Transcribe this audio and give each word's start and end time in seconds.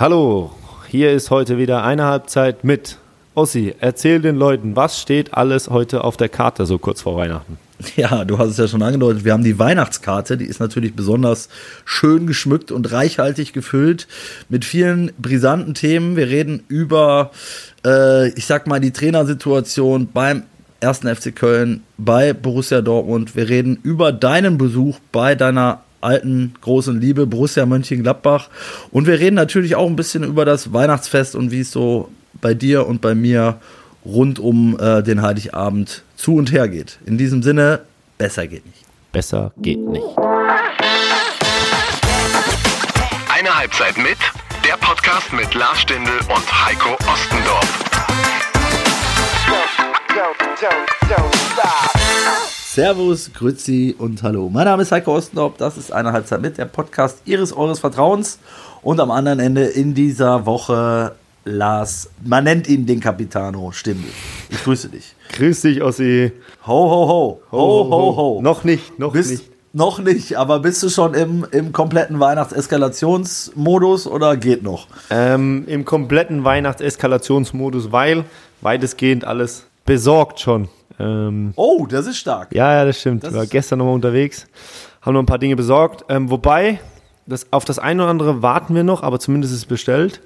Hallo, 0.00 0.52
hier 0.86 1.10
ist 1.10 1.32
heute 1.32 1.58
wieder 1.58 1.82
eine 1.82 2.04
Halbzeit 2.04 2.62
mit 2.62 2.98
Ossi. 3.34 3.74
Erzähl 3.80 4.20
den 4.20 4.36
Leuten, 4.36 4.76
was 4.76 5.00
steht 5.00 5.34
alles 5.34 5.70
heute 5.70 6.04
auf 6.04 6.16
der 6.16 6.28
Karte 6.28 6.66
so 6.66 6.78
kurz 6.78 7.02
vor 7.02 7.16
Weihnachten? 7.16 7.58
Ja, 7.96 8.24
du 8.24 8.38
hast 8.38 8.50
es 8.50 8.58
ja 8.58 8.68
schon 8.68 8.82
angedeutet. 8.82 9.24
Wir 9.24 9.32
haben 9.32 9.42
die 9.42 9.58
Weihnachtskarte, 9.58 10.36
die 10.36 10.44
ist 10.44 10.60
natürlich 10.60 10.94
besonders 10.94 11.48
schön 11.84 12.28
geschmückt 12.28 12.70
und 12.70 12.92
reichhaltig 12.92 13.52
gefüllt 13.52 14.06
mit 14.48 14.64
vielen 14.64 15.10
brisanten 15.18 15.74
Themen. 15.74 16.14
Wir 16.14 16.28
reden 16.28 16.62
über, 16.68 17.32
äh, 17.84 18.28
ich 18.34 18.46
sag 18.46 18.68
mal, 18.68 18.78
die 18.78 18.92
Trainersituation 18.92 20.08
beim 20.14 20.44
ersten 20.78 21.12
FC 21.12 21.34
Köln, 21.34 21.82
bei 21.96 22.34
Borussia 22.34 22.82
Dortmund. 22.82 23.34
Wir 23.34 23.48
reden 23.48 23.80
über 23.82 24.12
deinen 24.12 24.58
Besuch 24.58 25.00
bei 25.10 25.34
deiner 25.34 25.80
alten 26.00 26.54
großen 26.60 27.00
Liebe 27.00 27.26
Borussia 27.26 27.66
Mönchengladbach. 27.66 28.48
Und 28.90 29.06
wir 29.06 29.18
reden 29.18 29.36
natürlich 29.36 29.76
auch 29.76 29.86
ein 29.86 29.96
bisschen 29.96 30.24
über 30.24 30.44
das 30.44 30.72
Weihnachtsfest 30.72 31.34
und 31.34 31.50
wie 31.50 31.60
es 31.60 31.70
so 31.70 32.08
bei 32.40 32.54
dir 32.54 32.86
und 32.86 33.00
bei 33.00 33.14
mir 33.14 33.60
rund 34.04 34.38
um 34.38 34.78
äh, 34.78 35.02
den 35.02 35.22
Heiligabend 35.22 36.02
zu 36.16 36.36
und 36.36 36.52
her 36.52 36.68
geht. 36.68 36.98
In 37.04 37.18
diesem 37.18 37.42
Sinne, 37.42 37.80
besser 38.16 38.46
geht 38.46 38.64
nicht. 38.66 38.84
Besser 39.12 39.52
geht 39.58 39.80
nicht. 39.80 40.04
Eine 43.34 43.56
Halbzeit 43.56 43.96
mit, 43.96 44.18
der 44.64 44.76
Podcast 44.78 45.32
mit 45.32 45.54
Lars 45.54 45.80
Stindl 45.80 46.10
und 46.28 46.66
Heiko 46.66 46.94
Ostendorf. 47.10 47.84
Servus, 52.78 53.32
Grüezi 53.34 53.96
und 53.98 54.22
Hallo. 54.22 54.48
Mein 54.48 54.66
Name 54.66 54.84
ist 54.84 54.92
Heiko 54.92 55.16
Ostendorf. 55.16 55.54
Das 55.58 55.76
ist 55.76 55.92
eine 55.92 56.12
Halbzeit 56.12 56.40
mit, 56.40 56.58
der 56.58 56.66
Podcast 56.66 57.22
Ihres, 57.24 57.52
Eures 57.52 57.80
Vertrauens. 57.80 58.38
Und 58.82 59.00
am 59.00 59.10
anderen 59.10 59.40
Ende 59.40 59.64
in 59.64 59.94
dieser 59.94 60.46
Woche 60.46 61.16
Lars, 61.44 62.08
man 62.24 62.44
nennt 62.44 62.68
ihn 62.68 62.86
den 62.86 63.00
Capitano 63.00 63.72
Stimmel. 63.72 64.04
Ich 64.48 64.62
grüße 64.62 64.90
dich. 64.90 65.16
Grüß 65.32 65.62
dich, 65.62 65.82
Ossi. 65.82 66.30
Ho, 66.68 66.72
ho, 66.72 67.08
ho. 67.08 67.40
Ho, 67.50 67.90
ho, 67.90 68.16
ho. 68.16 68.42
Noch 68.42 68.62
nicht, 68.62 68.96
noch 68.96 69.12
Bist, 69.12 69.32
nicht. 69.32 69.50
Noch 69.72 69.98
nicht, 69.98 70.38
aber 70.38 70.60
bist 70.60 70.80
du 70.84 70.88
schon 70.88 71.14
im, 71.14 71.44
im 71.50 71.72
kompletten 71.72 72.20
Weihnachtseskalationsmodus 72.20 74.06
oder 74.06 74.36
geht 74.36 74.62
noch? 74.62 74.86
Ähm, 75.10 75.64
Im 75.66 75.84
kompletten 75.84 76.44
Weihnachtseskalationsmodus, 76.44 77.90
weil 77.90 78.24
weitestgehend 78.60 79.24
alles 79.24 79.64
besorgt 79.84 80.38
schon. 80.38 80.68
Ähm, 80.98 81.52
Oh, 81.56 81.86
das 81.88 82.06
ist 82.06 82.18
stark. 82.18 82.54
ja, 82.54 82.74
ja, 82.74 82.84
das 82.84 83.00
stimmt. 83.00 83.24
Das 83.24 83.30
Ich 83.32 83.36
war 83.36 83.46
gestern 83.46 83.78
nochmal 83.78 83.94
unterwegs, 83.94 84.46
haben 85.02 85.14
noch 85.14 85.22
ein 85.22 85.26
paar 85.26 85.38
Dinge 85.38 85.56
besorgt. 85.56 86.04
Ähm, 86.08 86.30
wobei, 86.30 86.80
das, 87.26 87.46
auf 87.52 87.64
das 87.64 87.78
eine 87.78 88.02
oder 88.02 88.10
andere 88.10 88.42
warten 88.42 88.74
wir 88.74 88.84
noch, 88.84 89.02
aber 89.02 89.18
zumindest 89.20 89.52
ist 89.52 89.60
es 89.60 89.66
bestellt. 89.66 90.20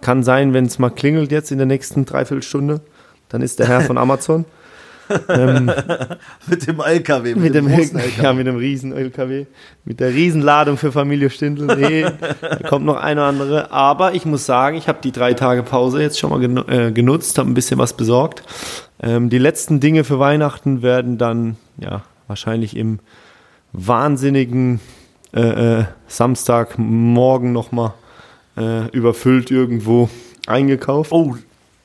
Kann 0.00 0.22
sein, 0.22 0.52
wenn 0.52 0.66
es 0.66 0.78
mal 0.78 0.90
klingelt 0.90 1.30
jetzt 1.32 1.50
in 1.52 1.58
der 1.58 1.66
nächsten 1.66 2.04
Dreiviertelstunde, 2.04 2.80
dann 3.28 3.42
ist 3.42 3.58
der 3.58 3.68
Herr 3.68 3.80
von 3.82 3.98
Amazon. 3.98 4.44
Mit 6.46 6.66
dem 6.66 6.80
LKW, 6.80 7.34
Mit 7.34 7.54
dem, 7.54 7.68
großen 7.68 7.98
LKW. 7.98 8.22
ja, 8.22 8.32
mit 8.32 8.46
dem 8.46 8.56
riesen 8.56 8.92
LKW, 8.92 9.46
mit 9.84 10.00
der 10.00 10.10
Riesenladung 10.10 10.76
für 10.76 10.92
Familie 10.92 11.30
Stindl. 11.30 11.66
Nee, 11.76 12.04
da 12.40 12.56
kommt 12.68 12.84
noch 12.86 12.96
eine 12.96 13.20
oder 13.20 13.28
andere. 13.28 13.72
Aber 13.72 14.14
ich 14.14 14.24
muss 14.24 14.46
sagen, 14.46 14.76
ich 14.76 14.88
habe 14.88 14.98
die 15.02 15.12
drei 15.12 15.34
Tage 15.34 15.62
Pause 15.62 16.02
jetzt 16.02 16.18
schon 16.18 16.30
mal 16.30 16.40
genu 16.40 16.62
äh, 16.62 16.92
genutzt, 16.92 17.38
habe 17.38 17.50
ein 17.50 17.54
bisschen 17.54 17.78
was 17.78 17.94
besorgt. 17.94 18.42
Ähm, 19.02 19.30
die 19.30 19.38
letzten 19.38 19.80
Dinge 19.80 20.04
für 20.04 20.18
Weihnachten 20.18 20.82
werden 20.82 21.18
dann 21.18 21.56
ja 21.78 22.02
wahrscheinlich 22.28 22.76
im 22.76 23.00
wahnsinnigen 23.72 24.80
äh, 25.34 25.80
äh, 25.80 25.84
Samstagmorgen 26.06 27.52
nochmal 27.52 27.94
äh, 28.56 28.88
überfüllt 28.90 29.50
irgendwo 29.50 30.08
eingekauft. 30.46 31.12
Oh, 31.12 31.36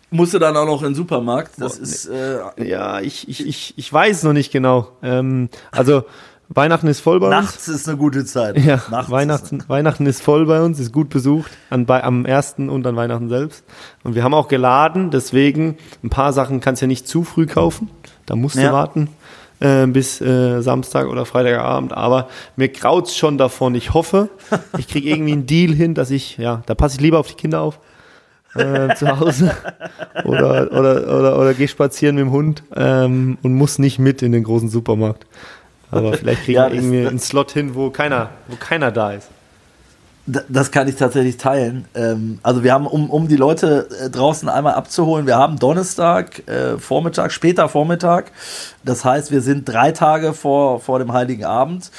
musst 0.09 0.33
du 0.33 0.39
dann 0.39 0.55
auch 0.57 0.65
noch 0.65 0.81
in 0.81 0.89
den 0.89 0.95
Supermarkt? 0.95 1.51
Das 1.57 1.77
Boah, 1.77 1.83
ist, 1.83 2.05
äh, 2.07 2.39
Ja, 2.67 2.99
ich, 3.01 3.27
ich, 3.29 3.45
ich, 3.45 3.73
ich 3.77 3.91
weiß 3.93 4.23
noch 4.23 4.33
nicht 4.33 4.51
genau. 4.51 4.89
Ähm, 5.03 5.49
also 5.71 6.03
Weihnachten 6.49 6.87
ist 6.87 7.01
voll 7.01 7.19
bei 7.19 7.27
uns. 7.27 7.35
nachts 7.45 7.67
ist 7.67 7.89
eine 7.89 7.97
gute 7.97 8.23
Zeit. 8.23 8.57
Ja, 8.57 8.81
nachts 8.89 9.11
Weihnachten, 9.11 9.63
Weihnachten 9.67 10.05
ist 10.05 10.21
voll 10.21 10.45
bei 10.45 10.61
uns, 10.61 10.79
ist 10.79 10.93
gut 10.93 11.09
besucht, 11.09 11.51
an, 11.69 11.85
bei, 11.85 12.01
am 12.03 12.25
ersten 12.25 12.69
und 12.69 12.87
an 12.87 12.95
Weihnachten 12.95 13.27
selbst. 13.27 13.65
Und 14.05 14.15
wir 14.15 14.23
haben 14.23 14.33
auch 14.33 14.47
geladen, 14.47 15.11
deswegen 15.11 15.77
ein 16.03 16.09
paar 16.09 16.31
Sachen 16.31 16.61
kannst 16.61 16.81
du 16.81 16.85
ja 16.85 16.87
nicht 16.87 17.05
zu 17.07 17.23
früh 17.25 17.45
kaufen. 17.47 17.89
Da 18.25 18.35
musst 18.37 18.55
du 18.55 18.61
Ja. 18.61 18.71
warten 18.71 19.09
äh, 19.59 19.87
bis 19.87 20.21
äh, 20.21 20.61
Samstag 20.61 21.07
oder 21.07 21.25
Freitagabend. 21.25 21.91
Aber 21.91 22.29
mir 22.55 22.69
graut's 22.69 23.17
schon 23.17 23.37
davon. 23.37 23.75
Ich 23.75 23.93
hoffe, 23.93 24.29
ich 24.77 24.87
kriege 24.87 25.09
irgendwie 25.09 25.33
einen 25.33 25.47
Deal 25.47 25.73
hin, 25.73 25.95
dass 25.95 26.11
ich, 26.11 26.37
ja, 26.37 26.61
da 26.65 26.75
passe 26.75 26.95
ich 26.95 27.01
lieber 27.01 27.19
auf 27.19 27.27
die 27.27 27.33
Kinder 27.35 27.59
auf. 27.61 27.79
Äh, 28.57 28.95
zu 28.95 29.19
Hause 29.19 29.51
oder, 30.23 30.71
oder, 30.71 31.17
oder, 31.17 31.39
oder 31.39 31.53
gehe 31.53 31.67
spazieren 31.67 32.15
mit 32.15 32.25
dem 32.25 32.31
Hund 32.31 32.63
ähm, 32.75 33.37
und 33.43 33.53
muss 33.53 33.79
nicht 33.79 33.99
mit 33.99 34.21
in 34.21 34.31
den 34.31 34.43
großen 34.43 34.69
Supermarkt. 34.69 35.25
Aber 35.91 36.13
vielleicht 36.13 36.43
kriegen 36.43 36.57
Ja, 36.57 36.67
wir 36.67 36.75
irgendwie 36.75 37.07
einen 37.07 37.19
Slot 37.19 37.51
hin, 37.51 37.75
wo 37.75 37.89
keiner, 37.89 38.29
wo 38.47 38.55
keiner 38.57 38.91
da 38.91 39.13
ist. 39.13 39.29
Das 40.49 40.71
kann 40.71 40.89
ich 40.89 40.95
tatsächlich 40.95 41.37
teilen. 41.37 41.85
Ähm, 41.95 42.39
also 42.43 42.61
wir 42.61 42.73
haben, 42.73 42.85
um, 42.85 43.09
um 43.09 43.29
die 43.29 43.37
Leute 43.37 43.87
äh, 44.03 44.09
draußen 44.09 44.49
einmal 44.49 44.73
abzuholen, 44.73 45.25
wir 45.25 45.37
haben 45.37 45.57
Donnerstag, 45.57 46.45
äh, 46.49 46.77
Vormittag, 46.77 47.31
später 47.31 47.69
Vormittag. 47.69 48.33
Das 48.83 49.05
heißt, 49.05 49.31
wir 49.31 49.39
sind 49.41 49.69
drei 49.69 49.93
Tage 49.93 50.33
vor, 50.33 50.81
vor 50.81 50.99
dem 50.99 51.13
Heiligen 51.13 51.45
Abend. 51.45 51.91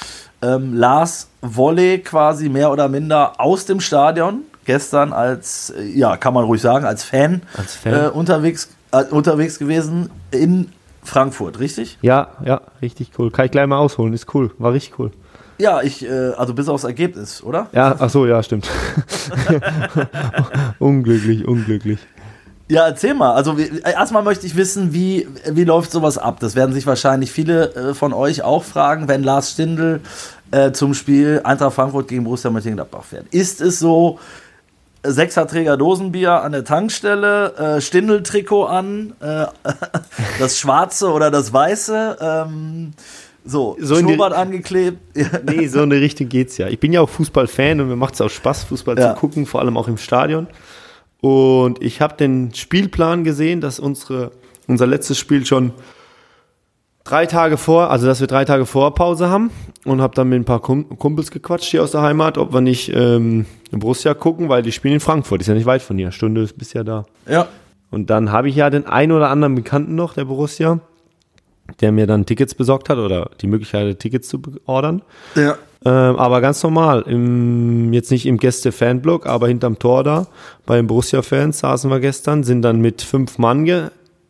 Ähm, 0.43 0.75
Lars 0.75 1.29
Wolle 1.41 1.99
quasi 1.99 2.49
mehr 2.49 2.71
oder 2.71 2.87
minder 2.87 3.39
aus 3.39 3.65
dem 3.65 3.79
Stadion. 3.79 4.41
Gestern 4.69 5.13
als, 5.13 5.71
äh, 5.71 5.81
ja, 5.83 6.15
kann 6.15 6.35
man 6.35 6.43
ruhig 6.45 6.61
sagen, 6.61 6.85
als 6.85 7.03
Fan, 7.03 7.41
Als 7.57 7.73
Fan. 7.73 7.91
Äh, 8.05 8.07
unterwegs, 8.09 8.69
äh, 8.91 9.03
unterwegs 9.05 9.57
gewesen 9.57 10.11
in 10.29 10.71
Frankfurt, 11.03 11.57
richtig? 11.59 11.97
Ja, 12.03 12.27
ja, 12.45 12.61
richtig 12.79 13.09
cool. 13.17 13.31
Kann 13.31 13.45
ich 13.45 13.51
gleich 13.51 13.65
mal 13.65 13.79
ausholen, 13.79 14.13
ist 14.13 14.31
cool, 14.35 14.51
war 14.59 14.71
richtig 14.73 14.99
cool. 14.99 15.09
Ja, 15.57 15.81
ich, 15.81 16.05
äh, 16.05 16.33
also 16.37 16.53
bis 16.53 16.69
aufs 16.69 16.83
Ergebnis, 16.83 17.41
oder? 17.41 17.65
Ja, 17.71 17.95
ach 17.97 18.11
so, 18.11 18.27
ja, 18.27 18.43
stimmt. 18.43 18.69
unglücklich, 20.79 21.47
unglücklich. 21.47 21.97
Ja, 22.67 22.85
erzähl 22.85 23.15
mal. 23.15 23.33
Also 23.33 23.57
wie- 23.57 23.79
erstmal 23.83 24.21
möchte 24.21 24.45
ich 24.45 24.55
wissen, 24.55 24.93
wie, 24.93 25.27
wie 25.49 25.63
läuft 25.63 25.89
sowas 25.91 26.19
ab? 26.19 26.37
Das 26.41 26.55
werden 26.55 26.73
sich 26.75 26.85
wahrscheinlich 26.85 27.31
viele 27.31 27.73
äh, 27.73 27.93
von 27.95 28.13
euch 28.13 28.43
auch 28.43 28.63
fragen, 28.63 29.07
wenn 29.07 29.23
Lars 29.23 29.49
Stindl 29.53 30.01
äh, 30.51 30.71
zum 30.73 30.93
Spiel 30.93 31.41
Eintracht 31.43 31.73
Frankfurt 31.73 32.07
gegen 32.07 32.23
Borussia 32.23 32.51
Mönchengladbach 32.51 33.03
fährt. 33.03 33.25
Ist 33.31 33.61
es 33.61 33.79
so, 33.79 34.19
äh, 34.19 34.48
Sechserträger 35.03 35.77
Dosenbier 35.77 36.41
an 36.41 36.51
der 36.51 36.65
Tankstelle, 36.65 37.55
äh, 37.77 37.81
Stindl-Trikot 37.81 38.65
an, 38.65 39.13
äh, 39.21 39.45
das 40.39 40.59
schwarze 40.59 41.11
oder 41.11 41.31
das 41.31 41.53
weiße, 41.53 42.17
ähm, 42.19 42.91
so, 43.45 43.77
So 43.79 43.95
in 43.95 44.05
die- 44.05 44.13
Schnurrbart 44.13 44.33
angeklebt. 44.33 44.97
Nee, 45.45 45.67
so 45.67 45.81
eine 45.81 45.95
Richtung 46.01 46.27
geht's 46.27 46.57
ja. 46.57 46.67
Ich 46.67 46.79
bin 46.79 46.91
ja 46.91 47.01
auch 47.01 47.09
Fußballfan 47.09 47.79
und 47.79 47.87
mir 47.87 47.95
macht's 47.95 48.19
auch 48.21 48.29
Spaß, 48.29 48.65
Fußball 48.65 48.97
Ja. 48.99 49.13
zu 49.15 49.19
gucken, 49.19 49.45
vor 49.45 49.61
allem 49.61 49.77
auch 49.77 49.87
im 49.87 49.97
Stadion. 49.97 50.47
Und 51.21 51.81
ich 51.81 52.01
habe 52.01 52.15
den 52.17 52.53
Spielplan 52.53 53.23
gesehen, 53.23 53.61
dass 53.61 53.79
unsere, 53.79 54.31
unser 54.67 54.87
letztes 54.87 55.17
Spiel 55.17 55.45
schon 55.45 55.73
drei 57.09 57.25
Tage 57.25 57.57
vor, 57.57 57.89
also 57.89 58.05
dass 58.05 58.19
wir 58.19 58.27
drei 58.27 58.45
Tage 58.45 58.65
vor 58.65 58.93
Pause 58.93 59.29
haben 59.29 59.49
und 59.85 60.01
habe 60.01 60.13
dann 60.15 60.29
mit 60.29 60.39
ein 60.39 60.45
paar 60.45 60.59
Kum- 60.59 60.97
Kumpels 60.97 61.31
gequatscht 61.31 61.69
hier 61.71 61.83
aus 61.83 61.91
der 61.91 62.01
Heimat, 62.01 62.37
ob 62.37 62.53
wir 62.53 62.61
nicht 62.61 62.91
ähm, 62.93 63.45
Borussia 63.71 64.13
gucken, 64.13 64.47
weil 64.49 64.61
die 64.61 64.71
spielen 64.71 64.95
in 64.95 64.99
Frankfurt, 64.99 65.41
ist 65.41 65.47
ja 65.47 65.53
nicht 65.53 65.65
weit 65.65 65.81
von 65.81 65.97
hier, 65.97 66.11
Stunde 66.11 66.47
bist 66.55 66.73
ja 66.73 66.83
da. 66.83 67.05
ja. 67.27 67.47
Und 67.91 68.11
dann 68.11 68.31
habe 68.31 68.49
ich 68.49 68.55
ja 68.55 68.69
den 68.69 68.85
einen 68.85 69.11
oder 69.11 69.31
anderen 69.31 69.55
Bekannten 69.55 69.95
noch, 69.95 70.13
der 70.13 70.25
Borussia, 70.25 70.79
der 71.81 71.91
mir 71.91 72.05
dann 72.05 72.27
Tickets 72.27 72.53
besorgt 72.53 72.87
hat 72.87 72.99
oder 72.99 73.31
die 73.41 73.47
Möglichkeit 73.47 73.81
hatte, 73.81 73.95
Tickets 73.97 74.27
zu 74.29 74.39
ordern. 74.65 75.01
ja. 75.35 75.57
Ähm, 75.85 76.17
aber 76.17 76.41
ganz 76.41 76.61
normal, 76.61 77.03
im, 77.07 77.93
jetzt 77.93 78.11
nicht 78.11 78.25
im 78.25 78.37
Gäste-Fanblock, 78.37 79.25
aber 79.25 79.47
hinterm 79.47 79.79
Tor 79.79 80.03
da, 80.03 80.27
bei 80.65 80.75
den 80.75 80.87
Borussia-Fans 80.87 81.59
saßen 81.59 81.89
wir 81.89 82.01
gestern, 82.01 82.43
sind 82.43 82.63
dann 82.63 82.81
mit 82.81 83.01
fünf 83.01 83.37
Mann 83.37 83.63
ge 83.63 83.83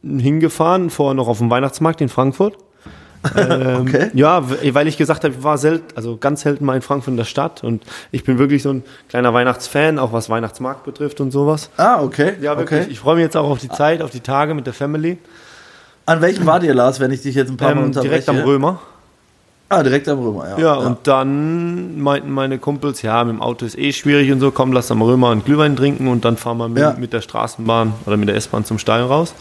hingefahren, 0.04 0.92
vorher 0.92 1.15
noch 1.15 1.27
auf 1.27 1.39
dem 1.39 1.50
Weihnachtsmarkt 1.50 2.01
in 2.01 2.07
Frankfurt. 2.07 2.56
Ähm, 3.36 3.81
Okay. 3.88 4.12
Ja, 4.13 4.44
weil 4.74 4.88
ich 4.88 4.98
gesagt 4.98 5.24
habe, 5.24 5.33
ich 5.38 5.44
war 5.44 5.57
selten, 5.57 5.86
also 5.95 6.18
ganz 6.18 6.42
selten 6.42 6.63
mal 6.66 6.75
in 6.75 6.81
Frankfurt 6.81 7.12
in 7.12 7.18
der 7.18 7.25
Stadt 7.25 7.63
und 7.63 7.83
ich 8.12 8.24
bin 8.24 8.38
wirklich 8.39 8.63
so 8.63 8.71
ein 8.71 8.83
kleiner 9.10 9.33
Weihnachtsfan, 9.33 10.00
auch 10.00 10.13
was 10.13 10.30
Weihnachtsmarkt 10.30 10.83
betrifft 10.86 11.19
und 11.21 11.31
sowas. 11.31 11.69
Ah, 11.77 12.01
okay. 12.01 12.33
Ja, 12.42 12.57
wirklich. 12.57 12.81
okay. 12.83 12.92
Ich 12.92 13.00
freue 13.00 13.16
mich 13.16 13.24
jetzt 13.24 13.36
auch 13.38 13.50
auf 13.50 13.60
die 13.60 13.69
Zeit, 13.69 14.01
auf 14.01 14.12
die 14.12 14.21
Tage 14.21 14.54
mit 14.54 14.66
der 14.68 14.74
Family. 14.74 15.18
An 16.06 16.21
welchem 16.21 16.45
war 16.45 16.60
dir, 16.60 16.74
Lars, 16.74 17.00
wenn 17.00 17.12
ich 17.12 17.21
dich 17.21 17.36
jetzt 17.36 17.50
ein 17.50 17.57
paar 17.57 17.74
Mal 17.75 17.81
Ähm, 17.81 17.88
unterbreche? 17.88 18.10
direkt 18.10 18.30
am 18.30 18.38
Römer. 18.38 18.80
Ah, 19.71 19.83
direkt 19.83 20.07
am 20.10 20.18
Römer, 20.19 20.50
ja. 20.50 20.57
Ja, 20.60 20.74
und 20.75 21.00
dann 21.04 22.00
meinten 22.01 22.31
meine 22.31 22.57
Kumpels, 22.57 23.04
ja, 23.04 23.24
mit 23.24 23.36
dem 23.36 23.42
Auto 23.42 23.66
ist 23.68 23.77
eh 23.77 23.92
schwierig 23.94 24.31
und 24.31 24.39
so, 24.39 24.50
komm, 24.50 24.71
lass 24.74 24.89
am 24.89 25.01
Römer 25.04 25.30
einen 25.30 25.44
Glühwein 25.44 25.75
trinken 25.75 26.07
und 26.07 26.25
dann 26.25 26.38
fahren 26.38 26.57
wir 26.57 26.68
mit, 26.69 26.81
Ja. 26.81 26.95
mit 26.98 27.13
der 27.13 27.21
Straßenbahn 27.21 27.94
oder 28.07 28.18
mit 28.18 28.30
der 28.30 28.36
S-Bahn 28.36 28.66
zum 28.66 28.80
Stein 28.80 29.04
raus. 29.04 29.36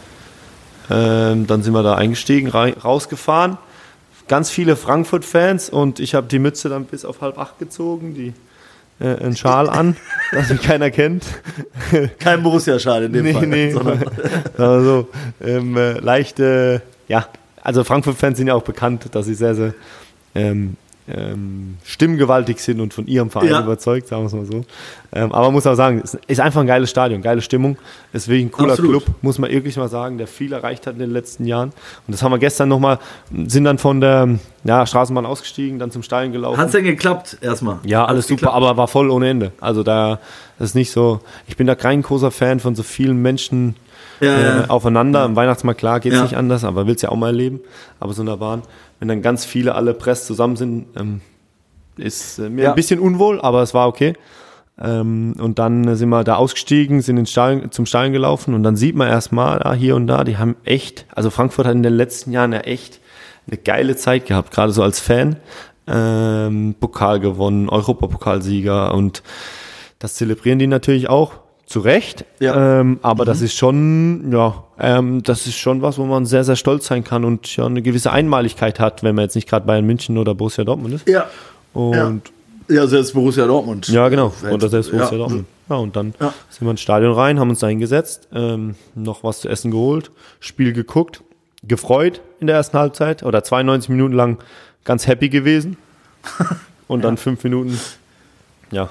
Ähm, 0.91 1.47
dann 1.47 1.63
sind 1.63 1.73
wir 1.73 1.81
da 1.81 1.95
eingestiegen, 1.95 2.49
rausgefahren. 2.49 3.57
Ganz 4.29 4.49
viele 4.49 4.77
Frankfurt-Fans 4.77 5.69
und 5.69 5.99
ich 5.99 6.15
habe 6.15 6.27
die 6.27 6.39
Mütze 6.39 6.69
dann 6.69 6.85
bis 6.85 7.03
auf 7.03 7.19
halb 7.19 7.37
acht 7.37 7.59
gezogen, 7.59 8.13
die 8.13 8.33
äh, 9.03 9.15
einen 9.17 9.35
Schal 9.35 9.69
an, 9.69 9.97
dass 10.31 10.49
mich 10.49 10.61
keiner 10.61 10.91
kennt. 10.91 11.25
Kein 12.19 12.43
Borussia-Schal 12.43 13.03
in 13.05 13.13
dem 13.13 13.25
nee, 13.25 13.33
Fall. 13.33 13.47
nee. 13.47 13.71
sondern- 13.71 14.05
Also, 14.57 15.09
ähm, 15.43 15.75
äh, 15.75 15.93
leichte, 15.99 16.81
ja, 17.07 17.27
also 17.61 17.83
Frankfurt-Fans 17.83 18.37
sind 18.37 18.47
ja 18.47 18.53
auch 18.53 18.63
bekannt, 18.63 19.07
dass 19.11 19.25
sie 19.25 19.33
sehr, 19.33 19.55
sehr 19.55 19.73
ähm, 20.35 20.77
ähm, 21.13 21.77
stimmgewaltig 21.83 22.59
sind 22.59 22.79
und 22.79 22.93
von 22.93 23.07
ihrem 23.07 23.29
Verein 23.29 23.49
Ja. 23.49 23.61
überzeugt, 23.63 24.07
sagen 24.07 24.23
wir 24.23 24.27
es 24.27 24.33
mal 24.33 24.45
so. 24.45 24.63
Ähm, 25.11 25.31
aber 25.31 25.45
man 25.47 25.53
muss 25.53 25.65
auch 25.67 25.75
sagen, 25.75 26.01
es 26.03 26.17
ist 26.27 26.39
einfach 26.39 26.61
ein 26.61 26.67
geiles 26.67 26.89
Stadion, 26.89 27.21
geile 27.21 27.41
Stimmung. 27.41 27.77
Deswegen 28.13 28.47
ein 28.49 28.51
cooler 28.51 28.73
Absolut. 28.73 29.03
Club, 29.05 29.15
muss 29.21 29.39
man 29.39 29.49
wirklich 29.49 29.75
mal 29.77 29.87
sagen, 29.89 30.17
der 30.17 30.27
viel 30.27 30.53
erreicht 30.53 30.85
hat 30.87 30.93
in 30.93 30.99
den 30.99 31.11
letzten 31.11 31.45
Jahren. 31.45 31.69
Und 32.05 32.11
das 32.13 32.21
haben 32.21 32.31
wir 32.31 32.39
gestern 32.39 32.69
nochmal, 32.69 32.99
sind 33.47 33.63
dann 33.63 33.77
von 33.77 34.01
der 34.01 34.37
ja, 34.63 34.85
Straßenbahn 34.85 35.25
ausgestiegen, 35.25 35.79
dann 35.79 35.89
zum 35.91 36.03
Stadion 36.03 36.31
gelaufen. 36.31 36.59
Hat's 36.59 36.73
denn 36.73 36.83
geklappt 36.83 37.37
erstmal? 37.41 37.79
Ja, 37.85 38.05
alles 38.05 38.25
Hat's 38.25 38.29
super, 38.29 38.39
geklappt? 38.47 38.55
aber 38.57 38.77
war 38.77 38.87
voll 38.87 39.09
ohne 39.09 39.29
Ende. 39.29 39.51
Also 39.59 39.83
da 39.83 40.19
das 40.59 40.69
ist 40.69 40.75
nicht 40.75 40.91
so. 40.91 41.21
Ich 41.47 41.55
bin 41.57 41.67
da 41.67 41.75
kein 41.75 42.01
großer 42.01 42.31
Fan 42.31 42.59
von 42.59 42.75
so 42.75 42.83
vielen 42.83 43.21
Menschen 43.21 43.75
Ja, 44.19 44.63
äh, 44.63 44.67
aufeinander. 44.67 45.25
Im 45.25 45.35
Weihnachtsmarkt 45.35 45.79
klar 45.79 45.99
geht's 45.99 46.15
Ja. 46.15 46.23
nicht 46.23 46.37
anders, 46.37 46.63
aber 46.63 46.87
will's 46.87 47.01
ja 47.01 47.09
auch 47.09 47.15
mal 47.15 47.27
erleben. 47.27 47.61
Aber 47.99 48.13
so 48.13 48.21
in 48.21 48.27
der 48.27 48.37
Bahn, 48.37 48.63
wenn 48.99 49.07
dann 49.07 49.21
ganz 49.21 49.45
viele 49.45 49.75
alle 49.75 49.93
Press 49.93 50.25
zusammen 50.25 50.55
sind, 50.55 50.87
ähm, 50.97 51.21
ist 51.97 52.39
äh, 52.39 52.49
mir 52.49 52.69
ein 52.69 52.75
bisschen 52.75 52.99
unwohl, 52.99 53.41
aber 53.41 53.61
es 53.61 53.73
war 53.73 53.87
okay. 53.87 54.13
Ähm, 54.81 55.35
und 55.39 55.59
dann 55.59 55.95
sind 55.95 56.09
wir 56.09 56.23
da 56.23 56.35
ausgestiegen, 56.35 57.01
sind 57.01 57.17
ins 57.17 57.31
Stadion, 57.31 57.71
zum 57.71 57.85
Stadion 57.85 58.13
gelaufen 58.13 58.53
und 58.53 58.63
dann 58.63 58.77
sieht 58.77 58.95
man 58.95 59.09
erstmal 59.09 59.59
da 59.59 59.73
hier 59.73 59.95
und 59.95 60.07
da, 60.07 60.23
die 60.23 60.37
haben 60.37 60.55
echt, 60.63 61.05
also 61.13 61.29
Frankfurt 61.29 61.65
hat 61.65 61.75
in 61.75 61.83
den 61.83 61.93
letzten 61.93 62.31
Jahren 62.31 62.53
ja 62.53 62.59
echt 62.59 62.99
eine 63.47 63.57
geile 63.57 63.95
Zeit 63.97 64.25
gehabt, 64.27 64.51
gerade 64.51 64.71
so 64.71 64.81
als 64.83 64.99
Fan. 64.99 65.35
Ähm, 65.87 66.75
Pokal 66.79 67.19
gewonnen, 67.19 67.67
Europapokalsieger 67.67 68.93
und 68.93 69.23
das 69.97 70.15
zelebrieren 70.15 70.59
die 70.59 70.67
natürlich 70.67 71.09
auch 71.09 71.33
zu 71.69 71.81
Recht. 71.81 72.25
Ja. 72.39 72.79
Ähm, 72.79 72.99
aber 73.03 73.25
das 73.25 73.41
ist 73.41 73.53
schon, 73.53 74.31
ja, 74.31 74.63
ähm, 74.79 75.21
das 75.21 75.45
ist 75.45 75.55
schon 75.55 75.83
was, 75.83 75.99
wo 75.99 76.05
man 76.05 76.25
sehr, 76.25 76.43
sehr 76.43 76.55
stolz 76.55 76.87
sein 76.87 77.03
kann 77.03 77.23
und 77.23 77.55
ja 77.55 77.67
eine 77.67 77.83
gewisse 77.83 78.11
Einmaligkeit 78.11 78.79
hat, 78.79 79.03
wenn 79.03 79.13
man 79.13 79.25
jetzt 79.25 79.35
nicht 79.35 79.47
gerade 79.47 79.67
Bayern 79.67 79.85
München 79.85 80.17
oder 80.17 80.33
Borussia 80.33 80.63
Dortmund 80.63 80.95
ist. 80.95 81.07
Ja. 81.07 81.27
Und 81.73 82.23
Ja, 82.67 82.87
selbst 82.87 83.13
Borussia 83.13 83.45
Dortmund. 83.45 83.87
ja, 83.87 84.09
genau. 84.09 84.33
Oder 84.51 84.67
selbst 84.67 84.89
Borussia 84.89 85.11
ja. 85.11 85.17
Dortmund. 85.19 85.45
Ja, 85.69 85.75
und 85.75 85.95
dann 85.95 86.15
Ja. 86.19 86.33
sind 86.49 86.65
wir 86.65 86.71
ins 86.71 86.81
Stadion 86.81 87.13
rein, 87.13 87.39
haben 87.39 87.51
uns 87.51 87.59
da 87.59 87.67
hingesetzt, 87.67 88.27
ähm, 88.33 88.73
noch 88.95 89.23
was 89.23 89.41
zu 89.41 89.47
essen 89.49 89.69
geholt, 89.69 90.09
Spiel 90.39 90.73
geguckt, 90.73 91.21
gefreut 91.63 92.21
in 92.39 92.47
der 92.47 92.55
ersten 92.55 92.79
Halbzeit 92.79 93.21
oder 93.21 93.43
92 93.43 93.89
Minuten 93.89 94.15
lang 94.15 94.39
ganz 94.85 95.05
happy 95.05 95.29
gewesen. 95.29 95.77
Und 96.87 97.03
dann 97.03 97.17
fünf 97.17 97.43
Minuten, 97.43 97.79
ja, 98.71 98.89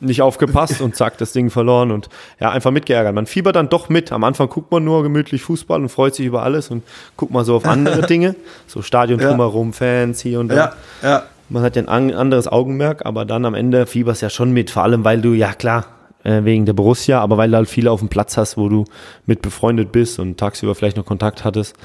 nicht 0.00 0.20
aufgepasst 0.22 0.80
und 0.80 0.94
zack, 0.96 1.16
das 1.18 1.32
Ding 1.32 1.48
verloren 1.50 1.90
und 1.90 2.08
ja, 2.40 2.50
einfach 2.50 2.70
mitgeärgert. 2.70 3.14
Man 3.14 3.26
fiebert 3.26 3.56
dann 3.56 3.68
doch 3.68 3.88
mit. 3.88 4.12
Am 4.12 4.24
Anfang 4.24 4.48
guckt 4.48 4.70
man 4.70 4.84
nur 4.84 5.02
gemütlich 5.02 5.42
Fußball 5.42 5.80
und 5.80 5.88
freut 5.88 6.14
sich 6.14 6.26
über 6.26 6.42
alles 6.42 6.70
und 6.70 6.82
guckt 7.16 7.32
mal 7.32 7.44
so 7.44 7.56
auf 7.56 7.64
andere 7.66 8.02
Dinge. 8.06 8.34
So 8.66 8.82
Stadion 8.82 9.20
Ja. 9.20 9.28
drumherum, 9.30 9.72
Fans 9.72 10.20
hier 10.20 10.40
und 10.40 10.48
da. 10.48 10.54
Ja, 10.54 10.72
ja. 11.02 11.22
Man 11.48 11.62
hat 11.62 11.76
ja 11.76 11.82
ein 11.82 11.88
an- 11.88 12.12
anderes 12.12 12.48
Augenmerk, 12.48 13.06
aber 13.06 13.24
dann 13.24 13.44
am 13.44 13.54
Ende 13.54 13.86
fieberst 13.86 14.20
ja 14.20 14.30
schon 14.30 14.52
mit, 14.52 14.70
vor 14.70 14.82
allem 14.82 15.04
weil 15.04 15.20
du, 15.20 15.32
ja 15.32 15.52
klar, 15.54 15.86
äh, 16.24 16.42
wegen 16.44 16.66
der 16.66 16.72
Borussia, 16.72 17.20
aber 17.20 17.36
weil 17.38 17.48
du 17.50 17.56
halt 17.56 17.68
viele 17.68 17.90
auf 17.92 18.00
dem 18.00 18.08
Platz 18.08 18.36
hast, 18.36 18.56
wo 18.56 18.68
du 18.68 18.84
mit 19.26 19.42
befreundet 19.42 19.92
bist 19.92 20.18
und 20.18 20.38
tagsüber 20.38 20.74
vielleicht 20.74 20.96
noch 20.96 21.06
Kontakt 21.06 21.44
hattest. 21.44 21.76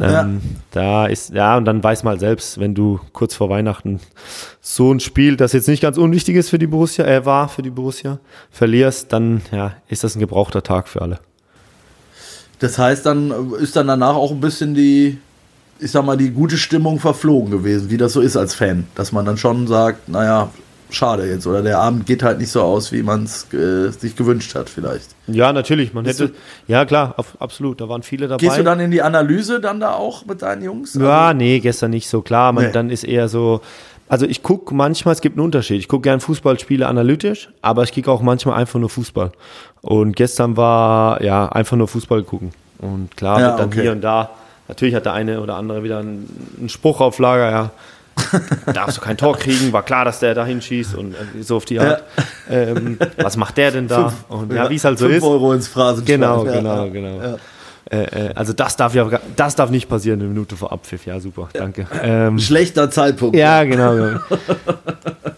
Ähm, 0.00 0.40
Da 0.70 1.06
ist, 1.06 1.30
ja, 1.30 1.56
und 1.56 1.64
dann 1.64 1.82
weiß 1.82 2.04
man 2.04 2.12
halt 2.12 2.20
selbst, 2.20 2.60
wenn 2.60 2.74
du 2.74 3.00
kurz 3.12 3.34
vor 3.34 3.48
Weihnachten 3.50 4.00
so 4.60 4.92
ein 4.92 5.00
Spiel, 5.00 5.36
das 5.36 5.52
jetzt 5.52 5.68
nicht 5.68 5.82
ganz 5.82 5.98
unwichtig 5.98 6.36
ist 6.36 6.50
für 6.50 6.58
die 6.58 6.66
Borussia, 6.66 7.04
äh, 7.04 7.24
war 7.24 7.48
für 7.48 7.62
die 7.62 7.70
Borussia, 7.70 8.18
verlierst, 8.50 9.12
dann 9.12 9.42
ja, 9.50 9.72
ist 9.88 10.04
das 10.04 10.14
ein 10.14 10.20
gebrauchter 10.20 10.62
Tag 10.62 10.88
für 10.88 11.02
alle. 11.02 11.18
Das 12.60 12.78
heißt, 12.78 13.06
dann 13.06 13.52
ist 13.54 13.76
dann 13.76 13.86
danach 13.86 14.14
auch 14.14 14.30
ein 14.30 14.40
bisschen 14.40 14.74
die, 14.74 15.18
ich 15.78 15.90
sag 15.90 16.04
mal, 16.04 16.16
die 16.16 16.30
gute 16.30 16.58
Stimmung 16.58 16.98
verflogen 16.98 17.50
gewesen, 17.50 17.90
wie 17.90 17.96
das 17.96 18.12
so 18.12 18.20
ist 18.20 18.36
als 18.36 18.54
Fan. 18.54 18.86
Dass 18.94 19.12
man 19.12 19.24
dann 19.24 19.36
schon 19.36 19.66
sagt, 19.66 20.08
naja, 20.08 20.50
schade 20.90 21.26
jetzt. 21.26 21.46
Oder 21.46 21.62
der 21.62 21.78
Abend 21.78 22.06
geht 22.06 22.22
halt 22.22 22.38
nicht 22.38 22.50
so 22.50 22.62
aus, 22.62 22.92
wie 22.92 23.02
man 23.02 23.24
es 23.24 23.52
äh, 23.52 23.90
sich 23.90 24.16
gewünscht 24.16 24.54
hat, 24.54 24.68
vielleicht. 24.70 25.08
Ja, 25.26 25.52
natürlich, 25.52 25.92
man 25.92 26.04
Bist 26.04 26.20
hätte, 26.20 26.34
ja 26.66 26.84
klar, 26.84 27.14
auf, 27.16 27.36
absolut, 27.40 27.80
da 27.80 27.88
waren 27.88 28.02
viele 28.02 28.28
dabei. 28.28 28.40
Gehst 28.40 28.58
du 28.58 28.64
dann 28.64 28.80
in 28.80 28.90
die 28.90 29.02
Analyse 29.02 29.60
dann 29.60 29.80
da 29.80 29.92
auch 29.92 30.24
mit 30.26 30.42
deinen 30.42 30.62
Jungs? 30.62 30.94
Ja, 30.94 31.34
nee, 31.34 31.60
gestern 31.60 31.90
nicht 31.90 32.08
so 32.08 32.22
klar. 32.22 32.52
Man, 32.52 32.64
Nee. 32.66 32.72
Dann 32.72 32.90
ist 32.90 33.04
eher 33.04 33.28
so. 33.28 33.60
Also 34.10 34.24
ich 34.24 34.42
gucke 34.42 34.74
manchmal, 34.74 35.12
es 35.12 35.20
gibt 35.20 35.36
einen 35.36 35.44
Unterschied. 35.44 35.80
Ich 35.80 35.88
gucke 35.88 36.02
gern 36.04 36.20
Fußballspiele 36.20 36.86
analytisch, 36.86 37.50
aber 37.60 37.82
ich 37.82 37.92
kicke 37.92 38.10
auch 38.10 38.22
manchmal 38.22 38.58
einfach 38.58 38.80
nur 38.80 38.88
Fußball. 38.88 39.32
Und 39.82 40.16
gestern 40.16 40.56
war 40.56 41.22
ja 41.22 41.46
einfach 41.50 41.76
nur 41.76 41.88
Fußball 41.88 42.22
gucken. 42.22 42.52
Und 42.78 43.14
klar, 43.16 43.38
Ja, 43.40 43.56
dann 43.56 43.66
okay. 43.66 43.82
hier 43.82 43.92
und 43.92 44.00
da, 44.00 44.30
natürlich 44.66 44.94
hat 44.94 45.04
der 45.04 45.12
eine 45.12 45.42
oder 45.42 45.56
andere 45.56 45.82
wieder 45.82 45.98
einen, 45.98 46.54
einen 46.58 46.68
Spruch 46.70 47.02
auf 47.02 47.18
Lager, 47.18 47.50
ja. 47.50 47.70
Darfst 48.72 48.96
du 48.96 49.00
kein 49.00 49.16
Tor 49.16 49.36
kriegen, 49.36 49.72
war 49.72 49.82
klar, 49.82 50.04
dass 50.04 50.20
der 50.20 50.34
da 50.34 50.44
hinschießt 50.44 50.94
und 50.94 51.14
äh, 51.14 51.42
so 51.42 51.56
auf 51.56 51.64
die 51.64 51.80
Art. 51.80 52.02
Ähm, 52.50 52.98
was 53.16 53.36
macht 53.36 53.56
der 53.56 53.70
denn 53.70 53.88
da? 53.88 54.12
Und 54.28 54.52
ja, 54.52 54.68
wie 54.70 54.76
es 54.76 54.84
halt 54.84 54.98
so 54.98 55.08
ist. 55.08 55.22
Euro 55.22 55.52
ins 55.52 55.68
Phrasenschwein. 55.68 56.20
Genau, 56.20 56.44
Ja, 56.44 56.52
genau, 56.52 56.84
ja. 56.84 56.90
genau. 56.90 57.22
Ja. 57.22 57.36
Äh, 57.90 58.02
äh, 58.02 58.34
also 58.34 58.52
das 58.52 58.76
darf 58.76 58.94
ja, 58.94 59.08
das 59.36 59.54
darf 59.54 59.70
nicht 59.70 59.88
passieren, 59.88 60.20
eine 60.20 60.28
Minute 60.28 60.56
vor 60.56 60.72
Abpfiff. 60.72 61.06
Ja, 61.06 61.20
super, 61.20 61.48
danke. 61.52 61.86
Ähm, 62.02 62.38
Schlechter 62.38 62.90
Zeitpunkt. 62.90 63.36
ja, 63.36 63.64
genau. 63.64 63.94
genau. 63.94 64.20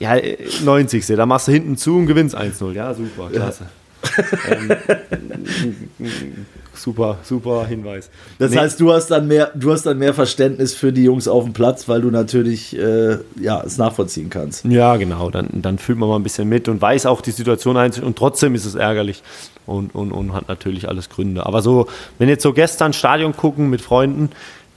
Ja, 0.01 0.17
äh, 0.17 0.39
90. 0.65 1.07
Da 1.09 1.27
machst 1.27 1.47
du 1.49 1.53
hinten 1.53 1.77
zu 1.77 1.99
und 1.99 2.07
gewinnst 2.07 2.35
1-0. 2.35 2.73
Ja, 2.73 2.95
super, 2.95 3.29
klasse. 3.31 3.67
ähm, 4.49 6.47
super, 6.83 7.19
super 7.23 7.67
Hinweis. 7.67 8.11
Das 8.39 8.51
Nee, 8.51 8.59
heißt, 8.59 8.81
du 8.81 8.93
hast 8.93 9.09
dann 9.11 9.29
mehr, 9.29 9.51
du 9.55 9.73
hast 9.73 9.85
dann 9.87 9.99
mehr 9.99 10.15
Verständnis 10.15 10.75
für 10.75 10.93
die 10.93 11.05
Jungs 11.05 11.29
auf 11.29 11.45
dem 11.45 11.53
Platz, 11.53 11.89
weil 11.89 12.01
du 12.01 12.11
natürlich 12.11 12.77
äh, 12.79 13.19
ja, 13.41 13.63
es 13.65 13.79
nachvollziehen 13.79 14.31
kannst. 14.31 14.65
Ja, 14.65 14.97
genau. 14.97 15.31
Dann, 15.31 15.49
dann 15.63 15.79
fühlt 15.79 15.99
man 15.99 16.09
mal 16.09 16.17
ein 16.17 16.23
bisschen 16.23 16.49
mit 16.49 16.69
und 16.69 16.81
weiß 16.81 17.07
auch 17.07 17.21
die 17.21 17.31
Situation 17.33 17.77
einzeln 17.77 18.05
und 18.05 18.17
trotzdem 18.17 18.55
ist 18.55 18.65
es 18.65 18.75
ärgerlich 18.75 19.23
und, 19.67 19.95
und, 19.95 20.13
und 20.13 20.33
hat 20.33 20.49
natürlich 20.49 20.89
alles 20.89 21.09
Gründe. 21.09 21.47
Aber 21.47 21.63
so, 21.63 21.87
wenn 22.19 22.29
jetzt 22.29 22.43
so 22.43 22.53
gestern 22.53 22.93
Stadion 22.93 23.37
gucken 23.37 23.71
mit 23.71 23.81
Freunden, 23.81 24.31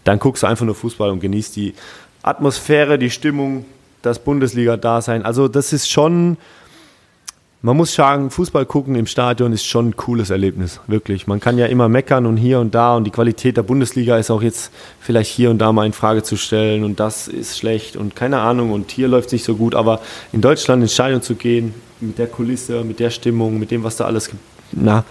dann 0.03 0.19
guckst 0.19 0.43
du 0.43 0.47
einfach 0.47 0.65
nur 0.65 0.75
Fußball 0.75 1.09
und 1.09 1.19
genießt 1.19 1.55
die 1.55 1.73
Atmosphäre, 2.21 2.97
die 2.97 3.09
Stimmung, 3.09 3.65
das 4.01 4.19
Bundesliga-Dasein. 4.19 5.23
Also 5.23 5.47
das 5.47 5.73
ist 5.73 5.89
schon, 5.89 6.37
man 7.65 7.77
muss 7.77 7.93
sagen, 7.93 8.29
Fußball 8.29 8.65
gucken 8.65 8.95
im 8.95 9.07
Stadion 9.07 9.53
ist 9.53 9.63
schon 9.65 9.89
ein 9.89 9.95
cooles 9.95 10.29
Erlebnis, 10.29 10.81
wirklich. 10.87 11.27
Man 11.27 11.39
kann 11.39 11.57
ja 11.57 11.67
immer 11.67 11.87
meckern 11.87 12.25
und 12.25 12.35
hier 12.35 12.59
und 12.59 12.75
da 12.75 12.97
und 12.97 13.05
die 13.05 13.09
Qualität 13.09 13.55
der 13.55 13.63
Bundesliga 13.63 14.17
ist 14.17 14.29
auch 14.29 14.41
jetzt 14.41 14.69
vielleicht 14.99 15.31
hier 15.31 15.49
und 15.49 15.59
da 15.59 15.71
mal 15.71 15.85
in 15.85 15.93
Frage 15.93 16.23
zu 16.23 16.35
stellen 16.35 16.83
und 16.83 16.99
das 16.99 17.29
ist 17.29 17.57
schlecht 17.57 17.95
und 17.95 18.17
keine 18.17 18.39
Ahnung 18.39 18.73
und 18.73 18.91
hier 18.91 19.07
läuft 19.07 19.27
es 19.27 19.31
nicht 19.31 19.45
so 19.45 19.55
gut, 19.55 19.75
aber 19.75 20.01
in 20.33 20.41
Deutschland 20.41 20.83
ins 20.83 20.93
Stadion 20.93 21.21
zu 21.21 21.35
gehen, 21.35 21.73
mit 22.01 22.17
der 22.17 22.27
Kulisse, 22.27 22.83
mit 22.83 22.99
der 22.99 23.11
Stimmung, 23.11 23.57
mit 23.57 23.71
dem, 23.71 23.85
was 23.85 23.95
da 23.95 24.03
alles 24.05 24.29
na, 24.73 25.05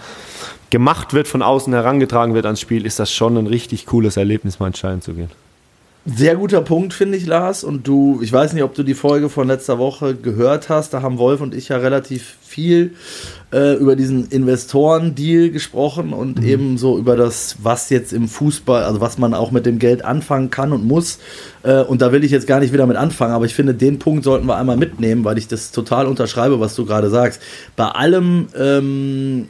gemacht 0.69 1.15
wird, 1.15 1.29
von 1.29 1.41
außen 1.41 1.73
herangetragen 1.73 2.35
wird 2.35 2.45
ans 2.45 2.61
Spiel, 2.61 2.85
ist 2.85 2.99
das 2.99 3.11
schon 3.11 3.39
ein 3.39 3.47
richtig 3.47 3.87
cooles 3.87 4.19
Erlebnis, 4.19 4.61
mal 4.61 4.67
ins 4.67 4.79
Stadion 4.79 5.01
zu 5.01 5.15
gehen. 5.15 5.31
Sehr 6.05 6.35
guter 6.35 6.63
Punkt, 6.63 6.95
finde 6.95 7.17
ich, 7.17 7.27
Lars. 7.27 7.63
Und 7.63 7.87
du, 7.87 8.19
ich 8.23 8.33
weiß 8.33 8.55
nicht, 8.55 8.65
ob 8.65 8.75
du 8.75 8.83
die 8.83 8.95
Folge 8.95 9.29
von 9.29 9.47
letzter 9.47 9.79
Woche 9.79 10.17
gehört 10.17 10.69
hast. 10.69 10.93
Da 10.93 11.01
haben 11.01 11.17
Wolf 11.17 11.41
und 11.41 11.55
ich 11.55 11.69
ja 11.69 11.77
relativ 11.77 12.39
viel 12.43 12.95
äh, 13.53 13.75
über 13.77 13.95
diesen 13.95 14.27
Investoren-Deal 14.29 15.51
gesprochen 15.51 16.13
und 16.13 16.43
eben 16.43 16.77
so 16.77 16.99
über 16.99 17.15
das, 17.15 17.59
was 17.63 17.89
jetzt 17.91 18.13
im 18.13 18.27
Fußball, 18.27 18.83
also 18.83 19.01
was 19.01 19.17
man 19.17 19.33
auch 19.33 19.53
mit 19.53 19.65
dem 19.65 19.79
Geld 19.79 20.05
anfangen 20.05 20.51
kann 20.51 20.73
und 20.73 20.85
muss. 20.85 21.21
Äh, 21.63 21.83
und 21.83 22.03
da 22.03 22.11
will 22.11 22.25
ich 22.25 22.33
jetzt 22.33 22.49
gar 22.49 22.59
nicht 22.59 22.73
wieder 22.73 22.87
mit 22.87 22.97
anfangen, 22.97 23.33
aber 23.33 23.45
ich 23.45 23.55
finde, 23.55 23.73
den 23.73 24.01
Punkt 24.01 24.25
sollten 24.25 24.47
wir 24.47 24.57
einmal 24.57 24.77
mitnehmen, 24.77 25.25
weil 25.25 25.39
ich 25.39 25.47
das 25.47 25.71
total 25.71 26.07
unterschreibe, 26.07 26.59
was 26.59 26.75
du 26.75 26.85
gerade 26.85 27.11
sagst. 27.11 27.41
Bei 27.77 27.87
allem 27.87 28.49
ähm, 28.59 29.47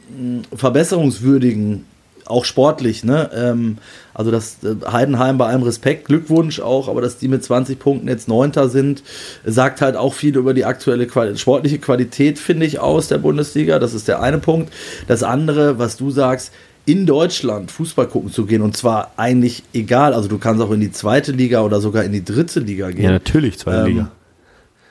Verbesserungswürdigen 0.53 1.85
auch 2.25 2.45
sportlich, 2.45 3.03
ne? 3.03 3.29
Ähm, 3.35 3.77
also 4.13 4.31
das 4.31 4.57
äh, 4.63 4.75
Heidenheim 4.91 5.37
bei 5.37 5.47
allem 5.47 5.63
Respekt, 5.63 6.05
Glückwunsch 6.05 6.59
auch, 6.59 6.87
aber 6.87 7.01
dass 7.01 7.17
die 7.17 7.27
mit 7.27 7.43
20 7.43 7.79
Punkten 7.79 8.07
jetzt 8.07 8.27
Neunter 8.27 8.69
sind, 8.69 9.03
sagt 9.45 9.81
halt 9.81 9.95
auch 9.95 10.13
viel 10.13 10.35
über 10.37 10.53
die 10.53 10.65
aktuelle 10.65 11.07
Quali 11.07 11.37
sportliche 11.37 11.79
Qualität, 11.79 12.39
finde 12.39 12.65
ich, 12.65 12.79
aus 12.79 13.07
der 13.07 13.17
Bundesliga. 13.17 13.79
Das 13.79 13.93
ist 13.93 14.07
der 14.07 14.21
eine 14.21 14.37
Punkt. 14.37 14.71
Das 15.07 15.23
andere, 15.23 15.79
was 15.79 15.97
du 15.97 16.11
sagst, 16.11 16.51
in 16.85 17.05
Deutschland 17.05 17.71
Fußball 17.71 18.07
gucken 18.07 18.31
zu 18.31 18.45
gehen 18.45 18.61
und 18.61 18.75
zwar 18.75 19.13
eigentlich 19.15 19.63
egal, 19.73 20.13
also 20.13 20.27
du 20.27 20.37
kannst 20.37 20.61
auch 20.61 20.71
in 20.71 20.81
die 20.81 20.91
zweite 20.91 21.31
Liga 21.31 21.61
oder 21.61 21.79
sogar 21.79 22.03
in 22.03 22.11
die 22.11 22.25
dritte 22.25 22.59
Liga 22.59 22.91
gehen. 22.91 23.05
Ja, 23.05 23.11
natürlich, 23.11 23.57
zweite 23.57 23.81
Ähm, 23.81 23.85
Liga. 23.85 24.11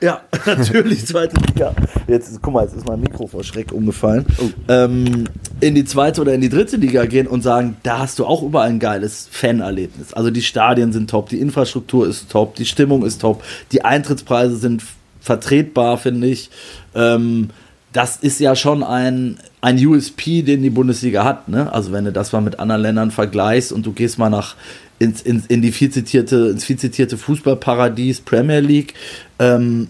Ja, 0.03 0.19
natürlich, 0.45 1.05
zweite 1.05 1.37
Liga. 1.47 1.73
Jetzt, 2.09 2.37
guck 2.41 2.53
mal, 2.53 2.65
jetzt 2.65 2.75
ist 2.75 2.85
mein 2.85 2.99
Mikro 2.99 3.25
vor 3.25 3.41
Schreck 3.41 3.71
umgefallen. 3.71 4.25
Ähm, 4.67 5.29
in 5.61 5.75
die 5.75 5.85
zweite 5.85 6.19
oder 6.19 6.33
in 6.33 6.41
die 6.41 6.49
dritte 6.49 6.75
Liga 6.75 7.05
gehen 7.05 7.25
und 7.25 7.41
sagen, 7.41 7.77
da 7.83 7.99
hast 7.99 8.19
du 8.19 8.25
auch 8.25 8.43
überall 8.43 8.67
ein 8.67 8.79
geiles 8.79 9.29
Fanerlebnis. 9.31 10.13
Also 10.13 10.29
die 10.29 10.41
Stadien 10.41 10.91
sind 10.91 11.09
top, 11.09 11.29
die 11.29 11.39
Infrastruktur 11.39 12.05
ist 12.05 12.29
top, 12.29 12.55
die 12.55 12.65
Stimmung 12.65 13.05
ist 13.05 13.21
top, 13.21 13.45
die 13.71 13.85
Eintrittspreise 13.85 14.57
sind 14.57 14.83
vertretbar, 15.21 15.97
finde 15.97 16.27
ich. 16.27 16.49
Ähm, 16.93 17.51
das 17.93 18.17
ist 18.17 18.41
ja 18.41 18.57
schon 18.57 18.83
ein, 18.83 19.37
ein 19.61 19.77
USP, 19.85 20.41
den 20.41 20.63
die 20.63 20.69
Bundesliga 20.69 21.23
hat. 21.23 21.47
Ne? 21.47 21.71
Also 21.71 21.93
wenn 21.93 22.03
du 22.03 22.11
das 22.11 22.33
mal 22.33 22.41
mit 22.41 22.59
anderen 22.59 22.81
Ländern 22.81 23.11
vergleichst 23.11 23.71
und 23.71 23.85
du 23.85 23.93
gehst 23.93 24.17
mal 24.19 24.29
nach 24.29 24.55
ins, 24.99 25.21
ins, 25.21 25.45
in 25.47 25.61
die 25.61 25.71
viel 25.71 25.89
zitierte, 25.89 26.49
ins 26.51 26.63
viel 26.63 26.77
zitierte 26.77 27.17
Fußballparadies 27.17 28.21
Premier 28.21 28.59
League, 28.59 28.93
ähm, 29.39 29.89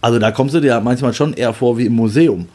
also 0.00 0.18
da 0.18 0.30
kommst 0.30 0.54
du 0.54 0.60
dir 0.60 0.80
manchmal 0.80 1.12
schon 1.12 1.34
eher 1.34 1.52
vor 1.52 1.76
wie 1.78 1.86
im 1.86 1.94
Museum, 1.94 2.48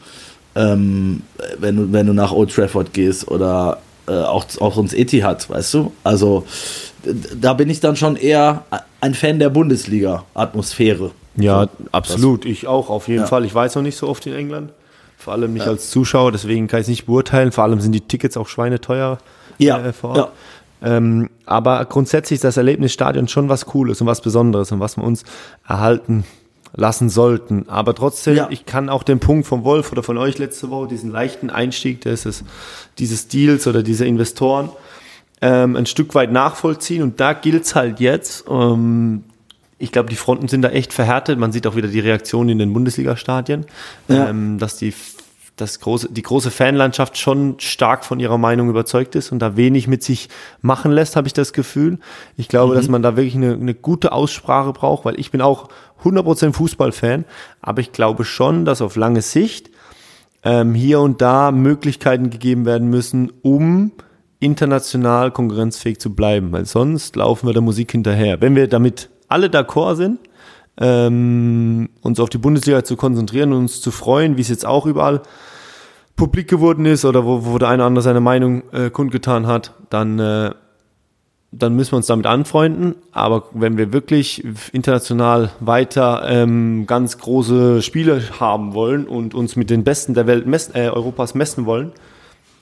ähm, 0.54 1.22
wenn, 1.58 1.76
du, 1.76 1.92
wenn 1.92 2.06
du 2.06 2.12
nach 2.12 2.32
Old 2.32 2.52
Trafford 2.52 2.92
gehst 2.92 3.28
oder 3.28 3.78
äh, 4.06 4.12
auch, 4.12 4.46
auch 4.60 4.78
ins 4.78 4.94
Etihad, 4.94 5.48
weißt 5.48 5.74
du? 5.74 5.92
Also 6.02 6.44
da 7.40 7.54
bin 7.54 7.68
ich 7.68 7.80
dann 7.80 7.96
schon 7.96 8.16
eher 8.16 8.64
ein 9.00 9.14
Fan 9.14 9.38
der 9.38 9.50
Bundesliga-Atmosphäre. 9.50 11.10
Ja, 11.36 11.64
so, 11.64 11.68
absolut. 11.92 12.44
Ich 12.44 12.66
auch, 12.66 12.88
auf 12.88 13.08
jeden 13.08 13.22
ja. 13.22 13.26
Fall. 13.26 13.44
Ich 13.44 13.54
weiß 13.54 13.74
noch 13.74 13.82
nicht 13.82 13.96
so 13.96 14.08
oft 14.08 14.26
in 14.26 14.34
England. 14.34 14.72
Vor 15.18 15.32
allem 15.32 15.52
nicht 15.52 15.64
ja. 15.64 15.72
als 15.72 15.90
Zuschauer, 15.90 16.32
deswegen 16.32 16.68
kann 16.68 16.80
ich 16.80 16.84
es 16.84 16.88
nicht 16.88 17.06
beurteilen. 17.06 17.52
Vor 17.52 17.64
allem 17.64 17.80
sind 17.80 17.92
die 17.92 18.00
Tickets 18.00 18.36
auch 18.36 18.48
schweineteuer 18.48 19.18
ja. 19.58 19.84
äh, 19.84 19.92
vor 19.92 20.10
Ort. 20.10 20.18
Ja. 20.18 20.32
Ähm, 20.84 21.30
aber 21.46 21.84
grundsätzlich 21.86 22.36
ist 22.36 22.44
das 22.44 22.56
Erlebnisstadion 22.56 23.26
schon 23.26 23.48
was 23.48 23.66
Cooles 23.66 24.00
und 24.00 24.06
was 24.06 24.20
Besonderes 24.20 24.70
und 24.70 24.80
was 24.80 24.96
wir 24.96 25.04
uns 25.04 25.24
erhalten 25.66 26.24
lassen 26.76 27.08
sollten. 27.08 27.68
Aber 27.68 27.94
trotzdem, 27.94 28.36
ja. 28.36 28.48
ich 28.50 28.66
kann 28.66 28.88
auch 28.88 29.02
den 29.02 29.20
Punkt 29.20 29.46
vom 29.46 29.64
Wolf 29.64 29.92
oder 29.92 30.02
von 30.02 30.18
euch 30.18 30.38
letzte 30.38 30.70
Woche, 30.70 30.88
diesen 30.88 31.10
leichten 31.10 31.50
Einstieg 31.50 32.00
des, 32.02 32.44
dieses 32.98 33.28
Deals 33.28 33.66
oder 33.66 33.82
dieser 33.82 34.06
Investoren, 34.06 34.68
ähm, 35.40 35.76
ein 35.76 35.86
Stück 35.86 36.14
weit 36.14 36.32
nachvollziehen. 36.32 37.02
Und 37.02 37.20
da 37.20 37.32
gilt 37.32 37.64
es 37.64 37.74
halt 37.74 38.00
jetzt, 38.00 38.44
ähm, 38.50 39.24
ich 39.78 39.92
glaube, 39.92 40.08
die 40.08 40.16
Fronten 40.16 40.48
sind 40.48 40.62
da 40.62 40.70
echt 40.70 40.92
verhärtet. 40.92 41.38
Man 41.38 41.52
sieht 41.52 41.66
auch 41.66 41.76
wieder 41.76 41.88
die 41.88 42.00
Reaktion 42.00 42.48
in 42.48 42.58
den 42.58 42.72
Bundesliga-Stadien, 42.72 43.66
ja. 44.08 44.28
ähm, 44.28 44.58
dass 44.58 44.76
die 44.76 44.92
das 45.56 45.78
große, 45.78 46.08
die 46.10 46.22
große 46.22 46.50
Fanlandschaft 46.50 47.16
schon 47.16 47.54
stark 47.58 48.04
von 48.04 48.18
ihrer 48.18 48.38
Meinung 48.38 48.68
überzeugt 48.68 49.14
ist 49.14 49.30
und 49.30 49.38
da 49.38 49.56
wenig 49.56 49.86
mit 49.86 50.02
sich 50.02 50.28
machen 50.62 50.90
lässt, 50.90 51.14
habe 51.16 51.28
ich 51.28 51.32
das 51.32 51.52
Gefühl. 51.52 51.98
Ich 52.36 52.48
glaube, 52.48 52.72
mhm. 52.72 52.76
dass 52.76 52.88
man 52.88 53.02
da 53.02 53.16
wirklich 53.16 53.36
eine, 53.36 53.54
eine 53.54 53.74
gute 53.74 54.12
Aussprache 54.12 54.72
braucht, 54.72 55.04
weil 55.04 55.18
ich 55.18 55.30
bin 55.30 55.40
auch 55.40 55.68
100% 56.02 56.52
Fußballfan, 56.52 57.24
aber 57.60 57.80
ich 57.80 57.92
glaube 57.92 58.24
schon, 58.24 58.64
dass 58.64 58.82
auf 58.82 58.96
lange 58.96 59.22
Sicht 59.22 59.70
ähm, 60.42 60.74
hier 60.74 61.00
und 61.00 61.22
da 61.22 61.52
Möglichkeiten 61.52 62.30
gegeben 62.30 62.66
werden 62.66 62.88
müssen, 62.88 63.32
um 63.42 63.92
international 64.40 65.30
konkurrenzfähig 65.30 66.00
zu 66.00 66.14
bleiben, 66.14 66.52
weil 66.52 66.66
sonst 66.66 67.16
laufen 67.16 67.46
wir 67.46 67.52
der 67.52 67.62
Musik 67.62 67.92
hinterher. 67.92 68.40
Wenn 68.40 68.56
wir 68.56 68.68
damit 68.68 69.08
alle 69.28 69.46
d'accord 69.46 69.94
sind, 69.94 70.18
ähm, 70.80 71.88
uns 72.02 72.20
auf 72.20 72.30
die 72.30 72.38
Bundesliga 72.38 72.84
zu 72.84 72.96
konzentrieren 72.96 73.52
und 73.52 73.58
uns 73.58 73.80
zu 73.80 73.90
freuen, 73.90 74.36
wie 74.36 74.40
es 74.40 74.48
jetzt 74.48 74.66
auch 74.66 74.86
überall 74.86 75.22
publik 76.16 76.48
geworden 76.48 76.86
ist 76.86 77.04
oder 77.04 77.24
wo, 77.24 77.44
wo 77.44 77.58
der 77.58 77.68
eine 77.68 77.82
oder 77.82 77.86
andere 77.86 78.02
seine 78.02 78.20
Meinung 78.20 78.62
äh, 78.72 78.90
kundgetan 78.90 79.46
hat, 79.46 79.74
dann, 79.90 80.18
äh, 80.18 80.50
dann 81.50 81.74
müssen 81.74 81.92
wir 81.92 81.96
uns 81.96 82.06
damit 82.06 82.26
anfreunden. 82.26 82.96
Aber 83.12 83.44
wenn 83.52 83.76
wir 83.76 83.92
wirklich 83.92 84.44
international 84.72 85.50
weiter 85.60 86.24
ähm, 86.28 86.86
ganz 86.86 87.18
große 87.18 87.82
Spiele 87.82 88.22
haben 88.38 88.74
wollen 88.74 89.06
und 89.06 89.34
uns 89.34 89.56
mit 89.56 89.70
den 89.70 89.84
Besten 89.84 90.14
der 90.14 90.26
Welt 90.26 90.46
messen, 90.46 90.74
äh, 90.74 90.88
Europas 90.88 91.34
messen 91.34 91.66
wollen, 91.66 91.92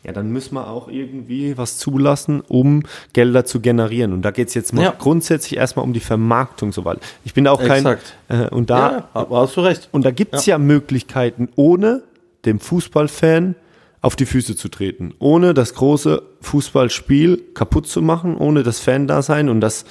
ja, 0.04 0.12
dann 0.12 0.30
müssen 0.30 0.54
wir 0.54 0.68
auch 0.68 0.88
irgendwie 0.88 1.56
was 1.56 1.78
zulassen, 1.78 2.40
um 2.40 2.82
Gelder 3.12 3.44
zu 3.44 3.60
generieren. 3.60 4.12
Und 4.12 4.22
da 4.22 4.32
geht 4.32 4.48
es 4.48 4.54
jetzt 4.54 4.72
mal 4.72 4.82
ja. 4.82 4.94
grundsätzlich 4.96 5.56
erstmal 5.56 5.84
um 5.84 5.92
die 5.92 6.00
Vermarktung 6.00 6.72
so 6.72 6.84
weit. 6.84 6.98
Ich 7.24 7.34
bin 7.34 7.46
auch 7.46 7.62
kein 7.62 7.86
äh, 8.28 8.48
und 8.50 8.68
da 8.68 9.08
ja, 9.14 9.26
hast 9.30 9.56
du 9.56 9.60
recht. 9.60 9.88
Und 9.92 10.04
da 10.04 10.10
gibt 10.10 10.34
es 10.34 10.46
ja. 10.46 10.54
ja 10.56 10.58
Möglichkeiten, 10.58 11.48
ohne 11.54 12.02
dem 12.44 12.58
Fußballfan 12.58 13.54
auf 14.00 14.16
die 14.16 14.26
Füße 14.26 14.56
zu 14.56 14.68
treten, 14.68 15.14
ohne 15.20 15.54
das 15.54 15.74
große 15.74 16.22
Fußballspiel 16.40 17.40
kaputt 17.54 17.86
zu 17.86 18.02
machen, 18.02 18.36
ohne 18.36 18.64
das 18.64 18.80
Fan-Dasein 18.80 19.48
und 19.48 19.60
das, 19.60 19.84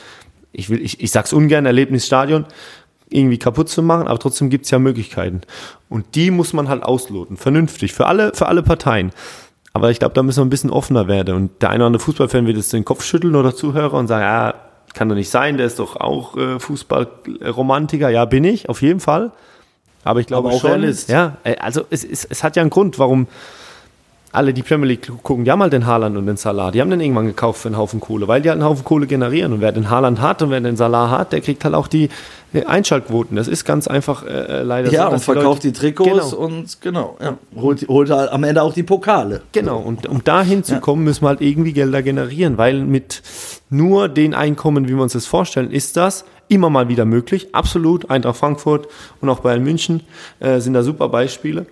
ich 0.51 0.69
will, 0.69 0.81
ich, 0.81 0.99
ich 0.99 1.11
sag's 1.11 1.31
ungern, 1.31 1.65
Erlebnisstadion 1.65 2.45
irgendwie 3.09 3.37
kaputt 3.37 3.69
zu 3.69 3.81
machen, 3.81 4.07
aber 4.07 4.19
trotzdem 4.19 4.49
gibt's 4.49 4.69
ja 4.69 4.79
Möglichkeiten. 4.79 5.41
Und 5.89 6.15
die 6.15 6.31
muss 6.31 6.51
man 6.51 6.67
halt 6.67 6.83
ausloten, 6.83 7.37
vernünftig, 7.37 7.93
für 7.93 8.05
alle, 8.05 8.33
für 8.33 8.47
alle 8.47 8.63
Parteien. 8.63 9.11
Aber 9.73 9.89
ich 9.89 9.99
glaube, 9.99 10.13
da 10.13 10.23
müssen 10.23 10.39
wir 10.39 10.45
ein 10.45 10.49
bisschen 10.49 10.69
offener 10.69 11.07
werden. 11.07 11.35
Und 11.35 11.61
der 11.61 11.69
eine 11.69 11.77
oder 11.77 11.87
andere 11.87 12.03
Fußballfan 12.03 12.45
wird 12.45 12.57
jetzt 12.57 12.73
den 12.73 12.85
Kopf 12.85 13.03
schütteln 13.03 13.35
oder 13.35 13.55
Zuhörer 13.55 13.93
und 13.93 14.07
sagen, 14.07 14.23
ja, 14.23 14.53
kann 14.93 15.07
doch 15.07 15.15
nicht 15.15 15.29
sein, 15.29 15.57
der 15.57 15.65
ist 15.65 15.79
doch 15.79 15.95
auch 15.95 16.35
äh, 16.35 16.59
Fußballromantiker. 16.59 18.09
Ja, 18.09 18.25
bin 18.25 18.43
ich, 18.43 18.67
auf 18.67 18.81
jeden 18.81 18.99
Fall. 18.99 19.31
Aber 20.03 20.19
ich 20.19 20.27
glaube 20.27 20.49
Aber 20.49 20.57
auch 20.57 20.61
schon, 20.61 20.71
Realist. 20.71 21.09
ja, 21.09 21.37
äh, 21.43 21.55
also 21.57 21.83
es, 21.89 22.03
es, 22.03 22.25
es 22.25 22.43
hat 22.43 22.55
ja 22.55 22.61
einen 22.61 22.69
Grund, 22.69 22.99
warum 22.99 23.27
alle, 24.31 24.53
die 24.53 24.63
Premier 24.63 24.87
League 24.87 25.11
gucken, 25.23 25.43
die 25.43 25.51
haben 25.51 25.59
mal 25.59 25.69
den 25.69 25.85
Haaland 25.85 26.15
und 26.17 26.25
den 26.25 26.37
Salah. 26.37 26.71
Die 26.71 26.81
haben 26.81 26.89
den 26.89 27.01
irgendwann 27.01 27.25
gekauft 27.25 27.61
für 27.61 27.67
einen 27.67 27.77
Haufen 27.77 27.99
Kohle, 27.99 28.27
weil 28.27 28.41
die 28.41 28.49
halt 28.49 28.59
einen 28.59 28.67
Haufen 28.67 28.85
Kohle 28.85 29.07
generieren. 29.07 29.53
Und 29.53 29.61
wer 29.61 29.71
den 29.71 29.89
Haaland 29.89 30.21
hat 30.21 30.41
und 30.41 30.51
wer 30.51 30.61
den 30.61 30.77
Salah 30.77 31.09
hat, 31.09 31.33
der 31.33 31.41
kriegt 31.41 31.65
halt 31.65 31.75
auch 31.75 31.87
die 31.87 32.09
Einschaltquoten. 32.65 33.35
Das 33.35 33.47
ist 33.47 33.65
ganz 33.65 33.87
einfach 33.87 34.25
äh, 34.25 34.29
äh 34.29 34.63
leider 34.63 34.91
ja, 34.91 34.91
so. 34.91 34.97
Ja, 34.97 35.07
und 35.07 35.19
verkauft 35.19 35.63
die, 35.63 35.67
Leute, 35.67 35.79
die 35.79 35.93
Trikots 35.93 36.31
genau. 36.31 36.43
und 36.43 36.81
genau, 36.81 37.17
ja, 37.21 37.37
holt, 37.55 37.87
holt 37.87 38.09
halt 38.09 38.31
am 38.31 38.43
Ende 38.43 38.61
auch 38.61 38.73
die 38.73 38.83
Pokale. 38.83 39.41
Genau, 39.51 39.79
und 39.79 40.07
um 40.07 40.23
dahin 40.23 40.63
zu 40.63 40.79
kommen, 40.79 41.03
müssen 41.03 41.23
wir 41.23 41.29
halt 41.29 41.41
irgendwie 41.41 41.73
Gelder 41.73 42.01
generieren, 42.01 42.57
weil 42.57 42.83
mit 42.83 43.21
nur 43.69 44.09
den 44.09 44.33
Einkommen, 44.33 44.87
wie 44.87 44.95
wir 44.95 45.03
uns 45.03 45.13
das 45.13 45.25
vorstellen, 45.25 45.71
ist 45.71 45.97
das 45.97 46.25
immer 46.47 46.69
mal 46.69 46.89
wieder 46.89 47.05
möglich. 47.05 47.49
Absolut. 47.53 48.09
Eintracht 48.09 48.37
Frankfurt 48.37 48.87
und 49.21 49.29
auch 49.29 49.39
Bayern 49.39 49.63
München 49.63 50.01
äh, 50.39 50.59
sind 50.59 50.73
da 50.73 50.83
super 50.83 51.07
Beispiele. 51.07 51.65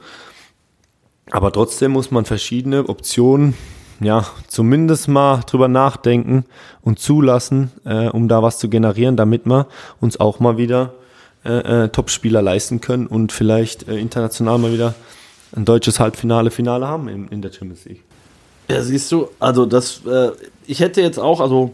Aber 1.31 1.51
trotzdem 1.51 1.91
muss 1.91 2.11
man 2.11 2.25
verschiedene 2.25 2.89
Optionen, 2.89 3.55
ja, 3.99 4.25
zumindest 4.47 5.07
mal 5.07 5.41
drüber 5.45 5.67
nachdenken 5.67 6.45
und 6.81 6.99
zulassen, 6.99 7.71
äh, 7.85 8.07
um 8.07 8.27
da 8.27 8.41
was 8.41 8.57
zu 8.57 8.69
generieren, 8.69 9.17
damit 9.17 9.45
wir 9.45 9.67
uns 9.99 10.19
auch 10.19 10.39
mal 10.39 10.57
wieder 10.57 10.93
äh, 11.45 11.83
äh, 11.83 11.89
Top-Spieler 11.89 12.41
leisten 12.41 12.81
können 12.81 13.07
und 13.07 13.31
vielleicht 13.31 13.87
äh, 13.87 13.97
international 13.97 14.57
mal 14.57 14.73
wieder 14.73 14.95
ein 15.55 15.65
deutsches 15.65 15.99
Halbfinale, 15.99 16.51
Finale 16.51 16.87
haben 16.87 17.07
in, 17.07 17.27
in 17.29 17.41
der 17.41 17.51
Champions 17.51 17.85
League. 17.85 18.03
Ja, 18.69 18.81
siehst 18.83 19.11
du, 19.11 19.29
also 19.39 19.65
das, 19.65 20.05
äh, 20.05 20.31
ich 20.67 20.79
hätte 20.79 21.01
jetzt 21.01 21.17
auch, 21.17 21.41
also 21.41 21.73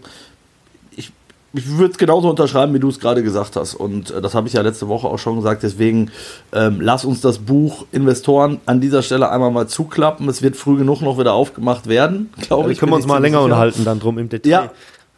ich 1.56 1.78
würde 1.78 1.92
es 1.92 1.98
genauso 1.98 2.30
unterschreiben, 2.30 2.74
wie 2.74 2.80
du 2.80 2.90
es 2.90 3.00
gerade 3.00 3.24
gesagt 3.24 3.56
hast. 3.56 3.76
Und 3.76 4.12
äh, 4.12 4.22
das 4.22 4.36
habe 4.36 4.48
ich 4.48 4.54
ja 4.54 4.62
letzte 4.62 4.88
Woche 4.88 5.08
auch 5.08 5.20
schon 5.20 5.38
gesagt. 5.38 5.64
Deswegen 5.64 6.12
ähm, 6.54 6.82
lass 6.82 7.06
uns 7.06 7.22
das 7.22 7.40
Buch 7.40 7.86
Investoren 7.92 8.60
an 8.66 8.82
dieser 8.82 9.02
Stelle 9.02 9.30
einmal 9.30 9.52
mal 9.52 9.68
zuklappen. 9.68 10.28
Es 10.30 10.42
wird 10.42 10.56
früh 10.56 10.78
genug 10.78 11.02
noch 11.02 11.18
wieder 11.18 11.34
aufgemacht 11.34 11.88
werden, 11.88 12.30
glaube 12.42 12.66
ja, 12.66 12.70
ich. 12.72 12.80
Können 12.80 12.92
wir 12.92 12.98
uns 12.98 13.08
mal 13.08 13.20
länger 13.20 13.38
sicher. 13.38 13.46
unterhalten 13.46 13.86
dann 13.86 14.00
drum 14.00 14.18
im 14.18 14.30
Detail. 14.30 14.50
Ja, 14.50 14.72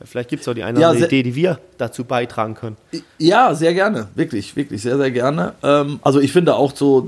Vielleicht 0.04 0.30
gibt 0.30 0.44
es 0.44 0.48
auch 0.48 0.54
die 0.54 0.63
eine 0.63 0.77
oder 0.77 0.94
ja, 0.94 1.06
Idee, 1.06 1.24
die 1.24 1.34
wir 1.34 1.60
dazu 1.80 2.04
beitragen 2.04 2.54
können. 2.54 2.77
Ja, 3.18 3.56
sehr 3.56 3.74
gerne. 3.74 4.10
Wirklich, 4.13 4.56
wirklich, 4.56 4.84
sehr, 4.84 4.96
sehr 4.98 5.10
gerne. 5.10 5.54
Ähm, 5.63 6.00
also 6.04 6.20
ich 6.20 6.32
finde 6.32 6.56
auch 6.56 6.75
so, 6.75 7.08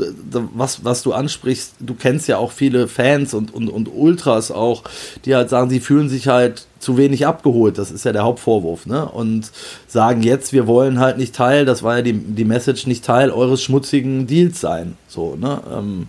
was, 0.53 0.83
was 0.83 1.03
du 1.03 1.13
ansprichst, 1.13 1.75
du 1.79 1.93
kennst 1.93 2.27
ja 2.27 2.37
auch 2.37 2.51
viele 2.51 2.87
Fans 2.87 3.35
und, 3.35 3.53
und, 3.53 3.69
und 3.69 3.89
Ultras 3.93 4.49
auch, 4.49 4.83
die 5.25 5.35
halt 5.35 5.49
sagen, 5.49 5.69
sie 5.69 5.79
fühlen 5.79 6.09
sich 6.09 6.27
halt 6.27 6.65
zu 6.79 6.97
wenig 6.97 7.27
abgeholt. 7.27 7.77
Das 7.77 7.91
ist 7.91 8.05
ja 8.05 8.11
der 8.11 8.23
Hauptvorwurf. 8.23 8.87
Ne? 8.87 9.05
Und 9.05 9.51
sagen 9.87 10.23
jetzt, 10.23 10.51
wir 10.51 10.65
wollen 10.65 10.99
halt 10.99 11.19
nicht 11.19 11.35
Teil, 11.35 11.65
das 11.65 11.83
war 11.83 11.97
ja 11.97 12.01
die, 12.01 12.13
die 12.13 12.45
Message, 12.45 12.87
nicht 12.87 13.05
Teil 13.05 13.29
eures 13.29 13.61
schmutzigen 13.61 14.25
Deals 14.25 14.61
sein. 14.61 14.97
So, 15.07 15.35
ne? 15.35 15.61
Ähm, 15.71 16.07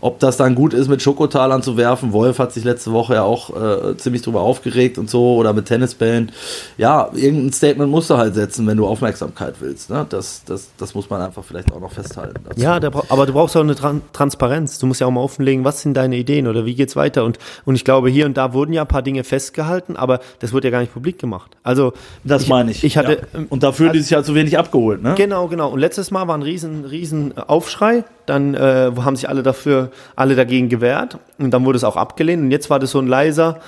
ob 0.00 0.18
das 0.18 0.36
dann 0.36 0.54
gut 0.54 0.74
ist, 0.74 0.88
mit 0.88 1.02
Schokotalern 1.02 1.62
zu 1.62 1.76
werfen. 1.76 2.12
Wolf 2.12 2.38
hat 2.38 2.52
sich 2.52 2.64
letzte 2.64 2.92
Woche 2.92 3.14
ja 3.14 3.22
auch 3.22 3.50
äh, 3.56 3.96
ziemlich 3.96 4.22
drüber 4.22 4.40
aufgeregt 4.40 4.98
und 4.98 5.10
so. 5.10 5.36
Oder 5.36 5.52
mit 5.52 5.66
Tennisbällen. 5.66 6.32
Ja, 6.76 7.10
irgendein 7.14 7.52
Statement 7.52 7.90
musst 7.90 8.10
du 8.10 8.16
halt 8.16 8.34
setzen, 8.34 8.66
wenn 8.66 8.76
du 8.76 8.86
Aufmerksamkeit 8.86 9.56
willst. 9.60 9.90
Ne? 9.90 10.06
Das, 10.08 10.42
das, 10.44 10.70
das 10.76 10.94
muss 10.94 11.10
man 11.10 11.20
einfach 11.20 11.44
vielleicht 11.44 11.72
auch 11.72 11.80
noch 11.80 11.92
festhalten. 11.92 12.40
Dazu. 12.48 12.60
Ja, 12.60 12.74
aber 13.08 13.26
du 13.26 13.32
brauchst 13.32 13.56
auch 13.56 13.60
eine 13.60 13.74
Tran 13.74 14.02
Transparenz. 14.12 14.78
Du 14.78 14.86
musst 14.86 15.00
ja 15.00 15.06
auch 15.06 15.10
mal 15.10 15.20
offenlegen, 15.20 15.64
was 15.64 15.82
sind 15.82 15.94
deine 15.94 16.16
Ideen 16.16 16.46
oder 16.46 16.64
wie 16.64 16.74
geht's 16.74 16.96
weiter. 16.96 17.24
Und, 17.24 17.38
und 17.64 17.74
ich 17.74 17.84
glaube, 17.84 18.08
hier 18.08 18.26
und 18.26 18.36
da 18.36 18.52
wurden 18.52 18.72
ja 18.72 18.82
ein 18.82 18.88
paar 18.88 19.02
Dinge 19.02 19.24
festgehalten, 19.24 19.96
aber 19.96 20.20
das 20.38 20.52
wurde 20.52 20.68
ja 20.68 20.72
gar 20.72 20.80
nicht 20.80 20.92
publik 20.92 21.18
gemacht. 21.18 21.56
Also, 21.62 21.92
das 22.24 22.42
ich, 22.42 22.48
meine 22.48 22.70
ich. 22.70 22.84
ich 22.84 22.96
hatte, 22.96 23.26
ja. 23.32 23.40
Und 23.48 23.62
dafür 23.62 23.88
also, 23.88 23.98
die 23.98 24.02
sich 24.02 24.10
ja 24.10 24.22
zu 24.22 24.34
wenig 24.34 24.58
abgeholt. 24.58 25.02
Ne? 25.02 25.14
Genau, 25.16 25.48
genau. 25.48 25.70
Und 25.70 25.80
letztes 25.80 26.10
Mal 26.10 26.28
war 26.28 26.36
ein 26.36 26.42
riesen, 26.42 26.84
riesen 26.84 27.36
Aufschrei. 27.36 28.04
Dann 28.28 28.54
äh, 28.54 28.90
haben 28.98 29.16
sich 29.16 29.28
alle 29.28 29.42
dafür 29.42 29.90
alle 30.16 30.36
dagegen 30.36 30.68
gewehrt 30.68 31.18
und 31.38 31.50
dann 31.52 31.64
wurde 31.64 31.76
es 31.76 31.84
auch 31.84 31.96
abgelehnt. 31.96 32.42
Und 32.42 32.50
jetzt 32.50 32.70
war 32.70 32.78
das 32.78 32.90
so 32.90 32.98
ein 32.98 33.06
leiser 33.06 33.60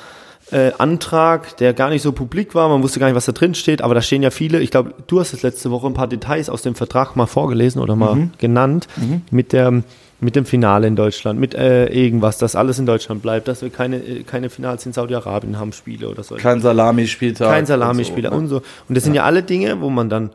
äh, 0.51 0.73
Antrag, 0.79 1.57
der 1.59 1.75
gar 1.75 1.91
nicht 1.91 2.03
so 2.03 2.13
publik 2.13 2.55
war. 2.55 2.69
Man 2.69 2.83
wusste 2.83 3.01
gar 3.01 3.07
nicht, 3.07 3.17
was 3.17 3.27
da 3.27 3.33
drin 3.33 3.55
steht, 3.55 3.83
aber 3.83 3.95
da 3.95 4.03
stehen 4.03 4.23
ja 4.23 4.31
viele. 4.31 4.61
Ich 4.61 4.71
glaube, 4.71 4.95
du 5.07 5.21
hast 5.21 5.33
es 5.33 5.43
letzte 5.43 5.71
Woche 5.71 5.87
ein 5.87 5.95
paar 5.95 6.09
Details 6.09 6.49
aus 6.49 6.63
dem 6.63 6.75
Vertrag 6.75 7.17
mal 7.17 7.27
vorgelesen 7.27 7.81
oder 7.81 7.97
mal 7.97 8.15
mhm. 8.15 8.31
genannt 8.39 8.89
mhm. 8.97 9.23
mit 9.31 9.53
der 9.53 9.83
mit 10.23 10.37
dem 10.37 10.45
Finale 10.45 10.87
in 10.87 10.97
Deutschland, 10.97 11.41
mit 11.41 11.55
äh, 11.55 11.87
irgendwas, 11.87 12.37
dass 12.37 12.55
alles 12.55 12.79
in 12.79 12.85
Deutschland 12.85 13.23
bleibt, 13.23 13.49
dass 13.49 13.63
wir 13.63 13.71
keine, 13.71 13.97
äh, 13.97 14.23
keine 14.23 14.51
Finals 14.51 14.85
in 14.85 14.93
Saudi-Arabien 14.93 15.59
haben, 15.59 15.73
Spiele 15.73 16.09
oder 16.09 16.23
so. 16.23 16.35
Kein 16.35 16.61
Salami-Spieltag. 16.61 17.49
Kein 17.49 17.65
Salami-Spieler 17.65 18.33
und, 18.33 18.49
so, 18.49 18.57
ne? 18.57 18.63
und, 18.89 18.95
das 18.95 19.05
ja. 19.05 19.07
sind 19.07 19.15
ja 19.15 19.25
alle 19.25 19.43
Dinge, 19.43 19.81
wo 19.81 19.89
man 19.89 20.11
dann 20.11 20.31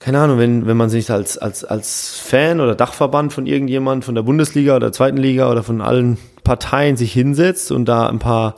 keine 0.00 0.20
Ahnung, 0.20 0.38
wenn, 0.38 0.66
wenn 0.66 0.76
man 0.76 0.90
sich 0.90 1.10
als, 1.10 1.38
als, 1.38 1.64
als 1.64 2.18
Fan 2.18 2.60
oder 2.60 2.74
Dachverband 2.74 3.32
von 3.32 3.46
irgendjemand, 3.46 4.04
von 4.04 4.14
der 4.14 4.22
Bundesliga 4.22 4.76
oder 4.76 4.86
der 4.86 4.92
zweiten 4.92 5.16
Liga 5.16 5.50
oder 5.50 5.62
von 5.62 5.80
allen 5.80 6.18
Parteien 6.44 6.96
sich 6.96 7.12
hinsetzt 7.12 7.72
und 7.72 7.86
da 7.86 8.08
ein 8.08 8.20
paar 8.20 8.54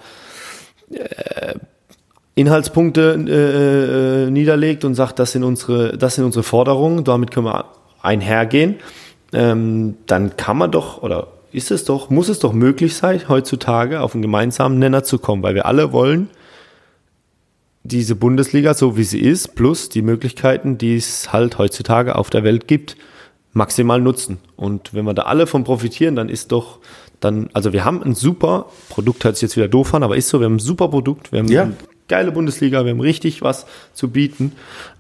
äh, 0.91 1.55
Inhaltspunkte 2.35 3.25
äh, 3.27 4.27
äh, 4.27 4.31
niederlegt 4.31 4.85
und 4.85 4.95
sagt, 4.95 5.19
das 5.19 5.33
sind 5.33 5.43
unsere, 5.43 5.97
das 5.97 6.15
sind 6.15 6.25
unsere 6.25 6.43
Forderungen, 6.43 7.05
damit 7.05 7.31
können 7.31 7.47
wir 7.47 7.65
einhergehen, 8.03 8.77
ähm, 9.33 9.97
dann 10.07 10.37
kann 10.37 10.59
man 10.59 10.71
doch 10.71 11.03
oder 11.03 11.29
ist 11.53 11.71
es 11.71 11.85
doch, 11.85 12.11
muss 12.11 12.29
es 12.29 12.39
doch 12.39 12.53
möglich 12.53 12.95
sein, 12.95 13.21
heutzutage 13.29 14.01
auf 14.01 14.15
einen 14.15 14.23
gemeinsamen 14.23 14.79
Nenner 14.79 15.05
zu 15.05 15.19
kommen, 15.19 15.43
weil 15.43 15.55
wir 15.55 15.67
alle 15.67 15.93
wollen 15.93 16.29
diese 17.83 18.15
Bundesliga, 18.15 18.75
so 18.75 18.97
wie 18.97 19.05
sie 19.05 19.21
ist, 19.21 19.55
plus 19.55 19.89
die 19.89 20.03
Möglichkeiten, 20.03 20.77
die 20.79 20.97
es 20.97 21.33
halt 21.33 21.59
heutzutage 21.59 22.17
auf 22.17 22.31
der 22.31 22.45
Welt 22.45 22.69
gibt, 22.69 22.97
maximal 23.53 24.01
nutzen. 24.01 24.39
Und 24.57 24.93
wenn 24.95 25.05
wir 25.05 25.15
da 25.15 25.23
alle 25.23 25.47
von 25.47 25.65
profitieren, 25.65 26.15
dann 26.17 26.29
ist 26.29 26.53
doch 26.53 26.79
dann, 27.21 27.51
also 27.53 27.73
wir 27.75 27.85
haben 27.85 28.03
ein 28.03 28.15
super 28.15 28.67
Produkt, 28.89 29.25
hört 29.25 29.37
sich 29.37 29.43
jetzt 29.43 29.57
wieder 29.57 29.69
doof 29.69 29.93
an, 29.95 30.03
aber 30.03 30.17
ist 30.17 30.29
so, 30.29 30.41
wir 30.41 30.47
haben 30.47 30.57
ein 30.57 30.61
super 30.61 30.89
Produkt, 30.89 31.33
wir 31.33 31.41
haben 31.41 31.49
Ja. 31.49 31.65
eine 31.65 31.75
geile 32.09 32.33
Bundesliga, 32.33 32.85
wir 32.85 32.93
haben 32.93 33.01
richtig 33.01 33.43
was 33.43 33.67
zu 33.93 34.09
bieten. 34.09 34.53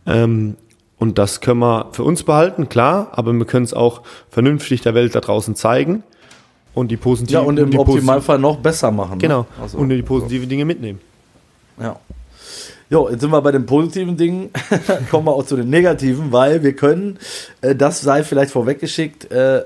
Ähm, 0.06 0.56
und 0.98 1.16
das 1.16 1.40
können 1.40 1.60
wir 1.60 1.88
für 1.92 2.02
uns 2.04 2.22
behalten, 2.22 2.68
klar, 2.68 3.08
aber 3.12 3.32
wir 3.32 3.46
können 3.46 3.64
es 3.64 3.72
auch 3.72 4.02
vernünftig 4.30 4.82
der 4.82 4.94
Welt 4.94 5.14
da 5.14 5.20
draußen 5.20 5.54
zeigen 5.56 6.02
und 6.74 6.90
die 6.90 6.98
positiven 6.98 7.40
Ja, 7.40 7.46
und 7.46 7.58
im 7.58 7.78
Optimalfall 7.78 8.38
noch 8.38 8.58
besser 8.58 8.90
machen. 8.90 9.12
ne? 9.12 9.18
Genau. 9.18 9.46
Also, 9.62 9.78
und 9.78 9.88
die 9.88 10.02
positiven 10.02 10.48
Dinge 10.48 10.66
mitnehmen. 10.66 11.00
Ja. 11.80 11.98
Jo, 12.92 13.08
jetzt 13.08 13.20
sind 13.20 13.30
wir 13.30 13.40
bei 13.40 13.52
den 13.52 13.66
positiven 13.66 14.16
Dingen. 14.16 14.50
Kommen 15.12 15.26
wir 15.26 15.32
auch 15.32 15.46
zu 15.46 15.54
den 15.54 15.70
negativen, 15.70 16.32
weil 16.32 16.64
wir 16.64 16.74
können, 16.74 17.20
äh, 17.60 17.76
das 17.76 18.00
sei 18.00 18.24
vielleicht 18.24 18.50
vorweggeschickt, 18.50 19.30
äh, 19.30 19.62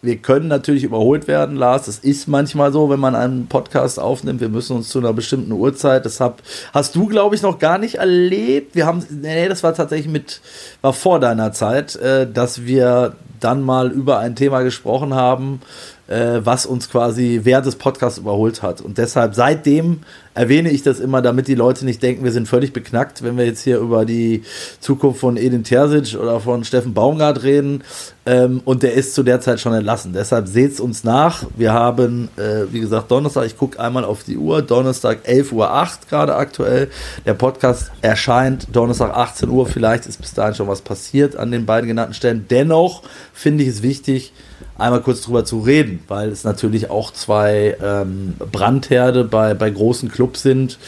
wir 0.00 0.16
können 0.16 0.48
natürlich 0.48 0.84
überholt 0.84 1.28
werden, 1.28 1.56
Lars. 1.56 1.84
Das 1.84 1.98
ist 1.98 2.28
manchmal 2.28 2.72
so, 2.72 2.88
wenn 2.88 3.00
man 3.00 3.14
einen 3.14 3.46
Podcast 3.46 4.00
aufnimmt. 4.00 4.40
Wir 4.40 4.48
müssen 4.48 4.76
uns 4.76 4.88
zu 4.88 5.00
einer 5.00 5.12
bestimmten 5.12 5.52
Uhrzeit. 5.52 6.06
Das 6.06 6.18
hab, 6.20 6.42
hast 6.72 6.96
du, 6.96 7.06
glaube 7.08 7.34
ich, 7.34 7.42
noch 7.42 7.58
gar 7.58 7.76
nicht 7.76 7.96
erlebt. 7.96 8.74
Wir 8.74 8.86
haben, 8.86 9.04
nee, 9.10 9.48
das 9.48 9.62
war 9.62 9.74
tatsächlich 9.74 10.10
mit, 10.10 10.40
war 10.80 10.94
vor 10.94 11.20
deiner 11.20 11.52
Zeit, 11.52 11.96
äh, 11.96 12.30
dass 12.30 12.64
wir 12.64 13.16
dann 13.38 13.62
mal 13.62 13.90
über 13.90 14.18
ein 14.18 14.34
Thema 14.34 14.62
gesprochen 14.62 15.12
haben, 15.12 15.60
äh, 16.08 16.40
was 16.44 16.66
uns 16.66 16.88
quasi 16.88 17.40
während 17.42 17.66
des 17.66 17.76
Podcasts 17.76 18.18
überholt 18.18 18.62
hat. 18.62 18.80
Und 18.80 18.98
deshalb 18.98 19.34
seitdem 19.34 20.00
erwähne 20.34 20.70
ich 20.70 20.82
das 20.82 21.00
immer, 21.00 21.22
damit 21.22 21.48
die 21.48 21.54
Leute 21.54 21.84
nicht 21.84 22.02
denken, 22.02 22.22
wir 22.22 22.30
sind 22.30 22.46
völlig 22.46 22.72
beknackt, 22.72 23.22
wenn 23.22 23.38
wir 23.38 23.46
jetzt 23.46 23.62
hier 23.62 23.78
über 23.78 24.04
die 24.04 24.42
Zukunft 24.80 25.20
von 25.20 25.36
Edin 25.36 25.64
Terzic 25.64 26.20
oder 26.20 26.40
von 26.40 26.62
Steffen 26.62 26.92
Baumgart 26.94 27.42
reden. 27.42 27.82
Ähm, 28.26 28.60
und 28.64 28.82
der 28.82 28.92
ist 28.92 29.14
zu 29.14 29.22
der 29.22 29.40
Zeit 29.40 29.60
schon 29.60 29.72
entlassen. 29.72 30.12
Deshalb 30.12 30.46
seht's 30.46 30.78
uns 30.78 31.04
nach. 31.04 31.44
Wir 31.56 31.72
haben, 31.72 32.28
äh, 32.36 32.70
wie 32.70 32.80
gesagt, 32.80 33.10
Donnerstag, 33.10 33.46
ich 33.46 33.56
gucke 33.56 33.80
einmal 33.80 34.04
auf 34.04 34.24
die 34.24 34.36
Uhr, 34.36 34.62
Donnerstag 34.62 35.26
11.08 35.26 35.52
Uhr 35.52 35.98
gerade 36.08 36.34
aktuell. 36.34 36.90
Der 37.24 37.34
Podcast 37.34 37.90
erscheint 38.02 38.68
Donnerstag 38.72 39.16
18 39.16 39.48
Uhr. 39.48 39.66
Vielleicht 39.66 40.06
ist 40.06 40.20
bis 40.20 40.34
dahin 40.34 40.54
schon 40.54 40.68
was 40.68 40.82
passiert 40.82 41.36
an 41.36 41.50
den 41.50 41.66
beiden 41.66 41.88
genannten 41.88 42.14
Stellen. 42.14 42.46
Dennoch 42.50 43.02
finde 43.32 43.64
ich 43.64 43.70
es 43.70 43.82
wichtig, 43.82 44.32
einmal 44.78 45.00
kurz 45.00 45.22
drüber 45.22 45.44
zu 45.44 45.60
reden, 45.60 46.00
weil 46.08 46.30
es 46.30 46.44
natürlich 46.44 46.90
auch 46.90 47.12
zwei 47.12 47.76
ähm, 47.82 48.34
Brandherde 48.52 49.24
bei, 49.24 49.54
bei 49.54 49.70
großen 49.70 50.10
Clubs 50.10 50.42
sind, 50.42 50.78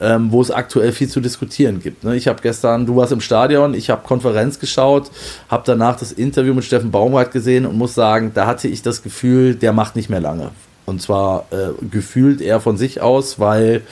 ähm, 0.00 0.30
wo 0.30 0.40
es 0.40 0.50
aktuell 0.50 0.92
viel 0.92 1.08
zu 1.08 1.20
diskutieren 1.20 1.80
gibt. 1.80 2.04
Ne? 2.04 2.16
Ich 2.16 2.28
habe 2.28 2.40
gestern, 2.42 2.86
du 2.86 2.96
warst 2.96 3.12
im 3.12 3.20
Stadion, 3.20 3.74
ich 3.74 3.90
habe 3.90 4.06
Konferenz 4.06 4.58
geschaut, 4.58 5.10
habe 5.48 5.62
danach 5.66 5.96
das 5.96 6.12
Interview 6.12 6.54
mit 6.54 6.64
Steffen 6.64 6.90
Baumgart 6.90 7.32
gesehen 7.32 7.66
und 7.66 7.76
muss 7.76 7.94
sagen, 7.94 8.32
da 8.34 8.46
hatte 8.46 8.68
ich 8.68 8.82
das 8.82 9.02
Gefühl, 9.02 9.54
der 9.54 9.72
macht 9.72 9.96
nicht 9.96 10.10
mehr 10.10 10.20
lange. 10.20 10.50
Und 10.86 11.02
zwar 11.02 11.46
äh, 11.50 11.84
gefühlt 11.90 12.40
eher 12.40 12.60
von 12.60 12.76
sich 12.76 13.00
aus, 13.00 13.38
weil 13.38 13.82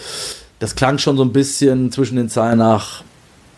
das 0.59 0.75
klang 0.75 0.99
schon 0.99 1.17
so 1.17 1.23
ein 1.25 1.33
bisschen 1.33 1.93
zwischen 1.93 2.17
den 2.17 2.29
Zeilen 2.29 2.59
nach, 2.59 3.03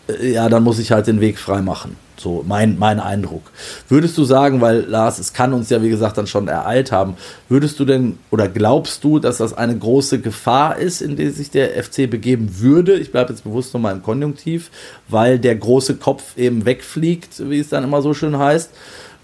äh, 0.09 0.33
ja, 0.33 0.49
dann 0.49 0.65
muss 0.65 0.79
ich 0.79 0.93
halt 0.93 1.07
den 1.07 1.21
Weg 1.21 1.39
frei 1.39 1.63
machen. 1.63 1.97
So 2.19 2.45
mein, 2.47 2.79
mein 2.79 3.01
Eindruck. 3.01 3.51
Würdest 3.89 4.19
du 4.19 4.25
sagen, 4.25 4.61
weil 4.61 4.81
Lars, 4.81 5.19
es 5.19 5.33
kann 5.33 5.53
uns 5.53 5.71
ja 5.71 5.83
wie 5.83 5.89
gesagt 5.89 6.19
dann 6.19 6.27
schon 6.27 6.49
ereilt 6.49 6.91
haben, 6.93 7.17
würdest 7.49 7.79
du 7.79 7.85
denn 7.85 8.19
oder 8.31 8.49
glaubst 8.49 9.05
du, 9.05 9.19
dass 9.19 9.39
das 9.39 9.55
eine 9.55 9.77
große 9.77 10.21
Gefahr 10.21 10.79
ist, 10.79 11.01
in 11.01 11.17
die 11.17 11.31
sich 11.31 11.51
der 11.51 11.83
FC 11.83 12.11
begeben 12.11 12.59
würde? 12.59 12.99
Ich 12.99 13.13
bleibe 13.13 13.33
jetzt 13.33 13.45
bewusst 13.45 13.73
nochmal 13.73 13.95
im 13.95 14.03
Konjunktiv, 14.03 14.71
weil 15.09 15.39
der 15.39 15.57
große 15.57 15.97
Kopf 15.97 16.37
eben 16.37 16.65
wegfliegt, 16.65 17.49
wie 17.49 17.61
es 17.61 17.69
dann 17.69 17.85
immer 17.85 18.03
so 18.03 18.15
schön 18.15 18.39
heißt. 18.39 18.71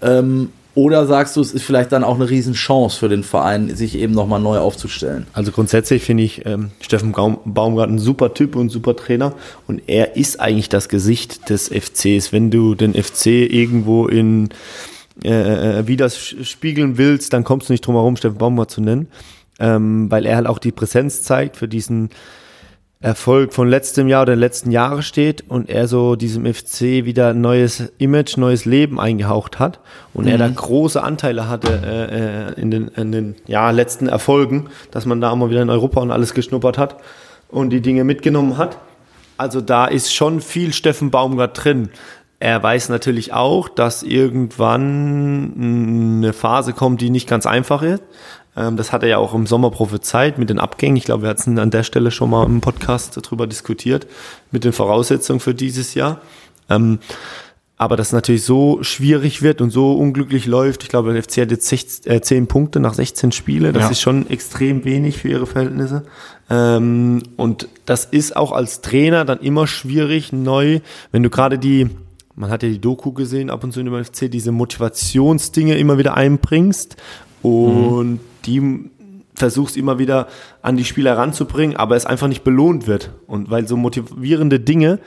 Ähm, 0.01 0.51
oder 0.75 1.07
sagst 1.07 1.35
du, 1.37 1.41
es 1.41 1.53
ist 1.53 1.63
vielleicht 1.63 1.93
dann 1.93 2.03
auch 2.03 2.15
eine 2.15 2.29
Riesenchance 2.29 2.99
für 2.99 3.07
den 3.07 3.23
Verein, 3.23 3.73
sich 3.75 3.97
eben 3.97 4.13
nochmal 4.13 4.41
neu 4.41 4.59
aufzustellen? 4.59 5.25
Also 5.33 5.51
grundsätzlich 5.51 6.03
finde 6.03 6.23
ich 6.23 6.45
ähm, 6.45 6.71
Steffen 6.81 7.13
Baum, 7.13 7.39
Baumgart 7.45 7.89
ein 7.89 7.97
super 7.97 8.33
Typ 8.33 8.57
und 8.57 8.69
super 8.69 8.95
Trainer 8.95 9.33
und 9.67 9.81
er 9.87 10.17
ist 10.17 10.39
eigentlich 10.39 10.69
das 10.69 10.89
Gesicht 10.89 11.49
des 11.49 11.69
FCs. 11.69 12.33
Wenn 12.33 12.51
du 12.51 12.75
den 12.75 12.93
FC 12.93 13.27
irgendwo 13.27 14.07
in 14.07 14.49
äh, 15.23 15.87
wie 15.87 15.95
das 15.95 16.17
spiegeln 16.17 16.97
willst, 16.97 17.31
dann 17.31 17.45
kommst 17.45 17.69
du 17.69 17.73
nicht 17.73 17.87
drum 17.87 17.95
herum, 17.95 18.17
Steffen 18.17 18.37
Baumgart 18.37 18.69
zu 18.69 18.81
nennen, 18.81 19.07
ähm, 19.59 20.11
weil 20.11 20.25
er 20.25 20.35
halt 20.35 20.47
auch 20.47 20.59
die 20.59 20.73
Präsenz 20.73 21.23
zeigt 21.23 21.55
für 21.55 21.69
diesen 21.69 22.09
Erfolg 23.05 23.53
von 23.53 23.69
letztem 23.69 24.07
Jahr 24.07 24.23
oder 24.23 24.33
den 24.33 24.39
letzten 24.39 24.71
Jahre 24.71 25.03
steht 25.03 25.43
und 25.47 25.69
er 25.69 25.87
so 25.87 26.15
diesem 26.15 26.51
FC 26.51 27.05
wieder 27.05 27.29
ein 27.29 27.39
neues 27.39 27.93
Image, 27.99 28.35
neues 28.37 28.65
Leben 28.65 28.99
eingehaucht 28.99 29.59
hat 29.59 29.79
und 30.15 30.25
er 30.25 30.39
da 30.39 30.47
große 30.47 31.03
Anteile 31.03 31.47
hatte 31.47 31.69
äh, 31.85 32.55
äh, 32.55 32.59
in 32.59 32.71
den, 32.71 32.87
in 32.87 33.11
den 33.11 33.35
ja, 33.45 33.69
letzten 33.69 34.07
Erfolgen, 34.07 34.71
dass 34.89 35.05
man 35.05 35.21
da 35.21 35.29
auch 35.29 35.35
mal 35.35 35.51
wieder 35.51 35.61
in 35.61 35.69
Europa 35.69 36.01
und 36.01 36.09
alles 36.09 36.33
geschnuppert 36.33 36.79
hat 36.79 36.97
und 37.47 37.69
die 37.69 37.81
Dinge 37.81 38.03
mitgenommen 38.05 38.57
hat. 38.57 38.79
Also 39.37 39.61
da 39.61 39.85
ist 39.85 40.11
schon 40.11 40.41
viel 40.41 40.73
Steffen 40.73 41.11
Baumgart 41.11 41.63
drin. 41.63 41.89
Er 42.39 42.63
weiß 42.63 42.89
natürlich 42.89 43.33
auch, 43.33 43.69
dass 43.69 44.01
irgendwann 44.01 45.53
eine 46.23 46.33
Phase 46.33 46.73
kommt, 46.73 47.01
die 47.01 47.11
nicht 47.11 47.29
ganz 47.29 47.45
einfach 47.45 47.83
ist. 47.83 48.01
Ähm, 48.57 48.77
Das 48.77 48.91
hat 48.91 49.03
er 49.03 49.09
ja 49.09 49.17
auch 49.17 49.33
im 49.33 49.47
Sommer 49.47 49.69
prophezeit 49.71 50.37
mit 50.37 50.49
den 50.49 50.59
Abgängen. 50.59 50.95
Ich 50.97 51.03
glaube, 51.05 51.23
wir 51.23 51.29
hatten 51.29 51.59
an 51.59 51.71
der 51.71 51.83
Stelle 51.83 52.11
schon 52.11 52.29
mal 52.29 52.45
im 52.45 52.61
Podcast 52.61 53.17
darüber 53.21 53.47
diskutiert, 53.47 54.07
mit 54.51 54.63
den 54.63 54.73
Voraussetzungen 54.73 55.39
für 55.39 55.53
dieses 55.53 55.93
Jahr. 55.93 56.21
Ähm, 56.69 56.99
aber 57.77 57.97
das 57.97 58.13
natürlich 58.13 58.43
so 58.43 58.81
schwierig 58.83 59.41
wird 59.41 59.59
und 59.59 59.69
so 59.69 59.91
unglücklich 59.93 60.45
läuft. 60.45 60.83
Ich 60.83 60.89
glaube, 60.89 61.11
der 61.11 61.21
FC 61.21 61.41
hat 61.41 61.51
jetzt 61.51 61.67
16, 61.67 62.09
äh, 62.13 62.21
10 62.21 62.47
Punkte 62.47 62.79
nach 62.79 62.93
16 62.93 63.33
Spiele. 63.33 63.73
Das 63.73 63.83
Ja. 63.83 63.89
ist 63.89 63.99
schon 63.99 64.29
extrem 64.29 64.85
wenig 64.85 65.17
für 65.17 65.27
ihre 65.27 65.45
Verhältnisse. 65.45 66.03
Ähm, 66.49 67.21
und 67.35 67.67
das 67.85 68.05
ist 68.05 68.37
auch 68.37 68.53
als 68.53 68.79
Trainer 68.79 69.25
dann 69.25 69.39
immer 69.39 69.67
schwierig, 69.67 70.31
neu, 70.31 70.79
wenn 71.11 71.21
du 71.23 71.29
gerade 71.29 71.59
die, 71.59 71.89
man 72.35 72.49
hat 72.49 72.63
ja 72.63 72.69
die 72.69 72.79
Doku 72.79 73.11
gesehen, 73.11 73.49
ab 73.49 73.65
und 73.65 73.73
zu 73.73 73.81
in 73.81 73.87
dem 73.87 74.05
FC, 74.05 74.31
diese 74.31 74.53
Motivationsdinge 74.53 75.75
immer 75.77 75.97
wieder 75.97 76.13
einbringst 76.15 76.95
und 78.05 78.19
die 78.45 78.91
versuchst 79.35 79.75
immer 79.77 79.99
wieder 79.99 80.27
an 80.61 80.77
die 80.77 80.85
Spieler 80.85 81.17
ranzubringen, 81.17 81.75
aber 81.75 81.95
es 81.95 82.05
einfach 82.05 82.27
nicht 82.27 82.43
belohnt 82.43 82.87
wird. 82.87 83.11
Und 83.27 83.49
weil 83.49 83.67
so 83.67 83.75
motivierende 83.75 84.59
Dinge, 84.59 84.99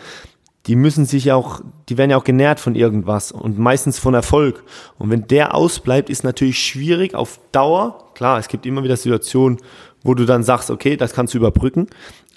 die 0.67 0.77
müssen 0.77 1.07
sich 1.07 1.25
ja 1.27 1.35
auch, 1.35 1.63
die 1.89 1.97
werden 1.97 2.11
ja 2.11 2.19
auch 2.19 2.25
genährt 2.25 2.61
von 2.61 2.75
irgendwas 2.75 3.33
und 3.33 3.59
meistens 3.59 3.99
von 3.99 4.13
Erfolg. 4.13 4.65
Und 4.99 5.11
wenn 5.11 5.27
der 5.27 5.55
ausbleibt, 5.55 6.11
ist 6.11 6.25
natürlich 6.25 6.59
schwierig 6.59 7.15
auf 7.15 7.41
Dauer. 7.53 8.11
Klar, 8.15 8.39
es 8.39 8.49
gibt 8.49 8.67
immer 8.67 8.85
wieder 8.85 8.97
Situationen, 8.97 9.59
wo 10.03 10.15
du 10.15 10.27
dann 10.27 10.43
sagst, 10.43 10.71
okay, 10.71 10.97
das 10.97 11.15
kannst 11.15 11.33
du 11.33 11.39
überbrücken. 11.39 11.87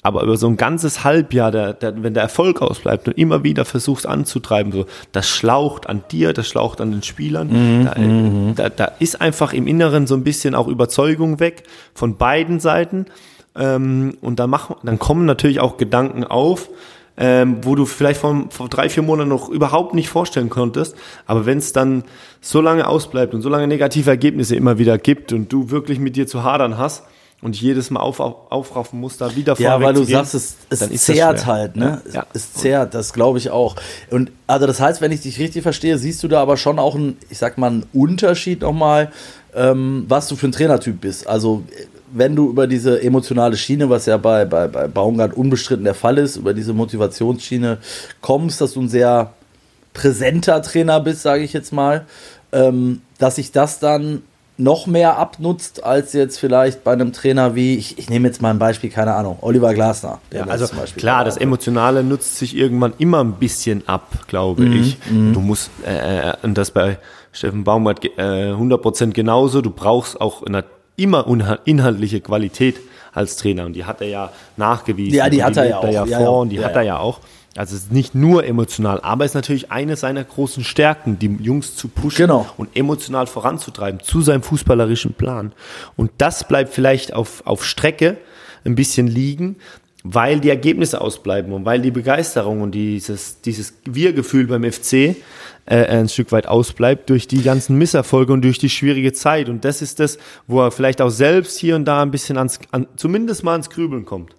Aber 0.03 0.23
über 0.23 0.35
so 0.35 0.47
ein 0.47 0.57
ganzes 0.57 1.03
Halbjahr, 1.03 1.51
der, 1.51 1.73
der, 1.73 2.01
wenn 2.01 2.13
der 2.13 2.23
Erfolg 2.23 2.61
ausbleibt 2.61 3.07
und 3.07 3.17
immer 3.17 3.43
wieder 3.43 3.65
versuchst 3.65 4.07
anzutreiben, 4.07 4.71
so, 4.71 4.85
das 5.11 5.29
schlaucht 5.29 5.87
an 5.87 6.03
dir, 6.11 6.33
das 6.33 6.47
schlaucht 6.47 6.81
an 6.81 6.91
den 6.91 7.03
Spielern. 7.03 7.85
da, 7.85 7.93
äh, 7.93 8.53
da, 8.55 8.69
da 8.69 8.91
ist 8.99 9.21
einfach 9.21 9.53
im 9.53 9.67
Inneren 9.67 10.07
so 10.07 10.15
ein 10.15 10.23
bisschen 10.23 10.55
auch 10.55 10.67
Überzeugung 10.67 11.39
weg 11.39 11.63
von 11.93 12.17
beiden 12.17 12.59
Seiten. 12.59 13.05
Ähm, 13.55 14.17
und 14.21 14.39
dann, 14.39 14.49
machen, 14.49 14.75
dann 14.83 14.97
kommen 14.97 15.25
natürlich 15.25 15.59
auch 15.59 15.77
Gedanken 15.77 16.23
auf, 16.23 16.69
ähm, 17.17 17.57
wo 17.61 17.75
du 17.75 17.85
vielleicht 17.85 18.21
vor, 18.21 18.45
vor 18.49 18.69
drei, 18.69 18.89
vier 18.89 19.03
Monaten 19.03 19.29
noch 19.29 19.49
überhaupt 19.49 19.93
nicht 19.93 20.09
vorstellen 20.09 20.49
konntest. 20.49 20.95
Aber 21.27 21.45
wenn 21.45 21.59
es 21.59 21.73
dann 21.73 22.05
so 22.39 22.61
lange 22.61 22.87
ausbleibt 22.87 23.35
und 23.35 23.41
so 23.41 23.49
lange 23.49 23.67
negative 23.67 24.09
Ergebnisse 24.09 24.55
immer 24.55 24.79
wieder 24.79 24.97
gibt 24.97 25.31
und 25.31 25.53
du 25.53 25.69
wirklich 25.69 25.99
mit 25.99 26.15
dir 26.15 26.25
zu 26.25 26.43
hadern 26.43 26.79
hast 26.79 27.03
und 27.41 27.59
jedes 27.59 27.89
Mal 27.89 28.01
auf, 28.01 28.19
auf, 28.19 28.51
aufraffen 28.51 28.99
musst, 28.99 29.19
da 29.19 29.35
wieder 29.35 29.55
Ja, 29.57 29.71
vorne 29.71 29.85
weil 29.85 29.93
du 29.95 30.03
sagst, 30.03 30.35
es, 30.35 30.55
es 30.69 30.79
dann 30.79 30.91
ist 30.91 31.09
das 31.09 31.15
zehrt 31.15 31.45
halt, 31.45 31.75
ne? 31.75 32.01
Ja. 32.13 32.25
Es, 32.33 32.43
es 32.43 32.53
zehrt, 32.53 32.93
das 32.93 33.13
glaube 33.13 33.39
ich 33.39 33.49
auch. 33.49 33.75
Und 34.09 34.31
also 34.47 34.67
das 34.67 34.79
heißt, 34.79 35.01
wenn 35.01 35.11
ich 35.11 35.21
dich 35.21 35.39
richtig 35.39 35.63
verstehe, 35.63 35.97
siehst 35.97 36.21
du 36.23 36.27
da 36.27 36.41
aber 36.41 36.57
schon 36.57 36.77
auch 36.77 36.95
einen, 36.95 37.17
ich 37.29 37.39
sag 37.39 37.57
mal, 37.57 37.67
einen 37.67 37.85
Unterschied 37.93 38.61
nochmal, 38.61 39.11
ähm, 39.55 40.05
was 40.07 40.27
du 40.27 40.35
für 40.35 40.47
ein 40.47 40.51
Trainertyp 40.51 41.01
bist. 41.01 41.27
Also 41.27 41.63
wenn 42.13 42.35
du 42.35 42.49
über 42.49 42.67
diese 42.67 43.01
emotionale 43.01 43.57
Schiene, 43.57 43.89
was 43.89 44.05
ja 44.05 44.17
bei, 44.17 44.45
bei, 44.45 44.67
bei 44.67 44.87
Baumgart 44.87 45.33
unbestritten 45.33 45.85
der 45.85 45.95
Fall 45.95 46.17
ist, 46.17 46.35
über 46.35 46.53
diese 46.53 46.73
Motivationsschiene 46.73 47.79
kommst, 48.21 48.61
dass 48.61 48.73
du 48.73 48.81
ein 48.81 48.89
sehr 48.89 49.33
präsenter 49.93 50.61
Trainer 50.61 50.99
bist, 50.99 51.21
sage 51.21 51.43
ich 51.43 51.53
jetzt 51.53 51.73
mal, 51.73 52.05
ähm, 52.51 53.01
dass 53.17 53.37
sich 53.37 53.51
das 53.51 53.79
dann 53.79 54.21
noch 54.57 54.85
mehr 54.85 55.17
abnutzt 55.17 55.83
als 55.83 56.13
jetzt 56.13 56.39
vielleicht 56.39 56.83
bei 56.83 56.91
einem 56.91 57.13
Trainer 57.13 57.55
wie, 57.55 57.75
ich, 57.75 57.97
ich 57.97 58.09
nehme 58.09 58.27
jetzt 58.27 58.41
mal 58.41 58.51
ein 58.51 58.59
Beispiel, 58.59 58.89
keine 58.89 59.13
Ahnung, 59.13 59.37
Oliver 59.41 59.73
Glasner. 59.73 60.19
Ja, 60.31 60.45
also 60.45 60.67
klar, 60.97 61.23
das 61.25 61.37
Emotionale 61.37 62.03
nutzt 62.03 62.37
sich 62.37 62.55
irgendwann 62.55 62.93
immer 62.97 63.23
ein 63.23 63.33
bisschen 63.33 63.87
ab, 63.87 64.25
glaube 64.27 64.63
mhm, 64.63 64.81
ich. 64.81 64.97
Mhm. 65.09 65.33
Du 65.33 65.39
musst, 65.39 65.71
äh, 65.85 66.29
äh, 66.29 66.33
und 66.43 66.57
das 66.57 66.71
bei 66.71 66.99
Steffen 67.31 67.63
Baumgart 67.63 68.05
äh, 68.05 68.51
100% 68.53 69.13
genauso, 69.13 69.61
du 69.61 69.71
brauchst 69.71 70.19
auch 70.19 70.43
eine, 70.43 70.65
immer 70.95 71.25
inhaltliche 71.65 72.21
Qualität 72.21 72.75
als 73.13 73.37
Trainer 73.37 73.65
und 73.65 73.73
die 73.73 73.85
hat 73.85 74.01
er 74.01 74.07
ja 74.07 74.31
nachgewiesen. 74.57 75.15
Ja, 75.15 75.25
die, 75.29 75.37
die 75.37 75.43
hat 75.43 75.57
er 75.57 75.65
ja 75.65 75.77
auch. 75.77 75.91
Ja, 75.91 76.05
vor 76.05 76.19
ja, 76.19 76.29
und 76.29 76.49
die 76.49 76.57
ja, 76.57 76.63
hat 76.63 76.75
er 76.75 76.83
ja 76.83 76.99
auch. 76.99 77.19
Also 77.57 77.75
es 77.75 77.83
ist 77.83 77.91
nicht 77.91 78.15
nur 78.15 78.45
emotional, 78.45 79.01
aber 79.01 79.25
es 79.25 79.31
ist 79.31 79.35
natürlich 79.35 79.71
eine 79.71 79.97
seiner 79.97 80.23
großen 80.23 80.63
Stärken, 80.63 81.19
die 81.19 81.37
Jungs 81.41 81.75
zu 81.75 81.89
pushen 81.89 82.27
genau. 82.27 82.49
und 82.55 82.69
emotional 82.75 83.27
voranzutreiben 83.27 83.99
zu 83.99 84.21
seinem 84.21 84.41
fußballerischen 84.41 85.13
Plan. 85.13 85.51
Und 85.97 86.11
das 86.17 86.47
bleibt 86.47 86.73
vielleicht 86.73 87.13
auf, 87.13 87.45
auf 87.45 87.65
Strecke 87.65 88.17
ein 88.63 88.75
bisschen 88.75 89.07
liegen, 89.07 89.57
weil 90.03 90.39
die 90.39 90.49
Ergebnisse 90.49 91.01
ausbleiben 91.01 91.51
und 91.51 91.65
weil 91.65 91.81
die 91.81 91.91
Begeisterung 91.91 92.61
und 92.61 92.71
dieses, 92.71 93.41
dieses 93.41 93.73
Wir-Gefühl 93.83 94.47
beim 94.47 94.63
FC 94.63 94.93
äh, 94.93 95.15
ein 95.65 96.09
Stück 96.09 96.31
weit 96.31 96.47
ausbleibt 96.47 97.09
durch 97.09 97.27
die 97.27 97.43
ganzen 97.43 97.77
Misserfolge 97.77 98.33
und 98.33 98.43
durch 98.43 98.59
die 98.59 98.69
schwierige 98.69 99.13
Zeit. 99.13 99.49
Und 99.49 99.65
das 99.65 99.81
ist 99.81 99.99
das, 99.99 100.17
wo 100.47 100.61
er 100.61 100.71
vielleicht 100.71 101.01
auch 101.01 101.09
selbst 101.09 101.59
hier 101.59 101.75
und 101.75 101.85
da 101.85 102.01
ein 102.01 102.11
bisschen 102.11 102.37
ans, 102.37 102.59
an, 102.71 102.87
zumindest 102.95 103.43
mal 103.43 103.51
ans 103.51 103.69
Grübeln 103.69 104.05
kommt. 104.05 104.35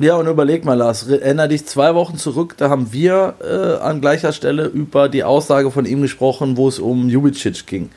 Ja, 0.00 0.14
und 0.14 0.28
überleg 0.28 0.64
mal, 0.64 0.74
Lars, 0.74 1.08
erinnere 1.08 1.48
dich 1.48 1.66
zwei 1.66 1.94
Wochen 1.94 2.18
zurück, 2.18 2.54
da 2.56 2.70
haben 2.70 2.92
wir 2.92 3.34
äh, 3.40 3.82
an 3.82 4.00
gleicher 4.00 4.32
Stelle 4.32 4.66
über 4.66 5.08
die 5.08 5.24
Aussage 5.24 5.72
von 5.72 5.86
ihm 5.86 6.02
gesprochen, 6.02 6.56
wo 6.56 6.68
es 6.68 6.78
um 6.78 7.08
Jubicic 7.08 7.66
ging. 7.66 7.90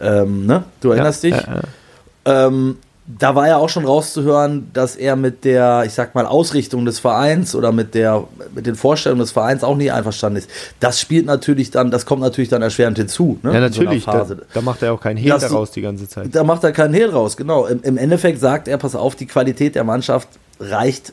Ähm, 0.00 0.46
ne? 0.46 0.64
Du 0.80 0.90
erinnerst 0.90 1.22
ja, 1.24 1.30
dich? 1.30 1.46
Äh, 1.46 1.58
äh. 1.58 2.46
Ähm, 2.46 2.78
da 3.06 3.34
war 3.34 3.46
ja 3.46 3.58
auch 3.58 3.68
schon 3.68 3.84
rauszuhören, 3.84 4.70
dass 4.72 4.96
er 4.96 5.16
mit 5.16 5.44
der, 5.44 5.82
ich 5.84 5.92
sag 5.92 6.14
mal, 6.14 6.24
Ausrichtung 6.24 6.86
des 6.86 6.98
Vereins 6.98 7.54
oder 7.54 7.70
mit 7.70 7.94
der, 7.94 8.24
mit 8.54 8.64
den 8.64 8.76
Vorstellungen 8.76 9.20
des 9.20 9.30
Vereins 9.30 9.62
auch 9.62 9.76
nie 9.76 9.90
einverstanden 9.90 10.38
ist. 10.38 10.48
Das 10.80 10.98
spielt 10.98 11.26
natürlich 11.26 11.70
dann, 11.70 11.90
das 11.90 12.06
kommt 12.06 12.22
natürlich 12.22 12.48
dann 12.48 12.62
erschwerend 12.62 12.96
hinzu. 12.96 13.38
Ne, 13.42 13.52
ja, 13.52 13.60
natürlich. 13.60 14.04
So 14.04 14.10
da, 14.10 14.26
da, 14.54 14.60
macht 14.62 14.82
er 14.82 14.94
auch 14.94 15.00
keinen 15.00 15.18
Hehl 15.18 15.36
daraus 15.38 15.70
die 15.72 15.82
ganze 15.82 16.08
Zeit. 16.08 16.34
Da 16.34 16.44
macht 16.44 16.64
er 16.64 16.72
keinen 16.72 16.94
Hehl 16.94 17.10
raus, 17.10 17.36
genau. 17.36 17.66
Im, 17.66 17.82
Im 17.82 17.98
Endeffekt 17.98 18.40
sagt 18.40 18.68
er, 18.68 18.78
pass 18.78 18.94
auf, 18.94 19.16
die 19.16 19.26
Qualität 19.26 19.74
der 19.74 19.84
Mannschaft 19.84 20.28
reicht 20.58 21.12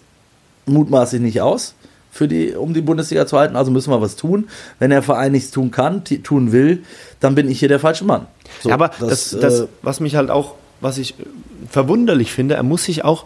mutmaßlich 0.66 1.22
nicht 1.22 1.42
aus, 1.42 1.76
für 2.12 2.28
die, 2.28 2.54
um 2.54 2.74
die 2.74 2.82
Bundesliga 2.82 3.26
zu 3.26 3.38
halten. 3.38 3.56
Also 3.56 3.72
müssen 3.72 3.92
wir 3.92 4.02
was 4.02 4.16
tun. 4.16 4.50
Wenn 4.80 4.90
der 4.90 5.02
Verein 5.02 5.32
nichts 5.32 5.52
tun 5.52 5.72
kann, 5.72 6.04
tun 6.04 6.52
will, 6.52 6.84
dann 7.20 7.36
bin 7.36 7.50
ich 7.50 7.60
hier 7.60 7.70
der 7.70 7.80
falsche 7.80 8.04
Mann. 8.04 8.28
So, 8.62 8.70
ja, 8.70 8.76
aber 8.76 8.90
das, 9.00 9.32
das, 9.32 9.40
das, 9.40 9.60
äh, 9.62 9.68
was 9.82 10.00
mich 10.00 10.16
halt 10.16 10.30
auch, 10.30 10.56
was 10.82 10.98
ich 10.98 11.16
verwunderlich 11.70 12.32
finde, 12.32 12.56
er 12.56 12.64
muss 12.64 12.84
sich 12.84 13.04
auch 13.06 13.26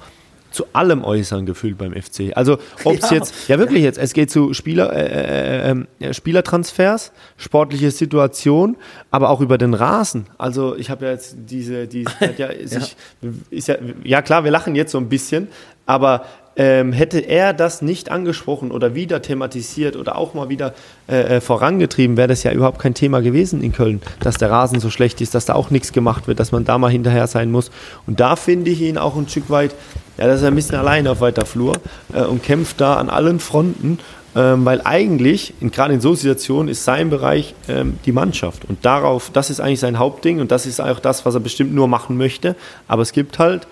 zu 0.56 0.66
allem 0.72 1.04
äußern 1.04 1.46
gefühlt 1.46 1.78
beim 1.78 1.94
FC. 1.94 2.32
Also 2.36 2.58
ob 2.86 2.96
es 2.96 3.02
ja. 3.10 3.18
jetzt, 3.18 3.34
ja 3.50 3.60
wirklich 3.60 3.84
jetzt, 3.84 3.98
es 3.98 4.14
geht 4.14 4.32
zu 4.32 4.54
Spieler, 4.54 4.94
äh, 4.94 5.68
äh, 5.68 5.72
ähm, 5.72 5.88
Spielertransfers, 6.12 7.12
sportliche 7.36 7.92
Situation, 7.92 8.78
aber 9.12 9.32
auch 9.32 9.42
über 9.42 9.58
den 9.58 9.74
Rasen. 9.74 10.28
Also 10.38 10.78
ich 10.78 10.90
habe 10.90 11.06
ja 11.06 11.12
jetzt 11.12 11.36
diese, 11.50 11.88
diese 11.88 12.10
ja, 12.38 12.50
sich, 12.64 12.96
ja. 13.22 13.30
Ist 13.50 13.68
ja, 13.68 13.76
ja 14.04 14.22
klar, 14.22 14.46
wir 14.46 14.52
lachen 14.52 14.76
jetzt 14.76 14.94
so 14.94 14.98
ein 14.98 15.10
bisschen, 15.10 15.50
aber 15.86 16.26
ähm, 16.56 16.94
hätte 16.94 17.20
er 17.20 17.54
das 17.54 17.82
nicht 17.82 18.12
angesprochen 18.12 18.72
oder 18.72 18.96
wieder 18.96 19.22
thematisiert 19.22 19.96
oder 19.96 20.18
auch 20.18 20.34
mal 20.34 20.50
wieder 20.50 20.74
äh, 21.08 21.38
äh, 21.38 21.42
vorangetrieben, 21.42 22.18
wäre 22.18 22.28
das 22.28 22.44
ja 22.44 22.52
überhaupt 22.52 22.80
kein 22.80 22.94
Thema 22.94 23.22
gewesen 23.22 23.62
in 23.62 23.74
Köln, 23.74 24.02
dass 24.22 24.36
der 24.36 24.50
Rasen 24.50 24.80
so 24.80 24.90
schlecht 24.90 25.22
ist, 25.22 25.36
dass 25.36 25.46
da 25.46 25.54
auch 25.54 25.70
nichts 25.70 25.92
gemacht 25.92 26.28
wird, 26.28 26.40
dass 26.40 26.52
man 26.52 26.66
da 26.66 26.78
mal 26.78 26.92
hinterher 26.92 27.28
sein 27.28 27.52
muss. 27.52 27.72
Und 28.08 28.20
da 28.20 28.36
finde 28.36 28.72
ich 28.72 28.82
ihn 28.82 28.98
auch 28.98 29.16
ein 29.16 29.28
Stück 29.28 29.50
weit, 29.50 29.76
ja, 30.18 30.28
das 30.28 30.42
ist 30.42 30.48
ein 30.48 30.56
bisschen 30.56 30.76
allein 30.76 31.08
auf 31.08 31.20
weiter 31.20 31.46
Flur 31.46 31.74
äh, 32.14 32.22
und 32.22 32.44
kämpft 32.44 32.80
da 32.80 32.96
an 32.96 33.10
allen 33.10 33.40
Fronten. 33.40 34.00
Ähm, 34.38 34.66
weil 34.66 34.82
eigentlich, 34.84 35.54
gerade 35.62 35.94
in 35.94 36.02
so 36.02 36.14
Situationen, 36.14 36.68
ist 36.68 36.84
sein 36.84 37.10
Bereich 37.10 37.56
ähm, 37.70 38.00
die 38.06 38.12
Mannschaft. 38.12 38.66
Und 38.66 38.84
darauf, 38.84 39.30
das 39.32 39.50
ist 39.50 39.62
eigentlich 39.62 39.80
sein 39.80 39.98
Hauptding 39.98 40.42
und 40.42 40.52
das 40.52 40.66
ist 40.66 40.82
auch 40.82 41.00
das, 41.00 41.26
was 41.26 41.36
er 41.36 41.40
bestimmt 41.40 41.74
nur 41.74 41.88
machen 41.88 42.18
möchte. 42.18 42.58
Aber 42.90 43.02
es 43.02 43.14
gibt 43.14 43.40
halt 43.40 43.66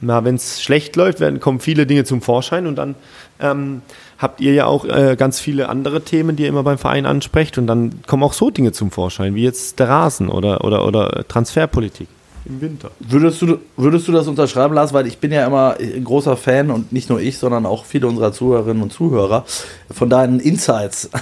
na, 0.00 0.24
wenn 0.24 0.36
es 0.36 0.62
schlecht 0.62 0.96
läuft, 0.96 1.20
werden, 1.20 1.40
kommen 1.40 1.60
viele 1.60 1.86
Dinge 1.86 2.04
zum 2.04 2.22
Vorschein 2.22 2.66
und 2.66 2.76
dann 2.76 2.94
ähm, 3.40 3.82
habt 4.18 4.40
ihr 4.40 4.52
ja 4.52 4.66
auch 4.66 4.84
äh, 4.84 5.16
ganz 5.16 5.40
viele 5.40 5.68
andere 5.68 6.02
Themen, 6.02 6.36
die 6.36 6.44
ihr 6.44 6.48
immer 6.48 6.62
beim 6.62 6.78
Verein 6.78 7.06
ansprecht 7.06 7.58
und 7.58 7.66
dann 7.66 8.02
kommen 8.06 8.22
auch 8.22 8.32
so 8.32 8.50
Dinge 8.50 8.72
zum 8.72 8.90
Vorschein, 8.90 9.34
wie 9.34 9.44
jetzt 9.44 9.78
der 9.78 9.88
Rasen 9.88 10.28
oder, 10.28 10.64
oder, 10.64 10.86
oder 10.86 11.26
Transferpolitik 11.28 12.08
im 12.48 12.60
Winter. 12.60 12.90
Würdest 12.98 13.42
du, 13.42 13.58
würdest 13.76 14.08
du 14.08 14.12
das 14.12 14.26
unterschreiben, 14.26 14.74
Lars? 14.74 14.92
Weil 14.92 15.06
ich 15.06 15.18
bin 15.18 15.30
ja 15.32 15.46
immer 15.46 15.76
ein 15.78 16.04
großer 16.04 16.36
Fan 16.36 16.70
und 16.70 16.92
nicht 16.92 17.10
nur 17.10 17.20
ich, 17.20 17.38
sondern 17.38 17.66
auch 17.66 17.84
viele 17.84 18.06
unserer 18.06 18.32
Zuhörerinnen 18.32 18.82
und 18.82 18.92
Zuhörer 18.92 19.44
von 19.90 20.08
deinen 20.10 20.40
Insights. 20.40 21.10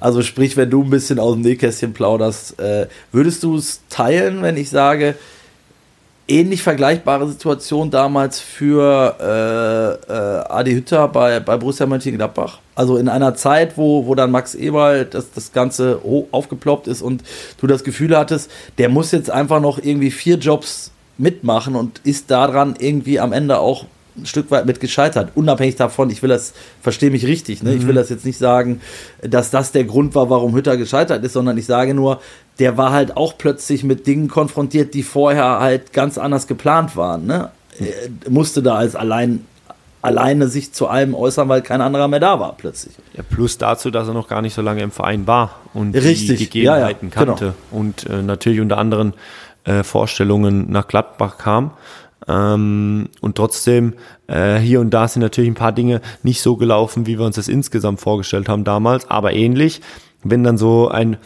Also 0.00 0.22
sprich, 0.22 0.56
wenn 0.56 0.70
du 0.70 0.82
ein 0.82 0.90
bisschen 0.90 1.18
aus 1.18 1.34
dem 1.34 1.42
Nähkästchen 1.42 1.94
plauderst, 1.94 2.58
äh, 2.60 2.88
würdest 3.12 3.42
du 3.42 3.56
es 3.56 3.80
teilen, 3.88 4.42
wenn 4.42 4.56
ich 4.56 4.68
sage, 4.70 5.14
ähnlich 6.26 6.62
vergleichbare 6.62 7.28
Situation 7.28 7.90
damals 7.90 8.40
für 8.40 9.16
äh, 9.20 10.12
äh, 10.12 10.44
Adi 10.48 10.72
Hütter 10.72 11.08
bei, 11.08 11.40
bei 11.40 11.56
Borussia 11.56 11.86
Mönchengladbach. 11.86 12.60
Also 12.74 12.96
in 12.96 13.08
einer 13.08 13.34
Zeit, 13.34 13.76
wo, 13.76 14.06
wo 14.06 14.14
dann 14.14 14.30
Max 14.30 14.54
Eberl 14.54 15.04
das, 15.04 15.32
das 15.32 15.52
Ganze 15.52 16.00
aufgeploppt 16.30 16.88
ist 16.88 17.02
und 17.02 17.22
du 17.60 17.66
das 17.66 17.84
Gefühl 17.84 18.16
hattest, 18.16 18.50
der 18.78 18.88
muss 18.88 19.12
jetzt 19.12 19.30
einfach 19.30 19.60
noch 19.60 19.78
irgendwie 19.78 20.10
vier 20.10 20.36
Jobs 20.36 20.90
mitmachen 21.18 21.76
und 21.76 22.00
ist 22.04 22.30
daran 22.30 22.74
irgendwie 22.78 23.20
am 23.20 23.32
Ende 23.32 23.58
auch 23.58 23.86
ein 24.16 24.26
Stück 24.26 24.50
weit 24.50 24.66
mit 24.66 24.80
gescheitert. 24.80 25.30
Unabhängig 25.34 25.76
davon, 25.76 26.10
ich 26.10 26.22
will 26.22 26.28
das, 26.28 26.52
verstehe 26.80 27.10
mich 27.10 27.26
richtig, 27.26 27.62
ne? 27.62 27.70
Mhm. 27.70 27.78
ich 27.78 27.86
will 27.86 27.94
das 27.94 28.10
jetzt 28.10 28.24
nicht 28.24 28.38
sagen, 28.38 28.80
dass 29.22 29.50
das 29.50 29.72
der 29.72 29.84
Grund 29.84 30.14
war, 30.14 30.30
warum 30.30 30.54
Hütter 30.54 30.76
gescheitert 30.76 31.24
ist, 31.24 31.32
sondern 31.32 31.58
ich 31.58 31.66
sage 31.66 31.94
nur, 31.94 32.20
der 32.58 32.76
war 32.76 32.92
halt 32.92 33.16
auch 33.16 33.36
plötzlich 33.36 33.84
mit 33.84 34.06
Dingen 34.06 34.28
konfrontiert, 34.28 34.94
die 34.94 35.02
vorher 35.02 35.60
halt 35.60 35.92
ganz 35.92 36.18
anders 36.18 36.46
geplant 36.46 36.96
waren. 36.96 37.26
Ne? 37.26 37.50
Er 37.80 38.30
musste 38.30 38.62
da 38.62 38.76
als 38.76 38.94
allein 38.94 39.44
alleine 40.04 40.48
sich 40.48 40.72
zu 40.74 40.86
allem 40.86 41.14
äußern, 41.14 41.48
weil 41.48 41.62
kein 41.62 41.80
anderer 41.80 42.08
mehr 42.08 42.20
da 42.20 42.38
war 42.38 42.54
plötzlich. 42.58 42.94
Ja, 43.14 43.22
plus 43.22 43.56
dazu, 43.56 43.90
dass 43.90 44.06
er 44.06 44.12
noch 44.12 44.28
gar 44.28 44.42
nicht 44.42 44.52
so 44.52 44.60
lange 44.60 44.82
im 44.82 44.90
Verein 44.90 45.26
war 45.26 45.60
und 45.72 45.94
Richtig. 45.94 46.38
die 46.38 46.44
Gegebenheiten 46.44 47.10
ja, 47.10 47.20
ja, 47.20 47.24
kannte 47.24 47.44
genau. 47.44 47.80
und 47.80 48.06
äh, 48.10 48.22
natürlich 48.22 48.60
unter 48.60 48.76
anderen 48.76 49.14
äh, 49.64 49.82
Vorstellungen 49.82 50.70
nach 50.70 50.88
Gladbach 50.88 51.38
kam. 51.38 51.70
Ähm, 52.26 53.08
und 53.20 53.36
trotzdem, 53.36 53.94
äh, 54.26 54.56
hier 54.56 54.80
und 54.80 54.90
da 54.90 55.08
sind 55.08 55.22
natürlich 55.22 55.50
ein 55.50 55.54
paar 55.54 55.72
Dinge 55.72 56.00
nicht 56.22 56.40
so 56.40 56.56
gelaufen, 56.56 57.06
wie 57.06 57.18
wir 57.18 57.26
uns 57.26 57.36
das 57.36 57.48
insgesamt 57.48 58.00
vorgestellt 58.00 58.48
haben 58.48 58.64
damals, 58.64 59.10
aber 59.10 59.34
ähnlich, 59.34 59.80
wenn 60.22 60.42
dann 60.42 60.56
so 60.56 60.88
ein 60.88 61.18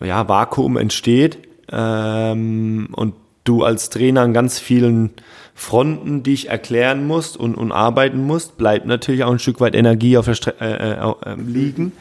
ja, 0.00 0.28
Vakuum 0.28 0.76
entsteht 0.76 1.38
ähm, 1.72 2.88
und 2.92 3.14
du 3.44 3.62
als 3.62 3.90
Trainer 3.90 4.22
an 4.22 4.34
ganz 4.34 4.58
vielen 4.58 5.10
Fronten 5.54 6.22
dich 6.22 6.50
erklären 6.50 7.06
musst 7.06 7.36
und, 7.36 7.54
und 7.54 7.72
arbeiten 7.72 8.26
musst, 8.26 8.58
bleibt 8.58 8.86
natürlich 8.86 9.24
auch 9.24 9.32
ein 9.32 9.38
Stück 9.38 9.60
weit 9.60 9.74
Energie 9.74 10.18
auf 10.18 10.26
der 10.26 10.34
Stre 10.34 10.54
äh, 10.60 10.92
äh, 10.92 11.32
äh, 11.32 11.40
liegen. 11.40 11.92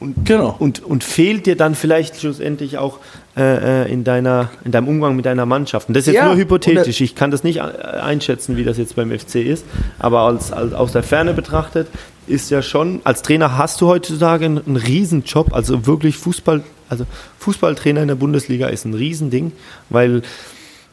Und, 0.00 0.24
genau. 0.24 0.56
und, 0.58 0.82
und 0.82 1.04
fehlt 1.04 1.46
dir 1.46 1.56
dann 1.56 1.74
vielleicht 1.74 2.18
schlussendlich 2.18 2.78
auch 2.78 2.98
äh, 3.34 3.84
äh, 3.84 3.90
in, 3.90 4.04
deiner, 4.04 4.50
in 4.62 4.72
deinem 4.72 4.88
Umgang 4.88 5.16
mit 5.16 5.24
deiner 5.24 5.46
Mannschaft. 5.46 5.88
Und 5.88 5.96
das 5.96 6.02
ist 6.02 6.08
jetzt 6.08 6.16
ja, 6.16 6.26
nur 6.26 6.36
hypothetisch. 6.36 7.00
Ich 7.00 7.14
kann 7.14 7.30
das 7.30 7.42
nicht 7.42 7.58
äh, 7.58 7.60
einschätzen, 7.60 8.58
wie 8.58 8.64
das 8.64 8.76
jetzt 8.76 8.94
beim 8.94 9.10
FC 9.10 9.36
ist. 9.36 9.64
Aber 9.98 10.20
als, 10.20 10.52
als, 10.52 10.74
aus 10.74 10.92
der 10.92 11.02
Ferne 11.02 11.32
betrachtet 11.32 11.88
ist 12.26 12.50
ja 12.50 12.60
schon, 12.60 13.00
als 13.04 13.22
Trainer 13.22 13.56
hast 13.56 13.80
du 13.80 13.88
heutzutage 13.88 14.44
einen, 14.44 14.58
einen 14.66 14.76
Riesenjob. 14.76 15.54
Also 15.54 15.86
wirklich 15.86 16.18
Fußball, 16.18 16.62
also 16.90 17.06
Fußballtrainer 17.38 18.02
in 18.02 18.08
der 18.08 18.16
Bundesliga 18.16 18.66
ist 18.68 18.84
ein 18.84 18.92
Riesending, 18.92 19.52
weil 19.88 20.20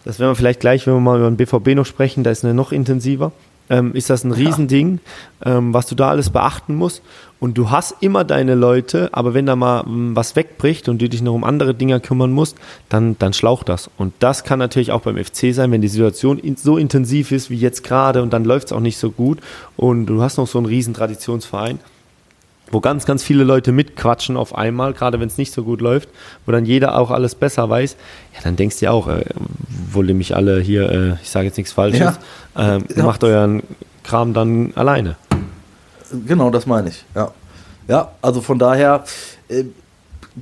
das 0.06 0.20
werden 0.20 0.32
wir 0.32 0.36
vielleicht 0.36 0.62
gleich, 0.62 0.88
wenn 0.88 0.94
wir 0.94 1.02
mal 1.02 1.20
über 1.20 1.30
den 1.30 1.36
BVB 1.36 1.76
noch 1.76 1.86
sprechen, 1.86 2.24
da 2.24 2.32
ist 2.32 2.46
eine 2.46 2.54
noch 2.54 2.72
intensiver 2.72 3.34
ähm, 3.70 3.94
ist 3.94 4.10
das 4.10 4.24
ein 4.24 4.32
Riesending, 4.32 5.00
ja. 5.46 5.58
ähm, 5.58 5.74
was 5.74 5.88
du 5.88 5.96
da 5.96 6.10
alles 6.10 6.30
beachten 6.30 6.76
musst. 6.76 7.02
Und 7.40 7.58
du 7.58 7.72
hast 7.72 7.96
immer 8.02 8.26
deine 8.26 8.56
Leute, 8.56 9.10
aber 9.14 9.34
wenn 9.34 9.46
da 9.46 9.56
mal 9.56 9.86
ähm, 9.86 10.16
was 10.16 10.36
wegbricht 10.36 10.90
und 10.90 11.02
du 11.02 11.08
dich 11.08 11.22
noch 11.22 11.34
um 11.34 11.44
andere 11.44 11.74
Dinge 11.74 12.00
kümmern 12.00 12.32
musst, 12.32 12.58
dann, 12.90 13.18
dann 13.20 13.34
schlaucht 13.34 13.70
das. 13.70 13.90
Und 13.98 14.14
das 14.20 14.44
kann 14.44 14.60
natürlich 14.60 14.92
auch 14.92 15.02
beim 15.02 15.18
FC 15.18 15.54
sein, 15.54 15.72
wenn 15.72 15.82
die 15.82 15.88
Situation 15.88 16.42
so 16.58 16.78
intensiv 16.78 17.32
ist 17.32 17.50
wie 17.50 17.56
jetzt 17.56 17.84
gerade 17.84 18.22
und 18.22 18.34
dann 18.34 18.44
läuft 18.44 18.68
es 18.68 18.74
auch 18.74 18.82
nicht 18.82 18.98
so 18.98 19.12
gut 19.12 19.40
und 19.78 20.08
du 20.08 20.22
hast 20.22 20.38
noch 20.38 20.48
so 20.48 20.58
einen 20.58 20.68
riesen 20.68 20.94
Traditionsverein 20.94 21.80
wo 22.72 22.80
ganz, 22.80 23.06
ganz 23.06 23.24
viele 23.24 23.44
Leute 23.44 23.72
mitquatschen 23.72 24.38
auf 24.38 24.56
einmal, 24.56 24.94
gerade 24.94 25.20
wenn 25.20 25.28
es 25.28 25.38
nicht 25.38 25.54
so 25.54 25.64
gut 25.64 25.82
läuft, 25.82 26.10
wo 26.46 26.52
dann 26.52 26.66
jeder 26.66 26.98
auch 26.98 27.12
alles 27.12 27.36
besser 27.36 27.70
weiß, 27.70 27.96
ja, 28.34 28.40
dann 28.44 28.56
denkst 28.56 28.80
du 28.80 28.86
ja 28.86 28.92
auch, 28.92 29.08
äh, 29.08 29.26
wollt 29.92 30.10
ihr 30.10 30.16
mich 30.16 30.36
alle 30.36 30.60
hier, 30.60 30.90
äh, 30.90 31.14
ich 31.22 31.30
sage 31.30 31.48
jetzt 31.48 31.58
nichts 31.58 31.72
Falsches, 31.72 32.18
ja. 32.56 32.76
äh, 32.76 32.80
ja. 32.96 33.04
macht 33.04 33.24
euren 33.24 33.64
Kram 34.04 34.34
dann 34.34 34.74
alleine. 34.76 35.16
Genau, 36.26 36.50
das 36.50 36.66
meine 36.66 36.90
ich, 36.90 37.06
ja. 37.16 37.32
Ja, 37.88 38.12
also 38.22 38.42
von 38.42 38.60
daher, 38.60 39.04
äh, 39.48 39.64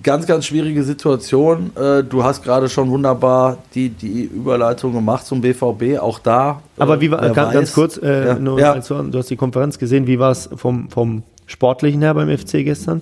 ganz, 0.03 0.25
ganz 0.27 0.45
schwierige 0.45 0.83
Situation. 0.83 1.71
Äh, 1.75 2.03
du 2.03 2.23
hast 2.23 2.43
gerade 2.43 2.69
schon 2.69 2.89
wunderbar 2.89 3.57
die, 3.73 3.89
die 3.89 4.23
Überleitung 4.23 4.93
gemacht 4.93 5.25
zum 5.25 5.41
BVB, 5.41 5.99
auch 5.99 6.19
da. 6.19 6.61
Aber 6.77 6.99
wie 7.01 7.11
war, 7.11 7.29
ganz, 7.29 7.53
ganz 7.53 7.73
kurz, 7.73 7.97
äh, 7.97 8.27
Ja. 8.27 8.35
du 8.35 9.17
hast 9.17 9.29
die 9.29 9.35
Konferenz 9.35 9.79
gesehen, 9.79 10.07
wie 10.07 10.19
war 10.19 10.31
es 10.31 10.49
vom, 10.55 10.89
vom 10.89 11.23
Sportlichen 11.47 12.01
her 12.01 12.13
beim 12.13 12.29
FC 12.29 12.63
gestern? 12.63 13.01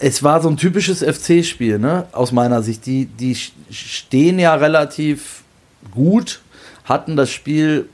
Es 0.00 0.22
war 0.22 0.40
so 0.40 0.48
ein 0.48 0.56
typisches 0.56 1.02
FC-Spiel, 1.02 1.78
ne? 1.78 2.04
Aus 2.12 2.30
meiner 2.32 2.62
Sicht. 2.62 2.86
Die, 2.86 3.06
die 3.06 3.34
stehen 3.34 4.38
ja 4.38 4.54
relativ 4.54 5.42
gut, 5.90 6.40
hatten 6.84 7.16
das 7.16 7.30
Spiel, 7.30 7.88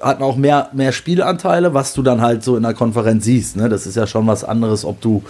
hatten 0.00 0.22
auch 0.22 0.36
mehr, 0.36 0.70
mehr 0.72 0.92
Spielanteile, 0.92 1.74
was 1.74 1.94
du 1.94 2.02
dann 2.02 2.20
halt 2.20 2.42
so 2.42 2.56
in 2.56 2.62
der 2.62 2.74
Konferenz 2.74 3.24
siehst. 3.24 3.56
Ne? 3.56 3.68
Das 3.68 3.86
ist 3.86 3.96
ja 3.96 4.06
schon 4.06 4.26
was 4.26 4.44
anderes, 4.44 4.84
ob 4.84 5.00
du 5.00 5.22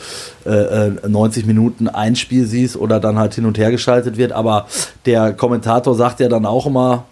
äh, 0.47 0.89
äh, 0.89 1.09
90 1.09 1.47
Minuten 1.47 1.89
ein 1.89 2.17
Spiel 2.17 2.47
siehst 2.47 2.77
oder 2.77 3.01
dann 3.01 3.19
halt 3.19 3.35
hin 3.35 3.47
und 3.47 3.59
her 3.59 3.71
geschaltet 3.71 4.17
wird. 4.17 4.33
Aber 4.33 4.67
der 5.07 5.33
Kommentator 5.33 5.95
sagt 5.95 6.21
ja 6.21 6.29
dann 6.29 6.47
auch 6.47 6.67
immer, 6.67 7.05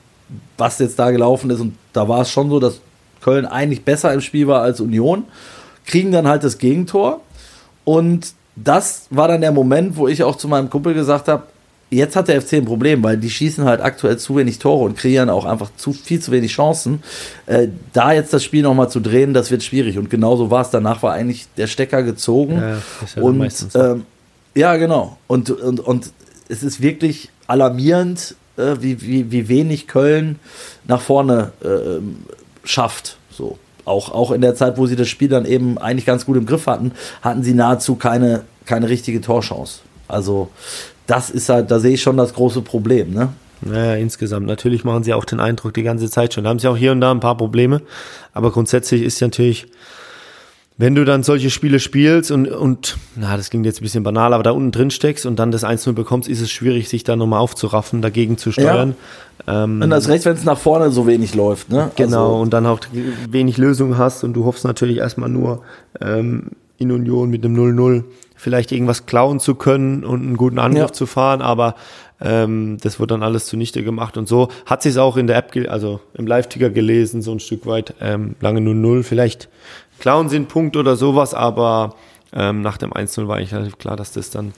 was 0.56 0.78
jetzt 0.78 0.98
da 0.98 1.10
gelaufen 1.10 1.50
ist. 1.50 1.60
Und 1.60 1.74
da 1.92 2.08
war 2.08 2.22
es 2.22 2.30
schon 2.30 2.50
so, 2.50 2.60
dass 2.60 2.80
Köln 3.20 3.46
eigentlich 3.46 3.84
besser 3.84 4.12
im 4.12 4.20
Spiel 4.20 4.46
war 4.46 4.62
als 4.62 4.80
Union. 4.80 5.24
Kriegen 5.88 6.12
dann 6.12 6.28
halt 6.28 6.44
das 6.44 6.58
Gegentor. 6.58 7.20
Und 7.84 8.34
das 8.54 9.06
war 9.10 9.26
dann 9.28 9.40
der 9.40 9.52
Moment, 9.52 9.96
wo 9.96 10.06
ich 10.06 10.22
auch 10.22 10.36
zu 10.36 10.46
meinem 10.46 10.70
Kumpel 10.70 10.94
gesagt 10.94 11.26
habe, 11.26 11.44
jetzt 11.90 12.16
hat 12.16 12.28
der 12.28 12.42
FC 12.42 12.54
ein 12.54 12.64
Problem, 12.64 13.02
weil 13.02 13.16
die 13.16 13.30
schießen 13.30 13.64
halt 13.64 13.80
aktuell 13.80 14.18
zu 14.18 14.36
wenig 14.36 14.58
Tore 14.58 14.84
und 14.84 14.96
kreieren 14.96 15.30
auch 15.30 15.44
einfach 15.44 15.70
zu 15.76 15.92
viel 15.92 16.20
zu 16.20 16.30
wenig 16.32 16.52
Chancen. 16.52 17.02
Äh, 17.46 17.68
da 17.92 18.12
jetzt 18.12 18.32
das 18.32 18.44
Spiel 18.44 18.62
nochmal 18.62 18.90
zu 18.90 19.00
drehen, 19.00 19.32
das 19.32 19.50
wird 19.50 19.62
schwierig. 19.62 19.98
Und 19.98 20.10
genauso 20.10 20.50
war 20.50 20.62
es. 20.62 20.70
Danach 20.70 21.02
war 21.02 21.14
eigentlich 21.14 21.46
der 21.56 21.66
Stecker 21.66 22.02
gezogen. 22.02 22.62
Ja, 23.16 23.22
und 23.22 23.66
ähm, 23.74 24.04
ja, 24.54 24.76
genau. 24.76 25.16
Und, 25.26 25.50
und, 25.50 25.80
und 25.80 26.12
es 26.48 26.62
ist 26.62 26.82
wirklich 26.82 27.30
alarmierend, 27.46 28.34
äh, 28.56 28.76
wie, 28.80 29.00
wie, 29.00 29.30
wie 29.30 29.48
wenig 29.48 29.86
Köln 29.86 30.38
nach 30.86 31.00
vorne 31.00 31.52
äh, 31.62 32.00
schafft. 32.64 33.16
So. 33.30 33.58
Auch, 33.88 34.12
auch 34.12 34.30
in 34.30 34.40
der 34.40 34.54
Zeit, 34.54 34.78
wo 34.78 34.86
sie 34.86 34.96
das 34.96 35.08
Spiel 35.08 35.28
dann 35.28 35.44
eben 35.44 35.78
eigentlich 35.78 36.06
ganz 36.06 36.26
gut 36.26 36.36
im 36.36 36.46
Griff 36.46 36.66
hatten, 36.66 36.92
hatten 37.22 37.42
sie 37.42 37.54
nahezu 37.54 37.96
keine, 37.96 38.42
keine 38.66 38.88
richtige 38.88 39.20
Torchance. 39.20 39.80
Also, 40.06 40.48
das 41.06 41.30
ist 41.30 41.48
halt, 41.48 41.70
da 41.70 41.78
sehe 41.80 41.94
ich 41.94 42.02
schon 42.02 42.16
das 42.16 42.34
große 42.34 42.62
Problem, 42.62 43.12
ne? 43.12 43.30
Naja, 43.60 43.96
insgesamt. 43.96 44.46
Natürlich 44.46 44.84
machen 44.84 45.02
sie 45.02 45.14
auch 45.14 45.24
den 45.24 45.40
Eindruck 45.40 45.74
die 45.74 45.82
ganze 45.82 46.08
Zeit 46.08 46.32
schon. 46.32 46.44
Da 46.44 46.50
haben 46.50 46.58
sie 46.58 46.68
auch 46.68 46.76
hier 46.76 46.92
und 46.92 47.00
da 47.00 47.10
ein 47.10 47.20
paar 47.20 47.36
Probleme. 47.36 47.82
Aber 48.32 48.52
grundsätzlich 48.52 49.02
ist 49.02 49.20
natürlich, 49.20 49.66
wenn 50.80 50.94
du 50.94 51.04
dann 51.04 51.24
solche 51.24 51.50
Spiele 51.50 51.80
spielst 51.80 52.30
und, 52.30 52.46
und 52.48 52.96
na, 53.16 53.36
das 53.36 53.50
klingt 53.50 53.66
jetzt 53.66 53.80
ein 53.80 53.82
bisschen 53.82 54.04
banal, 54.04 54.32
aber 54.32 54.44
da 54.44 54.52
unten 54.52 54.70
drin 54.70 54.90
steckst 54.92 55.26
und 55.26 55.36
dann 55.38 55.50
das 55.50 55.64
1-0 55.64 55.92
bekommst, 55.92 56.28
ist 56.28 56.40
es 56.40 56.50
schwierig, 56.52 56.88
sich 56.88 57.02
da 57.02 57.16
nochmal 57.16 57.40
aufzuraffen, 57.40 58.00
dagegen 58.00 58.38
zu 58.38 58.52
steuern. 58.52 58.94
Ähm, 59.48 59.82
Und 59.82 59.90
das 59.90 60.08
recht, 60.08 60.24
wenn 60.24 60.34
es 60.36 60.44
nach 60.44 60.58
vorne 60.58 60.90
so 60.90 61.06
wenig 61.08 61.34
läuft, 61.34 61.68
ne? 61.70 61.90
Genau, 61.96 62.26
Also, 62.28 62.42
und 62.42 62.52
dann 62.52 62.66
auch 62.66 62.78
wenig 63.28 63.56
Lösungen 63.58 63.98
hast 63.98 64.22
und 64.22 64.34
du 64.34 64.44
hoffst 64.44 64.64
natürlich 64.64 64.98
erstmal 64.98 65.28
nur 65.28 65.62
ähm, 66.00 66.50
in 66.78 66.92
Union 66.92 67.28
mit 67.28 67.44
einem 67.44 67.56
0-0 67.56 68.04
vielleicht 68.36 68.70
irgendwas 68.70 69.04
klauen 69.06 69.40
zu 69.40 69.56
können 69.56 70.04
und 70.04 70.20
einen 70.22 70.36
guten 70.36 70.60
Angriff 70.60 70.90
Ja. 70.90 70.92
zu 70.92 71.06
fahren, 71.06 71.42
aber 71.42 71.74
ähm, 72.20 72.78
das 72.80 73.00
wird 73.00 73.10
dann 73.10 73.24
alles 73.24 73.46
zunichte 73.46 73.82
gemacht 73.82 74.16
und 74.16 74.28
so 74.28 74.48
hat 74.66 74.82
sich 74.82 74.96
auch 74.98 75.16
in 75.16 75.26
der 75.26 75.36
App, 75.36 75.52
also 75.68 76.00
im 76.14 76.26
Live-Ticker 76.28 76.70
gelesen, 76.70 77.20
so 77.20 77.32
ein 77.32 77.40
Stück 77.40 77.66
weit, 77.66 77.94
ähm, 78.00 78.36
lange 78.40 78.60
0-0, 78.60 79.02
vielleicht 79.02 79.48
klauen 79.98 80.28
sie 80.28 80.36
einen 80.36 80.46
Punkt 80.46 80.76
oder 80.76 80.96
sowas, 80.96 81.34
aber 81.34 81.94
ähm, 82.32 82.60
nach 82.60 82.76
dem 82.76 82.92
1-0 82.92 83.26
war 83.28 83.36
eigentlich 83.36 83.54
relativ 83.54 83.78
klar, 83.78 83.96
dass 83.96 84.12
das 84.12 84.30
dann 84.30 84.52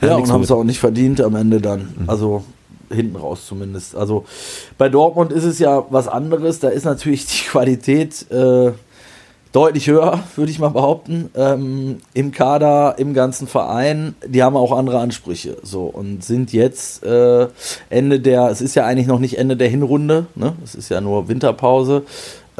äh, 0.00 0.06
Ja, 0.06 0.16
nichts 0.16 0.30
und 0.30 0.34
haben 0.34 0.42
es 0.42 0.50
auch 0.50 0.64
nicht 0.64 0.80
verdient 0.80 1.20
am 1.20 1.36
Ende 1.36 1.60
dann. 1.60 1.94
Also 2.06 2.44
hinten 2.92 3.16
raus 3.16 3.46
zumindest. 3.46 3.94
Also 3.94 4.24
bei 4.76 4.88
Dortmund 4.88 5.32
ist 5.32 5.44
es 5.44 5.58
ja 5.58 5.84
was 5.90 6.08
anderes. 6.08 6.58
Da 6.58 6.68
ist 6.68 6.84
natürlich 6.84 7.26
die 7.26 7.44
Qualität 7.48 8.30
äh, 8.30 8.72
deutlich 9.52 9.88
höher, 9.88 10.20
würde 10.36 10.50
ich 10.50 10.58
mal 10.58 10.70
behaupten. 10.70 11.30
Ähm, 11.34 11.98
Im 12.14 12.32
Kader, 12.32 12.96
im 12.98 13.14
ganzen 13.14 13.46
Verein. 13.46 14.14
Die 14.26 14.42
haben 14.42 14.56
auch 14.56 14.76
andere 14.76 14.98
Ansprüche. 15.00 15.56
So 15.62 15.84
und 15.84 16.24
sind 16.24 16.52
jetzt 16.52 17.04
äh, 17.04 17.48
Ende 17.88 18.20
der, 18.20 18.48
es 18.48 18.60
ist 18.60 18.74
ja 18.74 18.84
eigentlich 18.84 19.06
noch 19.06 19.18
nicht 19.18 19.38
Ende 19.38 19.56
der 19.56 19.68
Hinrunde, 19.68 20.26
ne? 20.34 20.54
Es 20.64 20.74
ist 20.74 20.88
ja 20.88 21.00
nur 21.00 21.28
Winterpause. 21.28 22.02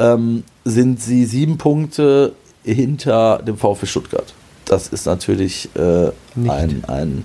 Ähm, 0.00 0.44
sind 0.64 1.00
sie 1.00 1.24
sieben 1.26 1.58
Punkte 1.58 2.32
hinter 2.64 3.38
dem 3.46 3.56
VfB 3.56 3.86
Stuttgart. 3.86 4.32
Das 4.66 4.88
ist 4.88 5.06
natürlich 5.06 5.68
äh, 5.76 6.10
Nicht. 6.34 6.50
ein, 6.50 6.84
ein 6.86 7.24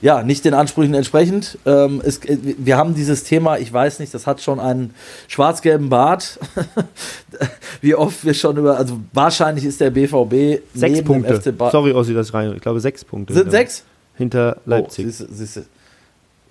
ja, 0.00 0.22
nicht 0.22 0.44
den 0.44 0.54
Ansprüchen 0.54 0.94
entsprechend. 0.94 1.58
Ähm, 1.66 2.00
es, 2.04 2.18
äh, 2.24 2.38
wir 2.58 2.76
haben 2.76 2.94
dieses 2.94 3.24
Thema, 3.24 3.58
ich 3.58 3.72
weiß 3.72 3.98
nicht, 4.00 4.14
das 4.14 4.26
hat 4.26 4.40
schon 4.40 4.60
einen 4.60 4.94
schwarz-gelben 5.28 5.88
Bart. 5.88 6.38
Wie 7.80 7.94
oft 7.94 8.24
wir 8.24 8.34
schon 8.34 8.56
über, 8.56 8.76
also 8.76 8.98
wahrscheinlich 9.12 9.64
ist 9.64 9.80
der 9.80 9.90
BVB 9.90 10.62
Sechs 10.74 11.02
Punkte. 11.02 11.40
Sorry, 11.70 11.92
Ossi, 11.92 12.14
das 12.14 12.32
rein. 12.32 12.52
Ich 12.54 12.62
glaube 12.62 12.80
sechs 12.80 13.04
Punkte. 13.04 13.32
Sind 13.34 13.44
hinter- 13.44 13.58
sechs? 13.58 13.84
Hinter 14.16 14.56
Leipzig. 14.66 15.04
Oh, 15.06 15.08
siehste, 15.08 15.28
siehste. 15.32 15.64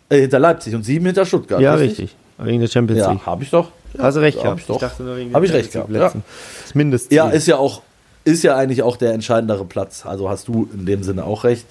Äh, 0.10 0.22
hinter 0.22 0.40
Leipzig 0.40 0.74
und 0.76 0.84
sieben 0.84 1.06
hinter 1.06 1.26
Stuttgart. 1.26 1.60
ja, 1.62 1.74
richtig. 1.74 2.16
Wegen 2.38 2.62
der 2.62 2.68
Champions 2.68 3.02
Ja, 3.02 3.12
League. 3.12 3.26
habe 3.26 3.44
ich 3.44 3.50
doch. 3.50 3.72
Also 3.98 4.20
recht 4.20 4.38
Ja, 4.38 4.44
gehabt. 4.44 4.62
hab 4.70 4.82
ich 4.82 4.82
doch. 4.82 5.00
nur 5.00 5.18
wegen 5.18 5.34
Hab 5.34 5.42
den 5.42 5.50
ich 5.50 5.54
recht 5.56 5.72
gehabt, 5.72 5.90
League-Plätzen. 5.90 6.24
Das 6.64 6.76
Mindestziel. 6.76 7.16
Ja, 7.18 7.30
ist 7.30 7.48
ja 7.48 7.58
auch, 7.58 7.82
ist 8.24 8.44
ja 8.44 8.56
eigentlich 8.56 8.84
auch 8.84 8.98
der 8.98 9.14
entscheidendere 9.14 9.66
Platz. 9.66 10.06
Also 10.06 10.30
hast 10.30 10.48
du 10.48 10.70
in 10.74 10.86
dem 10.86 11.04
Sinne 11.04 11.24
auch 11.24 11.44
recht. 11.44 11.66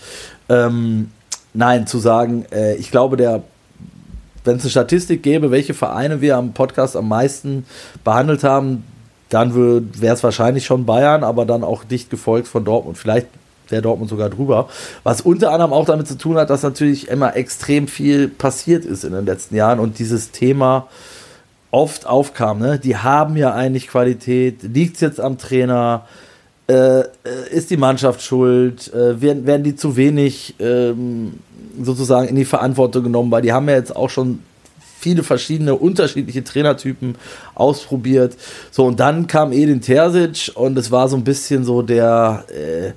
Ähm, 0.49 1.11
nein, 1.55 1.87
zu 1.87 1.99
sagen, 1.99 2.47
äh, 2.53 2.75
ich 2.77 2.91
glaube, 2.91 3.17
der, 3.17 3.43
wenn 4.45 4.57
es 4.57 4.63
eine 4.63 4.71
Statistik 4.71 5.23
gäbe, 5.23 5.51
welche 5.51 5.75
Vereine 5.75 6.21
wir 6.21 6.37
am 6.37 6.53
Podcast 6.53 6.97
am 6.97 7.09
meisten 7.09 7.67
behandelt 8.05 8.45
haben, 8.45 8.85
dann 9.29 9.55
wäre 10.01 10.15
es 10.15 10.23
wahrscheinlich 10.23 10.65
schon 10.67 10.87
Bayern, 10.87 11.25
aber 11.25 11.45
dann 11.47 11.65
auch 11.65 11.83
dicht 11.85 12.11
gefolgt 12.11 12.47
von 12.47 12.65
Dortmund. 12.65 12.97
Vielleicht 12.97 13.27
wäre 13.69 13.83
Dortmund 13.83 14.09
sogar 14.09 14.31
drüber. 14.31 14.69
Was 15.03 15.21
unter 15.21 15.51
anderem 15.51 15.73
auch 15.73 15.85
damit 15.85 16.07
zu 16.07 16.17
tun 16.17 16.37
hat, 16.37 16.51
dass 16.51 16.63
natürlich 16.63 17.09
immer 17.09 17.35
extrem 17.35 17.89
viel 17.89 18.29
passiert 18.29 18.85
ist 18.85 19.03
in 19.03 19.13
den 19.13 19.27
letzten 19.27 19.57
Jahren 19.57 19.81
und 19.81 19.99
dieses 19.99 20.31
Thema 20.31 20.87
oft 21.71 22.07
aufkam. 22.07 22.59
Ne? 22.59 22.79
Die 22.79 22.97
haben 22.97 23.37
ja 23.37 23.53
eigentlich 23.55 23.89
Qualität. 23.89 24.63
Liegt 24.63 24.97
es 24.97 25.01
jetzt 25.01 25.21
am 25.21 25.39
Trainer? 25.39 26.07
Äh, 26.69 27.01
äh, 27.01 27.05
ist 27.51 27.71
die 27.71 27.77
Mannschaft 27.77 28.23
schuld? 28.23 28.93
Äh, 28.93 29.21
werden, 29.21 29.47
werden 29.47 29.63
die 29.63 29.77
zu 29.77 29.97
wenig 29.97 30.55
ähm, 30.59 31.35
sozusagen 31.81 32.29
in 32.29 32.37
die 32.37 32.45
Verantwortung 32.45 33.05
genommen? 33.05 33.31
Weil 33.31 33.43
die 33.43 33.53
haben 33.53 33.69
ja 33.69 33.77
jetzt 33.77 33.95
auch 33.95 34.11
schon 34.11 34.41
viele 34.99 35.23
verschiedene 35.23 35.75
unterschiedliche 35.77 36.43
Trainertypen 36.43 37.17
ausprobiert. 37.55 38.37
So, 38.71 38.87
und 38.87 38.99
dann 38.99 39.27
kam 39.27 39.53
Edin 39.53 39.81
Terzic 39.81 40.51
und 40.55 40.77
es 40.79 40.91
war 40.91 41.09
so 41.09 41.17
ein 41.17 41.25
bisschen 41.25 41.65
so 41.65 41.83
der, 41.83 42.45
äh, 42.49 42.93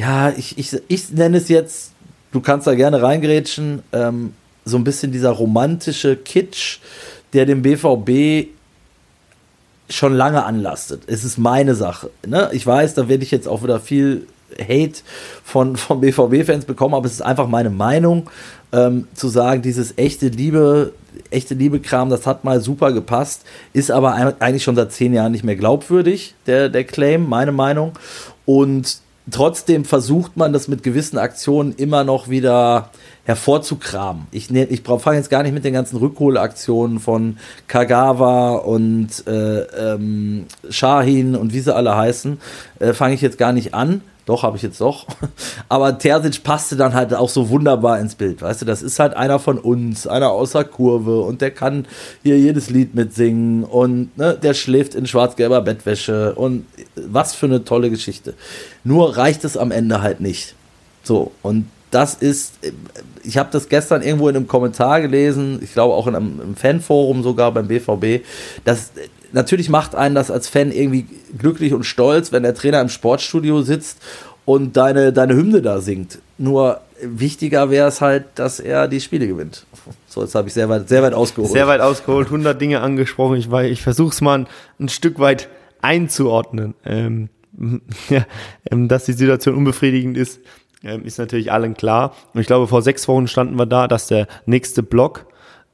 ja, 0.00 0.30
ich, 0.30 0.56
ich, 0.56 0.80
ich 0.88 1.10
nenne 1.10 1.38
es 1.38 1.48
jetzt, 1.48 1.92
du 2.32 2.40
kannst 2.40 2.66
da 2.66 2.74
gerne 2.74 3.02
reingrätschen, 3.02 3.82
ähm, 3.92 4.32
so 4.64 4.78
ein 4.78 4.84
bisschen 4.84 5.12
dieser 5.12 5.30
romantische 5.30 6.16
Kitsch, 6.16 6.78
der 7.34 7.46
dem 7.46 7.62
BVB 7.62 8.48
schon 9.90 10.14
lange 10.14 10.44
anlastet. 10.44 11.02
Es 11.06 11.24
ist 11.24 11.36
meine 11.36 11.74
Sache. 11.74 12.10
Ne? 12.26 12.48
Ich 12.52 12.66
weiß, 12.66 12.94
da 12.94 13.08
werde 13.08 13.22
ich 13.22 13.30
jetzt 13.30 13.46
auch 13.48 13.62
wieder 13.62 13.80
viel 13.80 14.26
Hate 14.58 15.00
von, 15.44 15.76
von 15.76 16.00
BVB-Fans 16.00 16.64
bekommen, 16.64 16.94
aber 16.94 17.06
es 17.06 17.12
ist 17.12 17.22
einfach 17.22 17.48
meine 17.48 17.70
Meinung, 17.70 18.30
ähm, 18.72 19.06
zu 19.14 19.28
sagen, 19.28 19.62
dieses 19.62 19.98
echte 19.98 20.28
Liebe, 20.28 20.92
echte 21.30 21.54
Liebe-Kram, 21.54 22.08
das 22.10 22.26
hat 22.26 22.44
mal 22.44 22.60
super 22.60 22.92
gepasst, 22.92 23.42
ist 23.72 23.90
aber 23.90 24.14
eigentlich 24.14 24.64
schon 24.64 24.76
seit 24.76 24.92
zehn 24.92 25.12
Jahren 25.12 25.32
nicht 25.32 25.44
mehr 25.44 25.56
glaubwürdig, 25.56 26.34
der, 26.46 26.68
der 26.68 26.84
Claim, 26.84 27.28
meine 27.28 27.52
Meinung. 27.52 27.92
Und 28.46 28.98
trotzdem 29.30 29.84
versucht 29.84 30.36
man 30.36 30.52
das 30.52 30.68
mit 30.68 30.82
gewissen 30.82 31.18
Aktionen 31.18 31.74
immer 31.76 32.04
noch 32.04 32.28
wieder 32.28 32.90
hervorzukramen. 33.24 34.26
Ich, 34.30 34.50
ne, 34.50 34.64
ich 34.64 34.82
fange 34.82 35.16
jetzt 35.16 35.30
gar 35.30 35.42
nicht 35.42 35.52
mit 35.52 35.64
den 35.64 35.72
ganzen 35.72 35.96
Rückholaktionen 35.96 37.00
von 37.00 37.38
Kagawa 37.68 38.56
und 38.56 39.26
äh, 39.26 39.60
ähm, 39.60 40.46
Shahin 40.68 41.34
und 41.34 41.52
wie 41.52 41.60
sie 41.60 41.74
alle 41.74 41.96
heißen, 41.96 42.38
äh, 42.80 42.92
fange 42.92 43.14
ich 43.14 43.20
jetzt 43.20 43.38
gar 43.38 43.52
nicht 43.52 43.74
an. 43.74 44.02
Doch, 44.26 44.42
habe 44.42 44.56
ich 44.56 44.62
jetzt 44.62 44.80
doch. 44.80 45.06
Aber 45.68 45.98
Terzic 45.98 46.42
passte 46.44 46.76
dann 46.76 46.94
halt 46.94 47.12
auch 47.12 47.28
so 47.28 47.50
wunderbar 47.50 48.00
ins 48.00 48.14
Bild. 48.14 48.40
Weißt 48.40 48.62
du, 48.62 48.66
das 48.66 48.82
ist 48.82 48.98
halt 48.98 49.14
einer 49.14 49.38
von 49.38 49.58
uns, 49.58 50.06
einer 50.06 50.30
außer 50.30 50.64
Kurve 50.64 51.20
und 51.20 51.42
der 51.42 51.50
kann 51.50 51.86
hier 52.22 52.38
jedes 52.38 52.70
Lied 52.70 52.94
mitsingen 52.94 53.64
und 53.64 54.16
ne, 54.16 54.38
der 54.42 54.54
schläft 54.54 54.94
in 54.94 55.06
schwarz-gelber 55.06 55.60
Bettwäsche 55.60 56.34
und 56.34 56.64
was 56.94 57.34
für 57.34 57.46
eine 57.46 57.64
tolle 57.64 57.90
Geschichte. 57.90 58.34
Nur 58.82 59.16
reicht 59.16 59.44
es 59.44 59.58
am 59.58 59.70
Ende 59.70 60.00
halt 60.00 60.20
nicht. 60.20 60.54
So, 61.02 61.32
und 61.42 61.66
das 61.90 62.14
ist, 62.14 62.54
ich 63.24 63.38
habe 63.38 63.48
das 63.50 63.68
gestern 63.68 64.02
irgendwo 64.02 64.28
in 64.28 64.36
einem 64.36 64.46
Kommentar 64.46 65.00
gelesen, 65.00 65.58
ich 65.62 65.72
glaube 65.72 65.94
auch 65.94 66.06
in 66.06 66.14
einem, 66.14 66.40
im 66.40 66.56
Fanforum 66.56 67.22
sogar 67.22 67.52
beim 67.52 67.68
BVB, 67.68 68.24
dass 68.64 68.92
natürlich 69.32 69.68
macht 69.68 69.94
einen 69.94 70.14
das 70.14 70.30
als 70.30 70.48
Fan 70.48 70.70
irgendwie 70.70 71.06
glücklich 71.36 71.72
und 71.72 71.84
stolz, 71.84 72.32
wenn 72.32 72.42
der 72.42 72.54
Trainer 72.54 72.80
im 72.80 72.88
Sportstudio 72.88 73.62
sitzt 73.62 73.98
und 74.44 74.76
deine, 74.76 75.12
deine 75.12 75.34
Hymne 75.34 75.62
da 75.62 75.80
singt. 75.80 76.18
Nur 76.38 76.80
wichtiger 77.02 77.70
wäre 77.70 77.88
es 77.88 78.00
halt, 78.00 78.24
dass 78.36 78.60
er 78.60 78.88
die 78.88 79.00
Spiele 79.00 79.26
gewinnt. 79.26 79.66
So, 80.06 80.22
jetzt 80.22 80.34
habe 80.34 80.48
ich 80.48 80.54
sehr 80.54 80.68
weit, 80.68 80.88
sehr 80.88 81.02
weit 81.02 81.14
ausgeholt. 81.14 81.52
Sehr 81.52 81.66
weit 81.66 81.80
ausgeholt, 81.80 82.26
100 82.26 82.60
Dinge 82.60 82.80
angesprochen. 82.80 83.36
Ich, 83.36 83.50
ich 83.50 83.82
versuche 83.82 84.10
es 84.10 84.20
mal 84.20 84.40
ein, 84.40 84.46
ein, 84.78 84.88
Stück 84.88 85.18
weit 85.18 85.48
einzuordnen. 85.82 86.74
Ähm, 86.84 87.28
ja, 88.08 88.24
ähm, 88.70 88.88
dass 88.88 89.04
die 89.04 89.12
Situation 89.12 89.54
unbefriedigend 89.54 90.16
ist, 90.16 90.40
ähm, 90.84 91.04
ist 91.04 91.18
natürlich 91.18 91.50
allen 91.50 91.74
klar. 91.74 92.14
Und 92.32 92.40
ich 92.40 92.46
glaube, 92.46 92.68
vor 92.68 92.82
sechs 92.82 93.08
Wochen 93.08 93.26
standen 93.26 93.56
wir 93.56 93.66
da, 93.66 93.88
dass 93.88 94.06
der 94.06 94.26
nächste 94.46 94.82
Block 94.82 95.26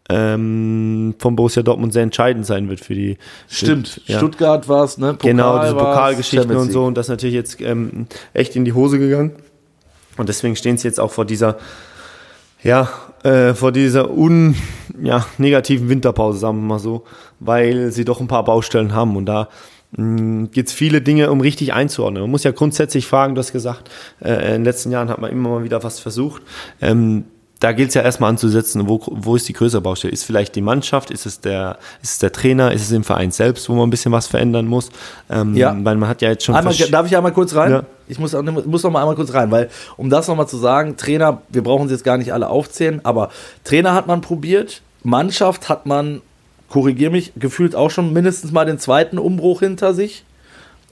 ähm, 0.08 1.14
von 1.18 1.36
Borussia 1.36 1.62
Dortmund 1.62 1.92
sehr 1.92 2.02
entscheidend 2.02 2.46
sein 2.46 2.68
wird 2.68 2.80
für 2.80 2.94
die. 2.94 3.18
Stimmt, 3.48 4.00
ja. 4.06 4.18
Stuttgart 4.18 4.68
war 4.68 4.84
es, 4.84 4.98
ne? 4.98 5.14
Pokal 5.14 5.30
genau, 5.30 5.62
diese 5.62 5.74
Pokalgeschichten 5.74 6.56
und 6.56 6.72
so. 6.72 6.84
Und 6.84 6.96
das 6.96 7.06
ist 7.06 7.10
natürlich 7.10 7.34
jetzt 7.34 7.60
ähm, 7.60 8.06
echt 8.34 8.56
in 8.56 8.64
die 8.64 8.72
Hose 8.72 8.98
gegangen. 8.98 9.32
Und 10.16 10.28
deswegen 10.28 10.56
stehen 10.56 10.76
sie 10.76 10.88
jetzt 10.88 10.98
auch 10.98 11.12
vor 11.12 11.24
dieser, 11.24 11.58
ja, 12.62 12.88
äh, 13.22 13.54
vor 13.54 13.72
dieser 13.72 14.10
un, 14.10 14.56
ja, 15.00 15.24
negativen 15.38 15.88
Winterpause, 15.88 16.38
sagen 16.38 16.58
wir 16.58 16.66
mal 16.66 16.78
so, 16.78 17.04
weil 17.38 17.92
sie 17.92 18.04
doch 18.04 18.20
ein 18.20 18.28
paar 18.28 18.44
Baustellen 18.44 18.94
haben. 18.94 19.16
Und 19.16 19.26
da 19.26 19.48
hm, 19.96 20.50
gibt 20.50 20.68
es 20.68 20.74
viele 20.74 21.00
Dinge, 21.00 21.30
um 21.30 21.40
richtig 21.40 21.72
einzuordnen. 21.72 22.22
Man 22.22 22.30
muss 22.30 22.44
ja 22.44 22.52
grundsätzlich 22.52 23.06
fragen, 23.06 23.34
du 23.34 23.40
hast 23.40 23.52
gesagt, 23.52 23.90
äh, 24.20 24.32
in 24.46 24.52
den 24.52 24.64
letzten 24.64 24.90
Jahren 24.90 25.08
hat 25.08 25.20
man 25.20 25.30
immer 25.30 25.48
mal 25.48 25.64
wieder 25.64 25.82
was 25.82 25.98
versucht. 25.98 26.42
Ähm, 26.80 27.24
da 27.60 27.72
gilt 27.72 27.90
es 27.90 27.94
ja 27.94 28.00
erstmal 28.00 28.30
anzusetzen, 28.30 28.88
wo, 28.88 29.00
wo 29.06 29.36
ist 29.36 29.46
die 29.46 29.52
größere 29.52 29.82
Baustelle? 29.82 30.12
Ist 30.12 30.24
vielleicht 30.24 30.56
die 30.56 30.62
Mannschaft, 30.62 31.10
ist 31.10 31.26
es 31.26 31.40
der, 31.40 31.78
ist 32.02 32.12
es 32.12 32.18
der 32.18 32.32
Trainer, 32.32 32.72
ist 32.72 32.82
es 32.82 32.90
im 32.90 33.04
Verein 33.04 33.30
selbst, 33.32 33.68
wo 33.68 33.74
man 33.74 33.86
ein 33.86 33.90
bisschen 33.90 34.12
was 34.12 34.26
verändern 34.26 34.66
muss? 34.66 34.88
Ähm, 35.28 35.54
ja. 35.54 35.76
Weil 35.82 35.96
man 35.96 36.08
hat 36.08 36.22
ja 36.22 36.30
jetzt 36.30 36.44
schon. 36.44 36.54
Einmal, 36.54 36.74
darf 36.74 37.06
ich 37.06 37.14
einmal 37.14 37.32
kurz 37.32 37.54
rein? 37.54 37.70
Ja. 37.70 37.82
Ich 38.08 38.18
muss, 38.18 38.32
muss 38.32 38.82
noch 38.82 38.90
mal 38.90 39.00
einmal 39.00 39.14
kurz 39.14 39.34
rein, 39.34 39.50
weil, 39.50 39.68
um 39.98 40.08
das 40.08 40.26
noch 40.26 40.36
mal 40.36 40.46
zu 40.46 40.56
sagen, 40.56 40.96
Trainer, 40.96 41.42
wir 41.50 41.62
brauchen 41.62 41.86
sie 41.86 41.94
jetzt 41.94 42.02
gar 42.02 42.16
nicht 42.16 42.32
alle 42.32 42.48
aufzählen, 42.48 43.00
aber 43.04 43.28
Trainer 43.62 43.92
hat 43.92 44.06
man 44.06 44.22
probiert, 44.22 44.80
Mannschaft 45.02 45.68
hat 45.68 45.84
man 45.84 46.22
korrigiere 46.70 47.10
mich, 47.10 47.32
gefühlt 47.36 47.74
auch 47.74 47.90
schon 47.90 48.14
mindestens 48.14 48.52
mal 48.52 48.64
den 48.64 48.78
zweiten 48.78 49.18
Umbruch 49.18 49.60
hinter 49.60 49.92
sich. 49.92 50.24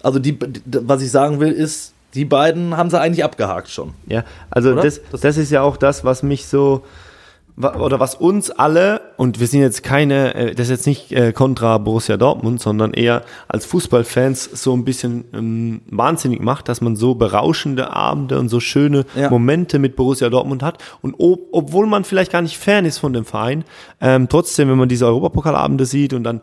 Also 0.03 0.19
die, 0.19 0.39
was 0.67 1.01
ich 1.03 1.11
sagen 1.11 1.41
will, 1.41 1.53
ist, 1.53 1.95
die 2.15 2.25
beiden 2.25 2.77
haben 2.77 2.91
sie 2.91 3.01
eigentlich 3.01 3.25
abgehakt 3.25 3.71
schon. 3.71 3.95
Ja, 4.07 4.25
also 4.51 4.75
das, 4.75 5.01
das 5.21 5.37
ist 5.37 5.51
ja 5.51 5.63
auch 5.63 5.77
das, 5.77 6.05
was 6.05 6.23
mich 6.23 6.47
so 6.47 6.85
oder 7.61 7.99
was 7.99 8.15
uns 8.15 8.51
alle, 8.51 9.01
und 9.17 9.41
wir 9.41 9.47
sind 9.47 9.61
jetzt 9.61 9.83
keine, 9.83 10.35
äh, 10.35 10.55
das 10.55 10.67
ist 10.67 10.71
jetzt 10.71 10.87
nicht 10.87 11.13
äh, 11.13 11.33
kontra 11.33 11.79
Borussia 11.79 12.17
Dortmund, 12.17 12.61
sondern 12.61 12.93
eher 12.93 13.23
als 13.49 13.67
Fußballfans 13.67 14.45
so 14.63 14.75
ein 14.75 14.85
bisschen 14.85 15.25
ähm, 15.35 15.81
wahnsinnig 15.91 16.41
macht, 16.41 16.69
dass 16.69 16.81
man 16.81 16.95
so 16.95 17.15
berauschende 17.17 17.93
Abende 17.93 18.39
und 18.39 18.49
so 18.49 18.61
schöne 18.61 19.05
ja. 19.17 19.29
Momente 19.29 19.79
mit 19.79 19.97
Borussia 19.97 20.29
Dortmund 20.31 20.63
hat. 20.63 20.83
Und 21.03 21.17
ob, 21.19 21.49
obwohl 21.53 21.87
man 21.87 22.05
vielleicht 22.05 22.33
gar 22.33 22.43
nicht 22.43 22.59
Fan 22.59 22.85
ist 22.85 22.99
von 22.99 23.13
dem 23.13 23.25
Verein, 23.25 23.65
ähm, 24.01 24.29
trotzdem, 24.29 24.69
wenn 24.69 24.79
man 24.79 24.89
diese 24.89 25.07
Europapokalabende 25.07 25.85
sieht 25.85 26.13
und 26.13 26.23
dann 26.25 26.41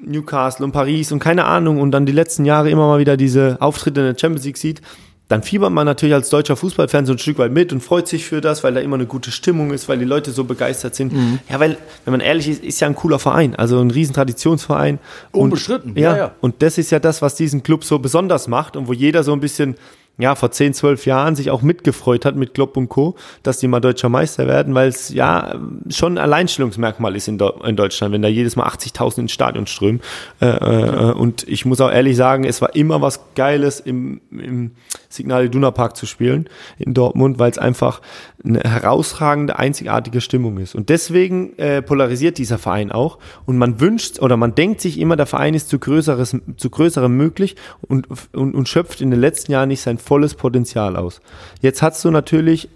Newcastle 0.00 0.64
und 0.64 0.72
Paris 0.72 1.12
und 1.12 1.20
keine 1.20 1.44
Ahnung 1.44 1.80
und 1.80 1.92
dann 1.92 2.06
die 2.06 2.12
letzten 2.12 2.44
Jahre 2.44 2.70
immer 2.70 2.88
mal 2.88 2.98
wieder 2.98 3.16
diese 3.16 3.58
Auftritte 3.60 4.00
in 4.00 4.06
der 4.06 4.18
Champions 4.18 4.44
League 4.44 4.58
sieht, 4.58 4.82
dann 5.28 5.42
fiebert 5.42 5.72
man 5.72 5.86
natürlich 5.86 6.14
als 6.14 6.28
deutscher 6.28 6.54
Fußballfan 6.54 7.06
so 7.06 7.12
ein 7.12 7.18
Stück 7.18 7.38
weit 7.38 7.50
mit 7.50 7.72
und 7.72 7.80
freut 7.80 8.06
sich 8.08 8.26
für 8.26 8.42
das, 8.42 8.62
weil 8.62 8.74
da 8.74 8.80
immer 8.80 8.96
eine 8.96 9.06
gute 9.06 9.30
Stimmung 9.30 9.72
ist, 9.72 9.88
weil 9.88 9.98
die 9.98 10.04
Leute 10.04 10.32
so 10.32 10.44
begeistert 10.44 10.94
sind. 10.94 11.14
Mhm. 11.14 11.38
Ja, 11.48 11.58
weil, 11.60 11.78
wenn 12.04 12.12
man 12.12 12.20
ehrlich 12.20 12.48
ist, 12.48 12.62
ist 12.62 12.80
ja 12.80 12.88
ein 12.88 12.94
cooler 12.94 13.18
Verein, 13.18 13.56
also 13.56 13.80
ein 13.80 13.90
riesen 13.90 14.14
Traditionsverein. 14.14 14.98
Unbestritten, 15.32 15.92
und, 15.92 15.98
ja, 15.98 16.12
ja, 16.12 16.16
ja. 16.16 16.34
Und 16.40 16.62
das 16.62 16.76
ist 16.76 16.90
ja 16.90 16.98
das, 16.98 17.22
was 17.22 17.36
diesen 17.36 17.62
Club 17.62 17.84
so 17.84 17.98
besonders 17.98 18.48
macht 18.48 18.76
und 18.76 18.86
wo 18.86 18.92
jeder 18.92 19.24
so 19.24 19.32
ein 19.32 19.40
bisschen 19.40 19.76
ja, 20.16 20.36
vor 20.36 20.52
10, 20.52 20.74
12 20.74 21.06
Jahren 21.06 21.34
sich 21.34 21.50
auch 21.50 21.62
mitgefreut 21.62 22.24
hat 22.24 22.36
mit 22.36 22.54
Klopp 22.54 22.76
und 22.76 22.88
Co., 22.88 23.16
dass 23.42 23.58
die 23.58 23.66
mal 23.66 23.80
deutscher 23.80 24.08
Meister 24.08 24.46
werden, 24.46 24.74
weil 24.74 24.88
es 24.88 25.08
ja 25.08 25.56
schon 25.88 26.14
ein 26.14 26.18
Alleinstellungsmerkmal 26.18 27.16
ist 27.16 27.26
in, 27.26 27.40
in 27.64 27.76
Deutschland, 27.76 28.14
wenn 28.14 28.22
da 28.22 28.28
jedes 28.28 28.54
Mal 28.54 28.66
80.000 28.68 29.20
ins 29.20 29.32
Stadion 29.32 29.66
strömen. 29.66 30.00
Äh, 30.40 30.46
äh, 30.46 31.12
und 31.12 31.48
ich 31.48 31.64
muss 31.66 31.80
auch 31.80 31.90
ehrlich 31.90 32.16
sagen, 32.16 32.44
es 32.44 32.62
war 32.62 32.76
immer 32.76 33.02
was 33.02 33.20
Geiles 33.34 33.80
im, 33.80 34.20
im 34.30 34.72
Signal 35.08 35.46
Iduna 35.46 35.72
Park 35.72 35.96
zu 35.96 36.06
spielen 36.06 36.48
in 36.78 36.94
Dortmund, 36.94 37.40
weil 37.40 37.50
es 37.50 37.58
einfach 37.58 38.00
eine 38.44 38.60
herausragende, 38.60 39.58
einzigartige 39.58 40.20
Stimmung 40.20 40.58
ist. 40.58 40.74
Und 40.74 40.90
deswegen 40.90 41.58
äh, 41.58 41.82
polarisiert 41.82 42.38
dieser 42.38 42.58
Verein 42.58 42.92
auch. 42.92 43.18
Und 43.46 43.56
man 43.56 43.80
wünscht 43.80 44.20
oder 44.20 44.36
man 44.36 44.54
denkt 44.54 44.80
sich 44.80 44.98
immer, 44.98 45.16
der 45.16 45.26
Verein 45.26 45.54
ist 45.54 45.68
zu, 45.68 45.78
größeres, 45.78 46.36
zu 46.56 46.70
größerem 46.70 47.16
möglich 47.16 47.56
und, 47.80 48.06
und, 48.32 48.54
und 48.54 48.68
schöpft 48.68 49.00
in 49.00 49.10
den 49.10 49.20
letzten 49.20 49.52
Jahren 49.52 49.68
nicht 49.68 49.80
sein 49.80 49.98
volles 50.04 50.34
Potenzial 50.34 50.96
aus. 50.96 51.20
Jetzt 51.60 51.82
hast 51.82 52.04
du 52.04 52.10
natürlich 52.10 52.68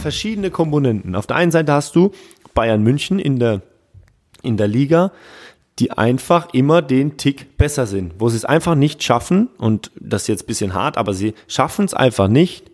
verschiedene 0.00 0.50
Komponenten. 0.50 1.14
Auf 1.14 1.26
der 1.26 1.36
einen 1.36 1.50
Seite 1.50 1.72
hast 1.72 1.96
du 1.96 2.12
Bayern 2.54 2.82
München 2.82 3.18
in 3.18 3.38
der, 3.38 3.62
in 4.42 4.56
der 4.56 4.68
Liga, 4.68 5.12
die 5.78 5.90
einfach 5.90 6.52
immer 6.52 6.82
den 6.82 7.16
Tick 7.16 7.56
besser 7.56 7.86
sind, 7.86 8.14
wo 8.18 8.28
sie 8.28 8.36
es 8.36 8.44
einfach 8.44 8.74
nicht 8.74 9.02
schaffen, 9.02 9.48
und 9.58 9.90
das 9.98 10.22
ist 10.22 10.28
jetzt 10.28 10.42
ein 10.44 10.46
bisschen 10.46 10.74
hart, 10.74 10.98
aber 10.98 11.14
sie 11.14 11.34
schaffen 11.48 11.84
es 11.86 11.94
einfach 11.94 12.28
nicht, 12.28 12.70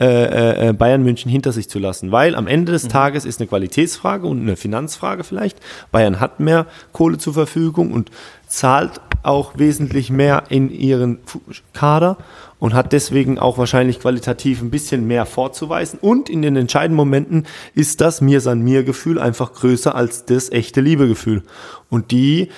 äh, 0.00 0.06
äh, 0.06 0.68
äh, 0.68 0.72
Bayern 0.72 1.02
München 1.02 1.28
hinter 1.28 1.50
sich 1.50 1.68
zu 1.68 1.80
lassen, 1.80 2.12
weil 2.12 2.36
am 2.36 2.46
Ende 2.46 2.70
des 2.70 2.84
mhm. 2.84 2.90
Tages 2.90 3.24
ist 3.24 3.40
eine 3.40 3.48
Qualitätsfrage 3.48 4.28
und 4.28 4.40
eine 4.40 4.54
Finanzfrage 4.54 5.24
vielleicht. 5.24 5.58
Bayern 5.90 6.20
hat 6.20 6.38
mehr 6.38 6.66
Kohle 6.92 7.18
zur 7.18 7.34
Verfügung 7.34 7.92
und 7.92 8.12
zahlt 8.46 9.00
auch 9.22 9.58
wesentlich 9.58 10.10
mehr 10.10 10.44
in 10.48 10.70
ihren 10.70 11.18
Kader 11.72 12.16
und 12.58 12.74
hat 12.74 12.92
deswegen 12.92 13.38
auch 13.38 13.58
wahrscheinlich 13.58 14.00
qualitativ 14.00 14.62
ein 14.62 14.70
bisschen 14.70 15.06
mehr 15.06 15.26
vorzuweisen. 15.26 15.98
Und 16.00 16.28
in 16.28 16.42
den 16.42 16.56
entscheidenden 16.56 16.96
Momenten 16.96 17.46
ist 17.74 18.00
das 18.00 18.20
Mir 18.20 18.40
san 18.40 18.62
mir 18.62 18.82
Gefühl 18.82 19.18
einfach 19.18 19.52
größer 19.52 19.94
als 19.94 20.24
das 20.24 20.50
echte 20.50 20.80
Liebegefühl. 20.80 21.42
Und 21.88 22.10
die 22.10 22.48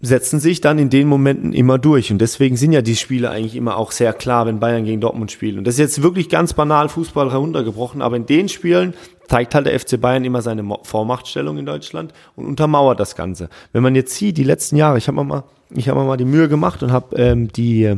setzen 0.00 0.38
sich 0.38 0.60
dann 0.60 0.78
in 0.78 0.90
den 0.90 1.08
Momenten 1.08 1.52
immer 1.52 1.78
durch. 1.78 2.12
Und 2.12 2.18
deswegen 2.18 2.56
sind 2.56 2.72
ja 2.72 2.82
die 2.82 2.94
Spiele 2.94 3.30
eigentlich 3.30 3.56
immer 3.56 3.76
auch 3.76 3.90
sehr 3.90 4.12
klar, 4.12 4.46
wenn 4.46 4.60
Bayern 4.60 4.84
gegen 4.84 5.00
Dortmund 5.00 5.32
spielt. 5.32 5.58
Und 5.58 5.66
das 5.66 5.74
ist 5.74 5.80
jetzt 5.80 6.02
wirklich 6.02 6.28
ganz 6.28 6.52
banal 6.52 6.88
Fußball 6.88 7.32
heruntergebrochen, 7.32 8.00
aber 8.00 8.16
in 8.16 8.26
den 8.26 8.48
Spielen 8.48 8.94
zeigt 9.28 9.54
halt 9.54 9.66
der 9.66 9.78
FC 9.78 10.00
Bayern 10.00 10.24
immer 10.24 10.40
seine 10.40 10.64
Vormachtstellung 10.82 11.58
in 11.58 11.66
Deutschland 11.66 12.12
und 12.36 12.46
untermauert 12.46 13.00
das 13.00 13.16
Ganze. 13.16 13.48
Wenn 13.72 13.82
man 13.82 13.94
jetzt 13.94 14.14
sieht, 14.14 14.38
die 14.38 14.44
letzten 14.44 14.76
Jahre, 14.76 14.98
ich 14.98 15.08
habe 15.08 15.22
mal, 15.24 15.44
ich 15.70 15.88
habe 15.88 16.02
mal 16.04 16.16
die 16.16 16.24
Mühe 16.24 16.48
gemacht 16.48 16.82
und 16.82 16.92
habe 16.92 17.16
ähm, 17.16 17.52
die 17.52 17.94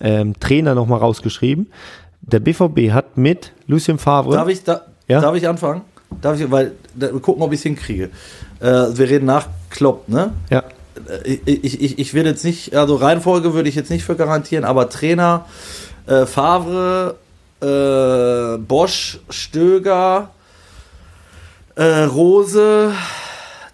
ähm, 0.00 0.34
Trainer 0.40 0.74
nochmal 0.74 0.98
rausgeschrieben. 0.98 1.68
Der 2.22 2.40
BVB 2.40 2.90
hat 2.90 3.16
mit 3.16 3.52
Lucien 3.68 3.98
Favre. 3.98 4.34
Darf 4.34 4.48
ich, 4.48 4.64
da, 4.64 4.82
ja? 5.06 5.20
darf 5.20 5.36
ich 5.36 5.46
anfangen? 5.46 5.82
Darf 6.20 6.40
ich, 6.40 6.50
weil, 6.50 6.72
da, 6.94 7.08
gucken, 7.08 7.42
ob 7.42 7.52
ich 7.52 7.60
es 7.60 7.62
hinkriege. 7.62 8.10
Äh, 8.60 8.64
wir 8.64 9.08
reden 9.08 9.26
nach 9.26 9.46
Klopp, 9.70 10.08
ne? 10.08 10.32
Ja. 10.50 10.64
Äh, 11.24 11.38
ich, 11.44 11.80
ich, 11.80 11.98
ich 11.98 12.14
will 12.14 12.26
jetzt 12.26 12.44
nicht, 12.44 12.74
also 12.74 12.96
Reihenfolge 12.96 13.54
würde 13.54 13.68
ich 13.68 13.74
jetzt 13.74 13.90
nicht 13.90 14.04
für 14.04 14.16
garantieren, 14.16 14.64
aber 14.64 14.88
Trainer 14.88 15.46
äh, 16.06 16.26
Favre, 16.26 17.16
äh, 17.60 18.58
Bosch, 18.58 19.20
Stöger, 19.30 20.30
äh, 21.74 22.04
Rose, 22.04 22.92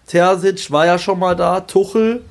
Terzic 0.07 0.71
war 0.71 0.87
ja 0.87 0.99
schon 0.99 1.19
mal 1.19 1.37
da, 1.37 1.61
Tuchel 1.61 2.23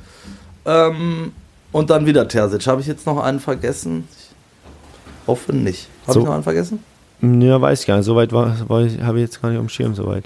ähm, 0.65 1.34
und 1.71 1.89
dann 1.89 2.06
wieder 2.06 2.27
Terzic. 2.27 2.67
Habe 2.67 2.82
ich 2.82 2.88
jetzt 2.88 3.06
noch 3.06 3.21
einen 3.21 3.39
vergessen? 3.39 4.08
Ich 4.12 5.27
hoffe 5.27 5.54
nicht. 5.54 5.88
Habe 6.04 6.13
so. 6.13 6.19
ich 6.19 6.25
noch 6.25 6.34
einen 6.34 6.43
vergessen? 6.43 6.84
Ja, 7.21 7.62
weiß 7.62 7.82
ich 7.82 7.88
gar 7.88 7.97
nicht. 7.97 8.06
Soweit 8.06 8.34
war, 8.34 8.58
war 8.67 8.82
habe 9.04 9.19
ich 9.19 9.23
jetzt 9.23 9.41
gar 9.41 9.49
nicht 9.49 9.60
um 9.60 9.69
Schirm 9.69 9.93
soweit. 9.93 10.25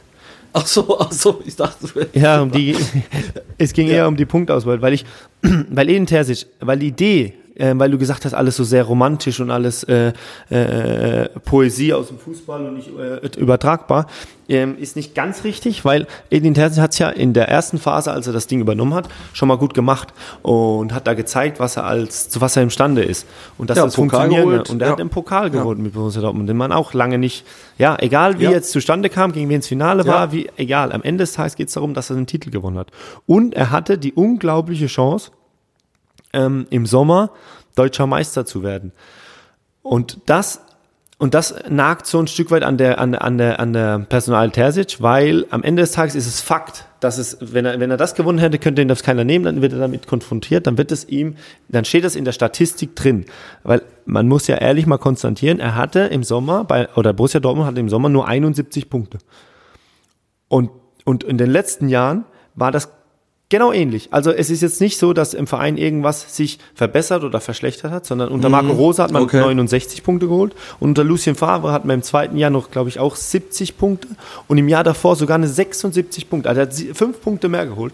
Ach 0.57 0.65
so, 0.65 0.97
ach 0.97 1.11
so, 1.11 1.41
ich 1.45 1.57
dachte. 1.57 2.07
Ja, 2.13 2.41
um 2.41 2.49
die, 2.49 2.77
es 3.57 3.73
ging 3.73 3.87
ja. 3.87 3.95
eher 3.95 4.07
um 4.07 4.15
die 4.15 4.25
Punktauswahl, 4.25 4.81
weil 4.81 4.93
ich, 4.93 5.05
weil 5.41 5.89
Eden 5.89 6.05
Terzic, 6.05 6.47
weil 6.61 6.79
die 6.79 6.87
Idee 6.87 7.33
äh, 7.55 7.73
weil 7.75 7.91
du 7.91 7.97
gesagt 7.97 8.25
hast, 8.25 8.33
alles 8.33 8.55
so 8.55 8.63
sehr 8.63 8.83
romantisch 8.83 9.39
und 9.39 9.51
alles 9.51 9.83
äh, 9.83 10.13
äh, 10.49 11.29
Poesie 11.43 11.93
aus 11.93 12.07
dem 12.07 12.19
Fußball 12.19 12.65
und 12.65 12.75
nicht 12.75 12.89
äh, 12.97 13.39
übertragbar, 13.39 14.07
ähm, 14.47 14.77
ist 14.77 14.95
nicht 14.95 15.15
ganz 15.15 15.43
richtig, 15.43 15.85
weil 15.85 16.07
Edin 16.29 16.53
Terzic 16.53 16.81
hat 16.81 16.91
es 16.91 16.99
ja 16.99 17.09
in 17.09 17.33
der 17.33 17.49
ersten 17.49 17.79
Phase, 17.79 18.11
als 18.11 18.27
er 18.27 18.33
das 18.33 18.47
Ding 18.47 18.59
übernommen 18.59 18.93
hat, 18.93 19.09
schon 19.33 19.47
mal 19.47 19.57
gut 19.57 19.73
gemacht 19.73 20.13
und 20.43 20.93
hat 20.93 21.07
da 21.07 21.13
gezeigt, 21.13 21.59
was 21.59 21.77
er 21.77 21.85
als 21.85 22.29
zu 22.29 22.41
was 22.41 22.55
er 22.55 22.63
imstande 22.63 23.03
ist 23.03 23.25
und 23.57 23.69
dass 23.69 23.77
ja, 23.77 23.85
das 23.85 23.95
funktioniert. 23.95 24.69
Und 24.69 24.81
er 24.81 24.87
ja. 24.87 24.91
hat 24.91 24.99
den 24.99 25.09
Pokal 25.09 25.49
geholt 25.49 25.77
ja. 25.77 25.83
mit 25.83 25.93
Borussia 25.93 26.21
Dortmund, 26.21 26.47
den 26.47 26.57
man 26.57 26.71
auch 26.71 26.93
lange 26.93 27.17
nicht, 27.17 27.45
ja, 27.77 27.97
egal 27.99 28.39
wie 28.39 28.43
ja. 28.43 28.51
jetzt 28.51 28.71
zustande 28.71 29.09
kam, 29.09 29.31
gegen 29.31 29.49
wen 29.49 29.55
ins 29.55 29.67
Finale 29.67 30.05
war, 30.05 30.31
wie 30.31 30.49
egal. 30.57 30.91
Am 30.91 31.01
Ende 31.01 31.23
des 31.23 31.33
Tages 31.33 31.55
geht 31.55 31.69
es 31.69 31.73
darum, 31.73 31.93
dass 31.93 32.09
er 32.09 32.15
den 32.15 32.27
Titel 32.27 32.51
gewonnen 32.51 32.77
hat. 32.77 32.91
Und 33.25 33.55
er 33.55 33.71
hatte 33.71 33.97
die 33.97 34.13
unglaubliche 34.13 34.87
Chance, 34.87 35.31
ähm, 36.35 36.67
im 36.69 36.85
Sommer 36.85 37.31
deutscher 37.75 38.07
Meister 38.07 38.45
zu 38.45 38.61
werden. 38.63 38.91
Und 39.81 40.19
das 40.25 40.61
und 41.17 41.33
das 41.33 41.55
nagt 41.69 42.07
so 42.07 42.19
ein 42.19 42.27
Stück 42.27 42.51
weit 42.51 42.63
an 42.63 42.77
der, 42.77 42.99
an, 42.99 43.15
an 43.15 43.37
der, 43.37 43.59
an 43.61 43.71
der 43.71 43.99
Personal 43.99 44.51
Terzic, 44.51 45.01
weil 45.01 45.45
am 45.49 45.63
Ende 45.63 45.81
des 45.81 45.93
Tages 45.93 46.13
ist 46.13 46.27
es 46.27 46.41
Fakt, 46.41 46.87
dass 46.99 47.17
es, 47.17 47.37
wenn 47.39 47.65
er, 47.65 47.79
wenn 47.79 47.89
er 47.89 47.95
das 47.95 48.15
gewonnen 48.15 48.37
hätte, 48.37 48.59
könnte 48.59 48.81
ihn 48.81 48.89
das 48.89 49.01
keiner 49.01 49.23
nehmen, 49.23 49.45
dann 49.45 49.61
wird 49.61 49.71
er 49.71 49.79
damit 49.79 50.07
konfrontiert, 50.07 50.67
dann 50.67 50.77
wird 50.77 50.91
es 50.91 51.07
ihm, 51.07 51.37
dann 51.69 51.85
steht 51.85 52.03
das 52.03 52.17
in 52.17 52.25
der 52.25 52.33
Statistik 52.33 52.97
drin. 52.97 53.25
Weil 53.63 53.81
man 54.05 54.27
muss 54.27 54.47
ja 54.47 54.57
ehrlich 54.57 54.87
mal 54.87 54.97
konstatieren, 54.97 55.61
er 55.61 55.75
hatte 55.75 56.01
im 56.01 56.23
Sommer, 56.23 56.65
bei, 56.65 56.89
oder 56.95 57.13
Borussia 57.13 57.39
Dortmund 57.39 57.67
hatte 57.67 57.79
im 57.79 57.89
Sommer 57.89 58.09
nur 58.09 58.27
71 58.27 58.89
Punkte. 58.89 59.19
Und, 60.49 60.69
und 61.05 61.23
in 61.23 61.37
den 61.37 61.49
letzten 61.49 61.87
Jahren 61.87 62.25
war 62.55 62.73
das 62.73 62.89
Genau 63.49 63.71
ähnlich. 63.71 64.07
Also 64.11 64.31
es 64.31 64.49
ist 64.49 64.61
jetzt 64.61 64.81
nicht 64.81 64.97
so, 64.97 65.13
dass 65.13 65.35
im 65.35 65.45
Verein 65.45 65.77
irgendwas 65.77 66.35
sich 66.35 66.57
verbessert 66.73 67.23
oder 67.23 67.39
verschlechtert 67.39 67.91
hat, 67.91 68.03
sondern 68.03 68.29
unter 68.29 68.49
Marco 68.49 68.71
Rose 68.71 69.03
hat 69.03 69.11
man 69.11 69.21
okay. 69.21 69.39
69 69.39 70.03
Punkte 70.03 70.27
geholt 70.27 70.55
und 70.79 70.89
unter 70.89 71.03
Lucien 71.03 71.35
Favre 71.35 71.71
hat 71.71 71.85
man 71.85 71.95
im 71.95 72.01
zweiten 72.01 72.37
Jahr 72.37 72.49
noch, 72.49 72.71
glaube 72.71 72.89
ich, 72.89 72.97
auch 72.97 73.15
70 73.15 73.77
Punkte 73.77 74.07
und 74.47 74.57
im 74.57 74.67
Jahr 74.67 74.83
davor 74.83 75.15
sogar 75.15 75.35
eine 75.35 75.47
76 75.47 76.27
Punkte. 76.27 76.49
Also 76.49 76.61
er 76.61 76.67
hat 76.67 76.97
fünf 76.97 77.21
Punkte 77.21 77.47
mehr 77.47 77.67
geholt. 77.67 77.93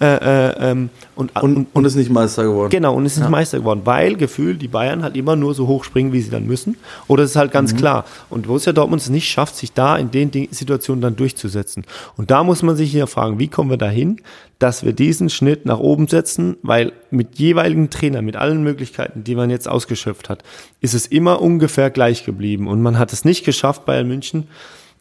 Äh, 0.00 0.06
äh, 0.06 0.70
ähm, 0.70 0.88
und, 1.14 1.36
Und, 1.42 1.66
und 1.74 1.84
ist 1.84 1.94
nicht 1.94 2.10
Meister 2.10 2.44
geworden. 2.44 2.70
Genau, 2.70 2.94
und 2.94 3.04
ist 3.04 3.20
Meister 3.28 3.58
geworden, 3.58 3.82
weil 3.84 4.16
gefühlt 4.16 4.62
die 4.62 4.68
Bayern 4.68 5.02
halt 5.02 5.14
immer 5.14 5.36
nur 5.36 5.52
so 5.54 5.66
hoch 5.66 5.84
springen, 5.84 6.14
wie 6.14 6.22
sie 6.22 6.30
dann 6.30 6.46
müssen. 6.46 6.76
Oder 7.06 7.24
es 7.24 7.30
ist 7.30 7.36
halt 7.36 7.52
ganz 7.52 7.76
klar. 7.76 8.06
Und 8.30 8.46
Borussia 8.46 8.72
Dortmund 8.72 9.02
es 9.02 9.10
nicht 9.10 9.28
schafft, 9.28 9.56
sich 9.56 9.74
da 9.74 9.98
in 9.98 10.10
den 10.10 10.30
Situationen 10.50 11.02
dann 11.02 11.16
durchzusetzen. 11.16 11.84
Und 12.16 12.30
da 12.30 12.44
muss 12.44 12.62
man 12.62 12.76
sich 12.76 12.90
hier 12.90 13.06
fragen, 13.06 13.38
wie 13.38 13.48
kommen 13.48 13.68
wir 13.68 13.76
dahin, 13.76 14.22
dass 14.58 14.84
wir 14.84 14.94
diesen 14.94 15.28
Schnitt 15.28 15.66
nach 15.66 15.78
oben 15.78 16.08
setzen, 16.08 16.56
weil 16.62 16.92
mit 17.10 17.38
jeweiligen 17.38 17.90
Trainern, 17.90 18.24
mit 18.24 18.36
allen 18.36 18.62
Möglichkeiten, 18.62 19.22
die 19.22 19.34
man 19.34 19.50
jetzt 19.50 19.68
ausgeschöpft 19.68 20.30
hat, 20.30 20.44
ist 20.80 20.94
es 20.94 21.06
immer 21.06 21.42
ungefähr 21.42 21.90
gleich 21.90 22.24
geblieben. 22.24 22.68
Und 22.68 22.80
man 22.80 22.98
hat 22.98 23.12
es 23.12 23.26
nicht 23.26 23.44
geschafft, 23.44 23.84
Bayern 23.84 24.08
München, 24.08 24.48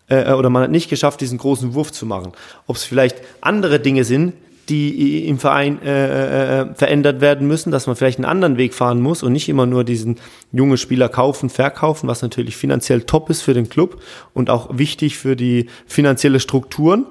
äh, 0.10 0.34
oder 0.34 0.50
man 0.50 0.64
hat 0.64 0.72
nicht 0.72 0.90
geschafft, 0.90 1.22
diesen 1.22 1.38
großen 1.38 1.74
Wurf 1.74 1.94
zu 1.94 2.06
machen. 2.06 2.34
Ob 2.68 2.76
es 2.76 2.84
vielleicht 2.84 3.22
andere 3.42 3.80
Dinge 3.80 4.04
sind, 4.04 4.34
die 4.70 5.28
im 5.28 5.40
Verein 5.40 5.82
äh, 5.82 6.62
äh, 6.62 6.76
verändert 6.76 7.22
werden 7.22 7.48
müssen, 7.48 7.72
dass 7.72 7.88
man 7.88 7.96
vielleicht 7.96 8.20
einen 8.20 8.26
anderen 8.26 8.58
Weg 8.58 8.74
fahren 8.74 9.02
muss 9.02 9.24
und 9.24 9.34
nicht 9.34 9.50
immer 9.50 9.66
nur 9.66 9.84
diesen 9.84 10.18
junge 10.52 10.78
Spieler 10.78 11.10
kaufen, 11.10 11.50
verkaufen, 11.50 12.08
was 12.08 12.22
natürlich 12.22 12.56
finanziell 12.56 13.02
top 13.02 13.30
ist 13.30 13.42
für 13.42 13.54
den 13.54 13.70
Club 13.70 14.02
und 14.34 14.50
auch 14.50 14.78
wichtig 14.78 15.18
für 15.18 15.36
die 15.36 15.68
finanzielle 15.88 16.40
Strukturen 16.40 17.06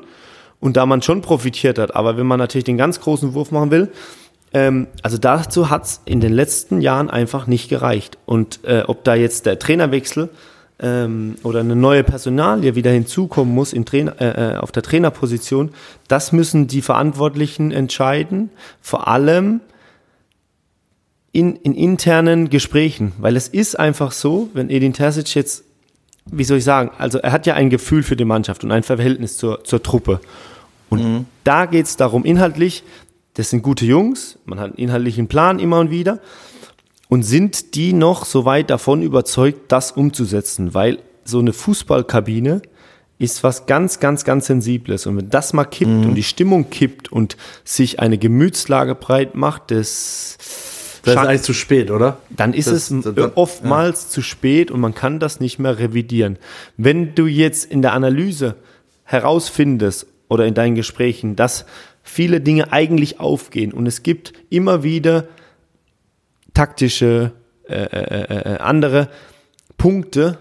und 0.61 0.77
da 0.77 0.87
man 0.87 1.03
schon 1.03 1.21
profitiert 1.21 1.79
hat. 1.79 1.95
Aber 1.95 2.17
wenn 2.17 2.27
man 2.27 2.39
natürlich 2.39 2.65
den 2.65 2.79
ganz 2.79 3.01
großen 3.01 3.35
Wurf 3.35 3.51
machen 3.51 3.71
will, 3.71 3.93
ähm, 4.53 4.87
also 5.03 5.19
dazu 5.19 5.71
hat's 5.71 6.01
in 6.05 6.21
den 6.21 6.33
letzten 6.33 6.81
Jahren 6.81 7.11
einfach 7.11 7.47
nicht 7.47 7.69
gereicht. 7.69 8.19
Und 8.27 8.61
äh, 8.65 8.85
ob 8.87 9.05
da 9.05 9.15
jetzt 9.15 9.47
der 9.47 9.59
Trainerwechsel 9.59 10.31
ähm, 10.81 11.37
oder 11.43 11.61
eine 11.61 11.77
neue 11.77 12.05
Personalie 12.05 12.75
wieder 12.75 12.91
hinzukommen 12.91 13.55
muss 13.55 13.73
in 13.73 13.85
Trainer, 13.85 14.21
äh, 14.21 14.53
äh, 14.53 14.57
auf 14.57 14.73
der 14.73 14.83
Trainerposition, 14.83 15.71
das 16.07 16.33
müssen 16.33 16.67
die 16.67 16.83
Verantwortlichen 16.83 17.73
entscheiden. 17.73 18.51
Vor 18.81 19.09
allem 19.09 19.61
in, 21.33 21.57
in 21.57 21.75
internen 21.75 22.49
Gesprächen, 22.51 23.13
weil 23.19 23.37
es 23.37 23.49
ist 23.49 23.79
einfach 23.79 24.13
so, 24.13 24.49
wenn 24.55 24.71
Edin 24.71 24.93
Terzic 24.93 25.35
jetzt, 25.35 25.65
wie 26.27 26.45
soll 26.45 26.59
ich 26.59 26.65
sagen, 26.65 26.91
also 26.99 27.19
er 27.19 27.33
hat 27.33 27.47
ja 27.47 27.55
ein 27.55 27.71
Gefühl 27.71 28.03
für 28.03 28.17
die 28.17 28.25
Mannschaft 28.25 28.65
und 28.65 28.73
ein 28.73 28.83
Verhältnis 28.83 29.37
zur, 29.37 29.65
zur 29.65 29.83
Truppe. 29.83 30.21
Und 30.91 31.27
da 31.45 31.67
geht's 31.67 31.97
darum, 31.97 32.25
inhaltlich, 32.25 32.83
das 33.35 33.51
sind 33.51 33.63
gute 33.63 33.85
Jungs, 33.85 34.39
man 34.47 34.59
hat 34.59 34.71
einen 34.71 34.79
inhaltlichen 34.79 35.29
Plan 35.29 35.59
immer 35.59 35.79
und 35.81 35.91
wieder. 35.91 36.19
Und 37.09 37.23
sind 37.23 37.75
die 37.75 37.93
noch 37.93 38.25
so 38.27 38.45
weit 38.45 38.71
davon 38.71 39.03
überzeugt, 39.03 39.73
das 39.73 39.93
umzusetzen? 39.93 40.75
Weil 40.75 40.99
so 41.25 41.39
eine 41.39 41.53
Fußballkabine 41.53 42.63
ist 43.19 43.43
was 43.43 43.67
ganz, 43.67 43.99
ganz, 43.99 44.25
ganz 44.25 44.47
Sensibles. 44.47 45.07
Und 45.07 45.17
wenn 45.17 45.31
das 45.31 45.53
mal 45.53 45.65
kippt 45.65 45.91
und 46.07 46.15
die 46.15 46.23
Stimmung 46.23 46.71
kippt 46.71 47.11
und 47.11 47.37
sich 47.65 47.99
eine 47.99 48.19
Gemütslage 48.19 48.95
breit 48.95 49.35
macht, 49.35 49.71
das, 49.71 50.37
Das 51.03 51.15
ist 51.15 51.21
eigentlich 51.21 51.43
zu 51.43 51.55
spät, 51.55 51.91
oder? 51.91 52.19
dann 52.31 52.53
ist 52.55 52.69
Das- 52.71 52.91
es 52.91 53.03
das- 53.15 53.33
oftmals 53.37 54.11
zu 54.11 54.23
spät 54.23 54.71
und 54.71 54.81
man 54.81 54.95
kann 54.95 55.19
das 55.19 55.41
nicht 55.41 55.59
mehr 55.59 55.79
revidieren. 55.79 56.39
Wenn 56.77 57.15
du 57.15 57.27
jetzt 57.27 57.65
in 57.65 57.83
der 57.83 57.93
Analyse 57.95 58.55
herausfindest 59.05 60.07
oder 60.29 60.47
in 60.47 60.55
deinen 60.55 60.75
Gesprächen, 60.75 61.35
dass 61.35 61.65
viele 62.03 62.41
Dinge 62.41 62.73
eigentlich 62.73 63.19
aufgehen 63.19 63.73
und 63.73 63.87
es 63.87 64.03
gibt 64.03 64.33
immer 64.51 64.83
wieder 64.83 65.27
taktische, 66.59 67.31
äh, 67.69 67.75
äh, 67.85 68.55
äh, 68.55 68.59
andere 68.59 69.09
Punkte, 69.77 70.39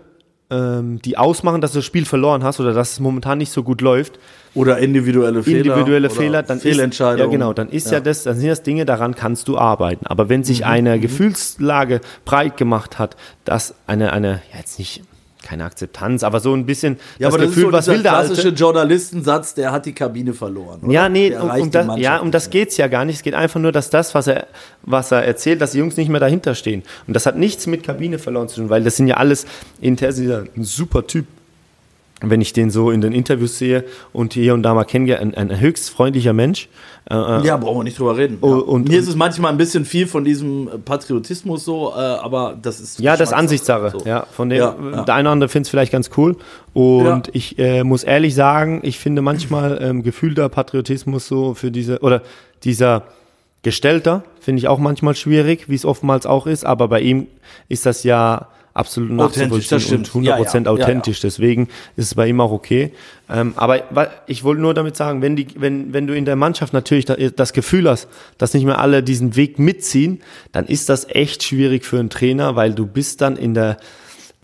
ähm, 0.49 0.99
die 1.03 1.15
ausmachen, 1.15 1.61
dass 1.61 1.73
du 1.73 1.77
das 1.79 1.85
Spiel 1.85 2.05
verloren 2.05 2.43
hast 2.43 2.59
oder 2.59 2.73
dass 2.73 2.93
es 2.93 2.99
momentan 2.99 3.37
nicht 3.37 3.51
so 3.51 3.61
gut 3.61 3.81
läuft, 3.81 4.17
Oder 4.55 4.79
individuelle 4.79 5.43
Fehler. 5.43 5.57
individuelle 5.57 6.09
Fehler, 6.09 6.41
dann 6.41 6.59
Fehlentscheidungen. 6.59 7.19
Ist, 7.19 7.25
ja 7.25 7.31
genau, 7.31 7.53
dann 7.53 7.69
ist 7.69 7.91
ja. 7.91 7.99
das, 7.99 8.23
dann 8.23 8.37
sind 8.37 8.49
das 8.49 8.63
Dinge, 8.63 8.85
daran 8.85 9.13
kannst 9.13 9.47
du 9.47 9.59
arbeiten. 9.59 10.07
Aber 10.07 10.27
wenn 10.27 10.39
Mhm, 10.39 10.45
sich 10.45 10.65
eine 10.65 10.99
Gefühlslage 10.99 12.01
breit 12.25 12.57
gemacht 12.57 12.97
hat, 12.97 13.15
dass 13.45 13.75
eine, 13.85 14.11
eine, 14.11 14.41
ja 14.51 14.57
jetzt 14.57 14.79
nicht 14.79 15.03
keine 15.43 15.65
Akzeptanz, 15.65 16.23
aber 16.23 16.39
so 16.39 16.53
ein 16.53 16.65
bisschen 16.65 16.97
Ja, 17.19 17.27
das 17.27 17.35
aber 17.35 17.45
Gefühl, 17.45 17.71
das 17.71 17.81
ist 17.81 17.85
so 17.85 17.91
was 17.91 17.97
will 17.97 18.03
der 18.03 18.11
klassische 18.11 18.47
Alte? 18.47 18.59
Journalistensatz, 18.59 19.53
der 19.53 19.71
hat 19.71 19.85
die 19.85 19.93
Kabine 19.93 20.33
verloren. 20.33 20.81
Oder? 20.81 20.91
Ja, 20.91 21.09
nee, 21.09 21.35
um, 21.35 21.49
um 21.49 21.71
das, 21.71 21.97
ja, 21.97 22.17
um 22.17 22.31
das 22.31 22.49
geht's 22.49 22.77
ja 22.77 22.87
gar 22.87 23.05
nicht. 23.05 23.17
Es 23.17 23.23
geht 23.23 23.33
einfach 23.33 23.59
nur, 23.59 23.71
dass 23.71 23.89
das, 23.89 24.15
was 24.15 24.27
er, 24.27 24.47
was 24.83 25.11
er 25.11 25.23
erzählt, 25.23 25.61
dass 25.61 25.71
die 25.71 25.79
Jungs 25.79 25.97
nicht 25.97 26.09
mehr 26.09 26.19
dahinter 26.19 26.55
stehen. 26.55 26.83
Und 27.07 27.13
das 27.13 27.25
hat 27.25 27.37
nichts 27.37 27.67
mit 27.67 27.83
Kabine 27.83 28.19
verloren 28.19 28.49
zu 28.49 28.61
tun, 28.61 28.69
weil 28.69 28.83
das 28.83 28.95
sind 28.95 29.07
ja 29.07 29.17
alles 29.17 29.45
intern 29.79 30.13
dieser 30.15 30.45
ein 30.55 30.63
super 30.63 31.05
Typ. 31.05 31.25
Wenn 32.21 32.41
ich 32.41 32.51
den 32.51 32.71
so 32.71 32.89
in 32.89 33.01
den 33.01 33.13
Interviews 33.13 33.59
sehe 33.59 33.83
und 34.11 34.33
hier 34.33 34.55
und 34.55 34.63
da 34.63 34.73
mal 34.73 34.85
kennengelernt, 34.85 35.37
ein, 35.37 35.51
ein 35.51 35.59
höchst 35.59 35.91
freundlicher 35.91 36.33
Mensch. 36.33 36.67
Äh, 37.07 37.13
äh, 37.15 37.45
Ja, 37.45 37.57
brauchen 37.57 37.77
wir 37.79 37.83
nicht 37.83 37.99
drüber 37.99 38.17
reden. 38.17 38.39
Oh, 38.41 38.47
ja. 38.49 38.55
und- 38.55 38.89
Mir 38.89 38.97
ist 38.97 39.05
und- 39.05 39.11
es 39.11 39.15
manchmal 39.15 39.51
ein 39.51 39.57
bisschen 39.57 39.85
viel 39.85 40.07
von 40.07 40.23
diesem 40.25 40.67
Patriotismus 40.83 41.63
so, 41.63 41.91
äh, 41.91 41.99
aber 41.99 42.57
das 42.59 42.79
ist. 42.79 42.99
Ja, 42.99 43.15
das 43.15 43.29
ist. 43.29 43.35
Ansichtssache. 43.35 43.91
So. 43.91 43.99
Ja, 44.03 44.25
von 44.31 44.49
dem, 44.49 44.57
Ja, 44.57 44.75
ja. 44.93 45.01
der 45.03 45.13
eine 45.13 45.27
oder 45.29 45.33
andere 45.33 45.47
findet 45.49 45.67
es 45.67 45.69
vielleicht 45.69 45.91
ganz 45.91 46.09
cool. 46.17 46.37
Und 46.73 47.29
ich 47.33 47.59
äh, 47.59 47.83
muss 47.83 48.03
ehrlich 48.03 48.33
sagen, 48.33 48.79
ich 48.81 48.97
finde 48.97 49.21
manchmal 49.21 49.77
ähm, 49.79 50.01
gefühlter 50.01 50.49
Patriotismus 50.49 51.27
so 51.27 51.53
für 51.53 51.69
diese, 51.69 51.99
oder 51.99 52.23
dieser 52.63 53.03
gestellter, 53.61 54.23
finde 54.39 54.59
ich 54.59 54.67
auch 54.67 54.79
manchmal 54.79 55.15
schwierig, 55.15 55.69
wie 55.69 55.75
es 55.75 55.85
oftmals 55.85 56.25
auch 56.25 56.47
ist. 56.47 56.65
Aber 56.65 56.87
bei 56.87 57.01
ihm 57.01 57.27
ist 57.69 57.85
das 57.85 58.03
ja 58.03 58.47
absolut 58.77 59.19
Authentisch, 59.19 59.67
das 59.67 59.83
nachzuvollziehen 59.83 60.05
stimmt. 60.05 60.15
und 60.15 60.23
100% 60.23 60.25
Ja, 60.25 60.37
ja. 60.37 60.61
Ja, 60.63 60.71
authentisch. 60.71 61.19
Deswegen 61.19 61.67
ist 61.95 62.05
es 62.05 62.15
bei 62.15 62.27
ihm 62.27 62.39
auch 62.39 62.51
okay. 62.51 62.91
Ähm, 63.29 63.53
aber 63.55 63.83
ich 64.27 64.43
wollte 64.43 64.61
nur 64.61 64.73
damit 64.73 64.95
sagen, 64.95 65.21
wenn, 65.21 65.35
die, 65.35 65.47
wenn, 65.55 65.93
wenn 65.93 66.07
du 66.07 66.15
in 66.15 66.25
der 66.25 66.35
Mannschaft 66.35 66.73
natürlich 66.73 67.05
da, 67.05 67.15
das 67.15 67.53
Gefühl 67.53 67.89
hast, 67.89 68.07
dass 68.37 68.53
nicht 68.53 68.65
mehr 68.65 68.79
alle 68.79 69.03
diesen 69.03 69.35
Weg 69.35 69.59
mitziehen, 69.59 70.21
dann 70.51 70.65
ist 70.65 70.89
das 70.89 71.07
echt 71.09 71.43
schwierig 71.43 71.85
für 71.85 71.99
einen 71.99 72.09
Trainer, 72.09 72.55
weil 72.55 72.73
du 72.73 72.85
bist 72.85 73.21
dann 73.21 73.35
in 73.35 73.53
der 73.53 73.77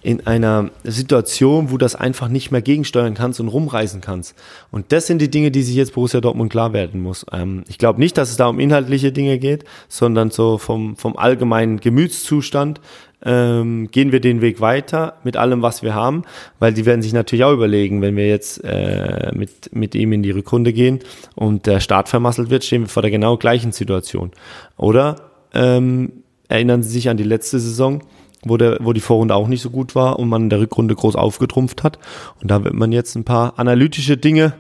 in 0.03 0.27
einer 0.27 0.69
Situation, 0.83 1.69
wo 1.69 1.71
du 1.71 1.77
das 1.77 1.95
einfach 1.95 2.27
nicht 2.27 2.51
mehr 2.51 2.61
gegensteuern 2.61 3.13
kannst 3.13 3.39
und 3.39 3.47
rumreißen 3.47 4.01
kannst. 4.01 4.35
Und 4.69 4.91
das 4.91 5.07
sind 5.07 5.19
die 5.19 5.31
Dinge, 5.31 5.49
die 5.49 5.63
sich 5.63 5.75
jetzt 5.75 5.93
Borussia 5.93 6.19
Dortmund 6.19 6.51
klar 6.51 6.73
werden 6.73 7.01
muss. 7.01 7.25
Ähm, 7.31 7.63
ich 7.69 7.77
glaube 7.77 7.99
nicht, 7.99 8.17
dass 8.17 8.29
es 8.29 8.35
da 8.35 8.47
um 8.47 8.59
inhaltliche 8.59 9.13
Dinge 9.13 9.39
geht, 9.39 9.63
sondern 9.87 10.29
so 10.29 10.57
vom, 10.57 10.97
vom 10.97 11.15
allgemeinen 11.15 11.79
Gemütszustand 11.79 12.81
ähm, 13.25 13.89
gehen 13.91 14.11
wir 14.11 14.19
den 14.19 14.41
Weg 14.41 14.61
weiter 14.61 15.15
mit 15.23 15.37
allem, 15.37 15.61
was 15.61 15.83
wir 15.83 15.93
haben, 15.93 16.23
weil 16.59 16.73
die 16.73 16.85
werden 16.85 17.01
sich 17.01 17.13
natürlich 17.13 17.45
auch 17.45 17.53
überlegen, 17.53 18.01
wenn 18.01 18.15
wir 18.15 18.27
jetzt 18.27 18.63
äh, 18.63 19.31
mit, 19.33 19.73
mit 19.73 19.95
ihm 19.95 20.13
in 20.13 20.23
die 20.23 20.31
Rückrunde 20.31 20.73
gehen 20.73 20.99
und 21.35 21.65
der 21.65 21.79
Start 21.79 22.09
vermasselt 22.09 22.49
wird, 22.49 22.63
stehen 22.63 22.83
wir 22.83 22.89
vor 22.89 23.01
der 23.01 23.11
genau 23.11 23.37
gleichen 23.37 23.71
Situation. 23.71 24.31
Oder 24.77 25.31
ähm, 25.53 26.11
erinnern 26.47 26.83
Sie 26.83 26.89
sich 26.89 27.09
an 27.09 27.17
die 27.17 27.23
letzte 27.23 27.59
Saison, 27.59 28.03
wo, 28.43 28.57
der, 28.57 28.77
wo 28.81 28.93
die 28.93 28.99
Vorrunde 28.99 29.35
auch 29.35 29.47
nicht 29.47 29.61
so 29.61 29.69
gut 29.69 29.95
war 29.95 30.19
und 30.19 30.29
man 30.29 30.43
in 30.43 30.49
der 30.49 30.59
Rückrunde 30.59 30.95
groß 30.95 31.15
aufgetrumpft 31.15 31.83
hat. 31.83 31.99
Und 32.41 32.51
da 32.51 32.63
wird 32.63 32.73
man 32.73 32.91
jetzt 32.91 33.15
ein 33.15 33.23
paar 33.23 33.57
analytische 33.57 34.17
Dinge 34.17 34.53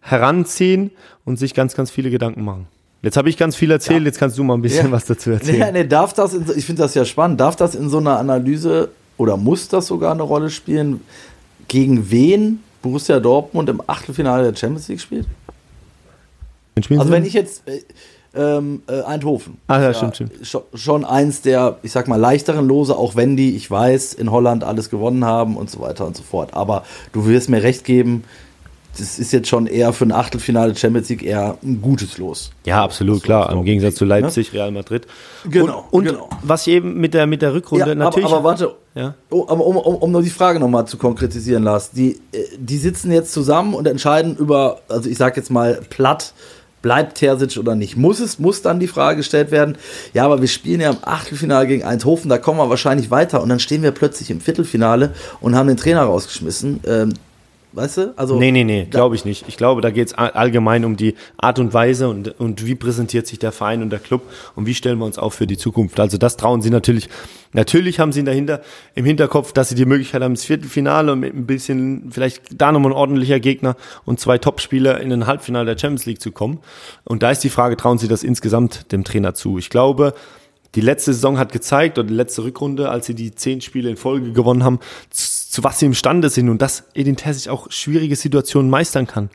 heranziehen 0.00 0.90
und 1.24 1.38
sich 1.38 1.54
ganz, 1.54 1.74
ganz 1.74 1.90
viele 1.90 2.10
Gedanken 2.10 2.44
machen. 2.44 2.66
Jetzt 3.02 3.16
habe 3.16 3.30
ich 3.30 3.36
ganz 3.38 3.56
viel 3.56 3.70
erzählt, 3.70 4.04
jetzt 4.04 4.18
kannst 4.18 4.36
du 4.36 4.44
mal 4.44 4.54
ein 4.54 4.62
bisschen 4.62 4.86
Ja. 4.86 4.92
was 4.92 5.06
dazu 5.06 5.30
Nee, 5.30 5.36
erzählen. 5.36 5.72
nee, 5.72 5.84
darf 5.86 6.12
das, 6.12 6.34
in, 6.34 6.44
ich 6.54 6.66
finde 6.66 6.82
das 6.82 6.94
ja 6.94 7.04
spannend, 7.04 7.40
darf 7.40 7.56
das 7.56 7.74
in 7.74 7.88
so 7.88 7.98
einer 7.98 8.18
Analyse 8.18 8.90
oder 9.16 9.36
muss 9.36 9.68
das 9.68 9.86
sogar 9.86 10.12
eine 10.12 10.22
Rolle 10.22 10.50
spielen, 10.50 11.00
gegen 11.68 12.10
wen 12.10 12.62
Borussia 12.82 13.20
Dortmund 13.20 13.68
im 13.68 13.82
Achtelfinale 13.86 14.50
der 14.50 14.56
Champions 14.58 14.88
League 14.88 15.00
spielt? 15.00 15.26
Also 16.76 17.10
wenn 17.10 17.24
ich 17.24 17.32
jetzt 17.34 17.62
äh, 17.68 17.80
ähm, 18.34 18.82
äh, 18.86 19.02
Eindhoven. 19.02 19.56
Ah, 19.66 19.80
ja, 19.80 19.92
stimmt, 19.94 20.14
stimmt. 20.16 20.32
Schon, 20.46 20.62
schon 20.74 21.04
eins 21.04 21.42
der, 21.42 21.78
ich 21.82 21.92
sag 21.92 22.06
mal, 22.08 22.16
leichteren 22.16 22.66
Lose, 22.66 22.96
auch 22.96 23.16
wenn 23.16 23.36
die, 23.36 23.56
ich 23.56 23.70
weiß, 23.70 24.14
in 24.14 24.30
Holland 24.30 24.62
alles 24.64 24.88
gewonnen 24.88 25.24
haben 25.24 25.56
und 25.56 25.68
so 25.70 25.80
weiter 25.80 26.06
und 26.06 26.16
so 26.16 26.22
fort. 26.22 26.54
Aber 26.54 26.84
du 27.12 27.26
wirst 27.26 27.50
mir 27.50 27.62
recht 27.62 27.84
geben, 27.84 28.24
das 28.98 29.18
ist 29.18 29.32
jetzt 29.32 29.48
schon 29.48 29.66
eher 29.66 29.92
für 29.92 30.04
ein 30.04 30.12
Achtelfinale 30.12 30.74
Champions 30.74 31.08
League 31.08 31.22
eher 31.22 31.56
ein 31.62 31.80
gutes 31.80 32.18
Los. 32.18 32.50
Ja, 32.66 32.82
absolut, 32.82 33.18
So, 33.18 33.22
klar. 33.24 33.50
Im 33.52 33.64
Gegensatz 33.64 33.94
zu 33.94 34.04
Leipzig, 34.04 34.52
Real 34.52 34.70
Madrid. 34.72 35.06
Genau, 35.48 35.86
Und, 35.90 36.06
und 36.08 36.12
genau. 36.12 36.30
was 36.42 36.66
ich 36.66 36.74
eben 36.74 36.94
mit 37.00 37.14
der, 37.14 37.26
mit 37.26 37.40
der 37.42 37.54
Rückrunde 37.54 37.86
Ja, 37.86 37.92
aber, 37.92 37.94
natürlich. 38.04 38.28
aber 38.30 38.44
warte, 38.44 38.74
Ja. 38.94 39.14
oh, 39.30 39.46
aber 39.48 39.64
um, 39.64 39.76
um, 39.76 39.94
um 39.96 40.10
nur 40.10 40.22
die 40.22 40.30
Frage 40.30 40.58
nochmal 40.60 40.86
zu 40.86 40.98
konkretisieren, 40.98 41.62
Lars. 41.62 41.92
Die, 41.92 42.20
äh, 42.32 42.44
die 42.58 42.78
sitzen 42.78 43.12
jetzt 43.12 43.32
zusammen 43.32 43.74
und 43.74 43.86
entscheiden 43.86 44.36
über, 44.36 44.80
also 44.88 45.08
ich 45.08 45.16
sag 45.16 45.36
jetzt 45.36 45.50
mal 45.50 45.80
platt, 45.88 46.34
bleibt 46.82 47.18
Terzic 47.18 47.58
oder 47.58 47.74
nicht? 47.74 47.96
Muss 47.96 48.20
es, 48.20 48.38
muss 48.38 48.62
dann 48.62 48.80
die 48.80 48.86
Frage 48.88 49.18
gestellt 49.18 49.50
werden, 49.50 49.76
ja, 50.14 50.24
aber 50.24 50.40
wir 50.40 50.48
spielen 50.48 50.80
ja 50.80 50.90
im 50.90 50.96
Achtelfinale 51.02 51.66
gegen 51.66 51.84
Eindhoven, 51.84 52.28
da 52.30 52.38
kommen 52.38 52.58
wir 52.58 52.70
wahrscheinlich 52.70 53.10
weiter 53.10 53.42
und 53.42 53.50
dann 53.50 53.60
stehen 53.60 53.82
wir 53.82 53.90
plötzlich 53.92 54.30
im 54.30 54.40
Viertelfinale 54.40 55.12
und 55.40 55.54
haben 55.54 55.68
den 55.68 55.76
Trainer 55.76 56.02
rausgeschmissen. 56.02 56.80
Ähm, 56.86 57.12
Weißt 57.72 57.98
du? 57.98 58.14
Also, 58.16 58.36
nee, 58.36 58.50
nee, 58.50 58.64
nee, 58.64 58.86
glaube 58.90 59.14
ich 59.14 59.24
nicht. 59.24 59.46
Ich 59.46 59.56
glaube, 59.56 59.80
da 59.80 59.90
geht 59.90 60.08
es 60.08 60.14
allgemein 60.14 60.84
um 60.84 60.96
die 60.96 61.14
Art 61.36 61.60
und 61.60 61.72
Weise 61.72 62.08
und, 62.08 62.40
und 62.40 62.66
wie 62.66 62.74
präsentiert 62.74 63.28
sich 63.28 63.38
der 63.38 63.52
Verein 63.52 63.82
und 63.82 63.90
der 63.90 64.00
Club 64.00 64.22
und 64.56 64.66
wie 64.66 64.74
stellen 64.74 64.98
wir 64.98 65.04
uns 65.04 65.18
auf 65.18 65.34
für 65.34 65.46
die 65.46 65.56
Zukunft. 65.56 66.00
Also 66.00 66.18
das 66.18 66.36
trauen 66.36 66.62
sie 66.62 66.70
natürlich. 66.70 67.08
Natürlich 67.52 68.00
haben 68.00 68.12
sie 68.12 68.24
dahinter 68.24 68.60
im 68.94 69.04
Hinterkopf, 69.04 69.52
dass 69.52 69.68
sie 69.68 69.74
die 69.74 69.84
Möglichkeit 69.84 70.22
haben, 70.22 70.32
ins 70.32 70.44
Viertelfinale 70.44 71.12
und 71.12 71.20
mit 71.20 71.34
ein 71.34 71.46
bisschen, 71.46 72.10
vielleicht 72.10 72.42
da 72.60 72.72
nochmal 72.72 72.92
ein 72.92 72.96
ordentlicher 72.96 73.40
Gegner 73.40 73.76
und 74.04 74.20
zwei 74.20 74.38
Topspieler 74.38 75.00
in 75.00 75.12
ein 75.12 75.26
Halbfinale 75.26 75.66
der 75.66 75.78
Champions 75.78 76.06
League 76.06 76.20
zu 76.20 76.32
kommen. 76.32 76.58
Und 77.04 77.22
da 77.22 77.30
ist 77.30 77.42
die 77.42 77.50
Frage, 77.50 77.76
trauen 77.76 77.98
sie 77.98 78.08
das 78.08 78.22
insgesamt 78.22 78.92
dem 78.92 79.04
Trainer 79.04 79.34
zu? 79.34 79.58
Ich 79.58 79.70
glaube, 79.70 80.14
die 80.76 80.80
letzte 80.80 81.12
Saison 81.12 81.38
hat 81.38 81.52
gezeigt, 81.52 81.98
oder 81.98 82.06
die 82.06 82.14
letzte 82.14 82.44
Rückrunde, 82.44 82.88
als 82.88 83.06
sie 83.06 83.14
die 83.14 83.34
zehn 83.34 83.60
Spiele 83.60 83.90
in 83.90 83.96
Folge 83.96 84.32
gewonnen 84.32 84.62
haben, 84.62 84.78
zu 85.50 85.64
was 85.64 85.80
sie 85.80 85.86
imstande 85.86 86.30
sind 86.30 86.48
und 86.48 86.62
dass 86.62 86.84
Edin 86.94 87.16
Terzic 87.16 87.50
auch 87.50 87.70
schwierige 87.72 88.14
Situationen 88.14 88.70
meistern 88.70 89.08
kann. 89.08 89.30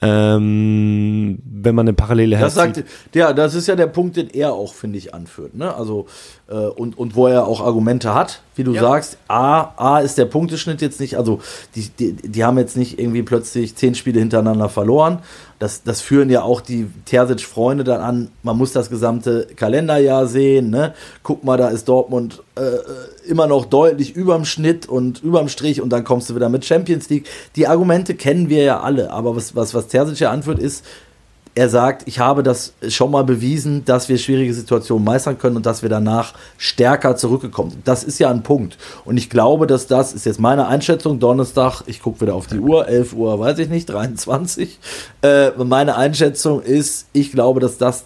Ähm, 0.00 1.40
wenn 1.44 1.74
man 1.74 1.88
eine 1.88 1.92
Parallele 1.92 2.38
das 2.38 2.54
sagt, 2.54 2.84
Ja, 3.14 3.32
das 3.32 3.56
ist 3.56 3.66
ja 3.66 3.74
der 3.74 3.88
Punkt, 3.88 4.16
den 4.16 4.30
er 4.30 4.52
auch, 4.52 4.72
finde 4.72 4.96
ich, 4.96 5.12
anführt. 5.12 5.56
Ne? 5.56 5.74
Also, 5.74 6.06
äh, 6.48 6.54
und, 6.54 6.96
und 6.96 7.16
wo 7.16 7.26
er 7.26 7.48
auch 7.48 7.60
Argumente 7.60 8.14
hat, 8.14 8.40
wie 8.54 8.62
du 8.62 8.72
ja. 8.72 8.80
sagst. 8.80 9.18
A, 9.26 9.72
A 9.76 9.98
ist 9.98 10.16
der 10.16 10.26
Punkteschnitt 10.26 10.80
jetzt 10.82 11.00
nicht, 11.00 11.16
also 11.16 11.40
die, 11.74 11.88
die, 11.88 12.12
die 12.12 12.44
haben 12.44 12.58
jetzt 12.58 12.76
nicht 12.76 13.00
irgendwie 13.00 13.24
plötzlich 13.24 13.74
zehn 13.74 13.96
Spiele 13.96 14.20
hintereinander 14.20 14.68
verloren, 14.68 15.18
das, 15.58 15.82
das 15.82 16.00
führen 16.00 16.30
ja 16.30 16.42
auch 16.42 16.60
die 16.60 16.86
Terzic-Freunde 17.04 17.82
dann 17.82 18.00
an, 18.00 18.30
man 18.44 18.56
muss 18.56 18.72
das 18.72 18.90
gesamte 18.90 19.48
Kalenderjahr 19.56 20.28
sehen, 20.28 20.70
ne? 20.70 20.94
Guck 21.24 21.42
mal, 21.42 21.56
da 21.56 21.68
ist 21.68 21.88
Dortmund 21.88 22.40
äh, 22.56 22.62
äh 22.62 22.82
immer 23.28 23.46
noch 23.46 23.66
deutlich 23.66 24.16
überm 24.16 24.44
Schnitt 24.44 24.88
und 24.88 25.22
überm 25.22 25.48
Strich 25.48 25.80
und 25.80 25.90
dann 25.90 26.04
kommst 26.04 26.30
du 26.30 26.34
wieder 26.34 26.48
mit 26.48 26.64
Champions 26.64 27.08
League. 27.08 27.26
Die 27.56 27.66
Argumente 27.66 28.14
kennen 28.14 28.48
wir 28.48 28.62
ja 28.62 28.80
alle, 28.80 29.10
aber 29.10 29.36
was, 29.36 29.54
was, 29.54 29.74
was 29.74 29.88
Terzic 29.88 30.20
ja 30.20 30.30
anführt, 30.30 30.58
ist, 30.58 30.84
er 31.58 31.68
sagt, 31.68 32.06
ich 32.06 32.20
habe 32.20 32.44
das 32.44 32.72
schon 32.88 33.10
mal 33.10 33.24
bewiesen, 33.24 33.84
dass 33.84 34.08
wir 34.08 34.16
schwierige 34.16 34.54
Situationen 34.54 35.04
meistern 35.04 35.38
können 35.38 35.56
und 35.56 35.66
dass 35.66 35.82
wir 35.82 35.88
danach 35.88 36.34
stärker 36.56 37.16
zurückgekommen 37.16 37.70
sind. 37.70 37.88
Das 37.88 38.04
ist 38.04 38.20
ja 38.20 38.30
ein 38.30 38.44
Punkt. 38.44 38.78
Und 39.04 39.16
ich 39.16 39.28
glaube, 39.28 39.66
dass 39.66 39.88
das 39.88 40.12
ist 40.12 40.24
jetzt 40.24 40.38
meine 40.38 40.68
Einschätzung. 40.68 41.18
Donnerstag, 41.18 41.82
ich 41.86 42.00
gucke 42.00 42.20
wieder 42.20 42.36
auf 42.36 42.46
die 42.46 42.60
Uhr, 42.60 42.86
11 42.86 43.12
Uhr, 43.12 43.40
weiß 43.40 43.58
ich 43.58 43.68
nicht, 43.70 43.88
23. 43.88 44.78
Äh, 45.22 45.50
meine 45.64 45.96
Einschätzung 45.96 46.62
ist, 46.62 47.08
ich 47.12 47.32
glaube, 47.32 47.58
dass 47.58 47.76
das 47.76 48.04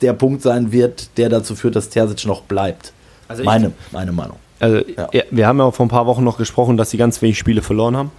der 0.00 0.12
Punkt 0.12 0.42
sein 0.42 0.70
wird, 0.70 1.08
der 1.16 1.30
dazu 1.30 1.56
führt, 1.56 1.74
dass 1.74 1.88
Terzic 1.88 2.24
noch 2.24 2.42
bleibt. 2.42 2.92
Also 3.28 3.44
meine, 3.44 3.72
meine 3.92 4.12
Meinung. 4.12 4.36
Also, 4.60 4.78
ja. 4.96 5.08
wir 5.30 5.46
haben 5.46 5.58
ja 5.58 5.64
auch 5.64 5.74
vor 5.74 5.86
ein 5.86 5.90
paar 5.90 6.06
Wochen 6.06 6.24
noch 6.24 6.38
gesprochen, 6.38 6.76
dass 6.76 6.90
sie 6.90 6.96
ganz 6.96 7.22
wenig 7.22 7.38
Spiele 7.38 7.62
verloren 7.62 7.96
haben. 7.96 8.10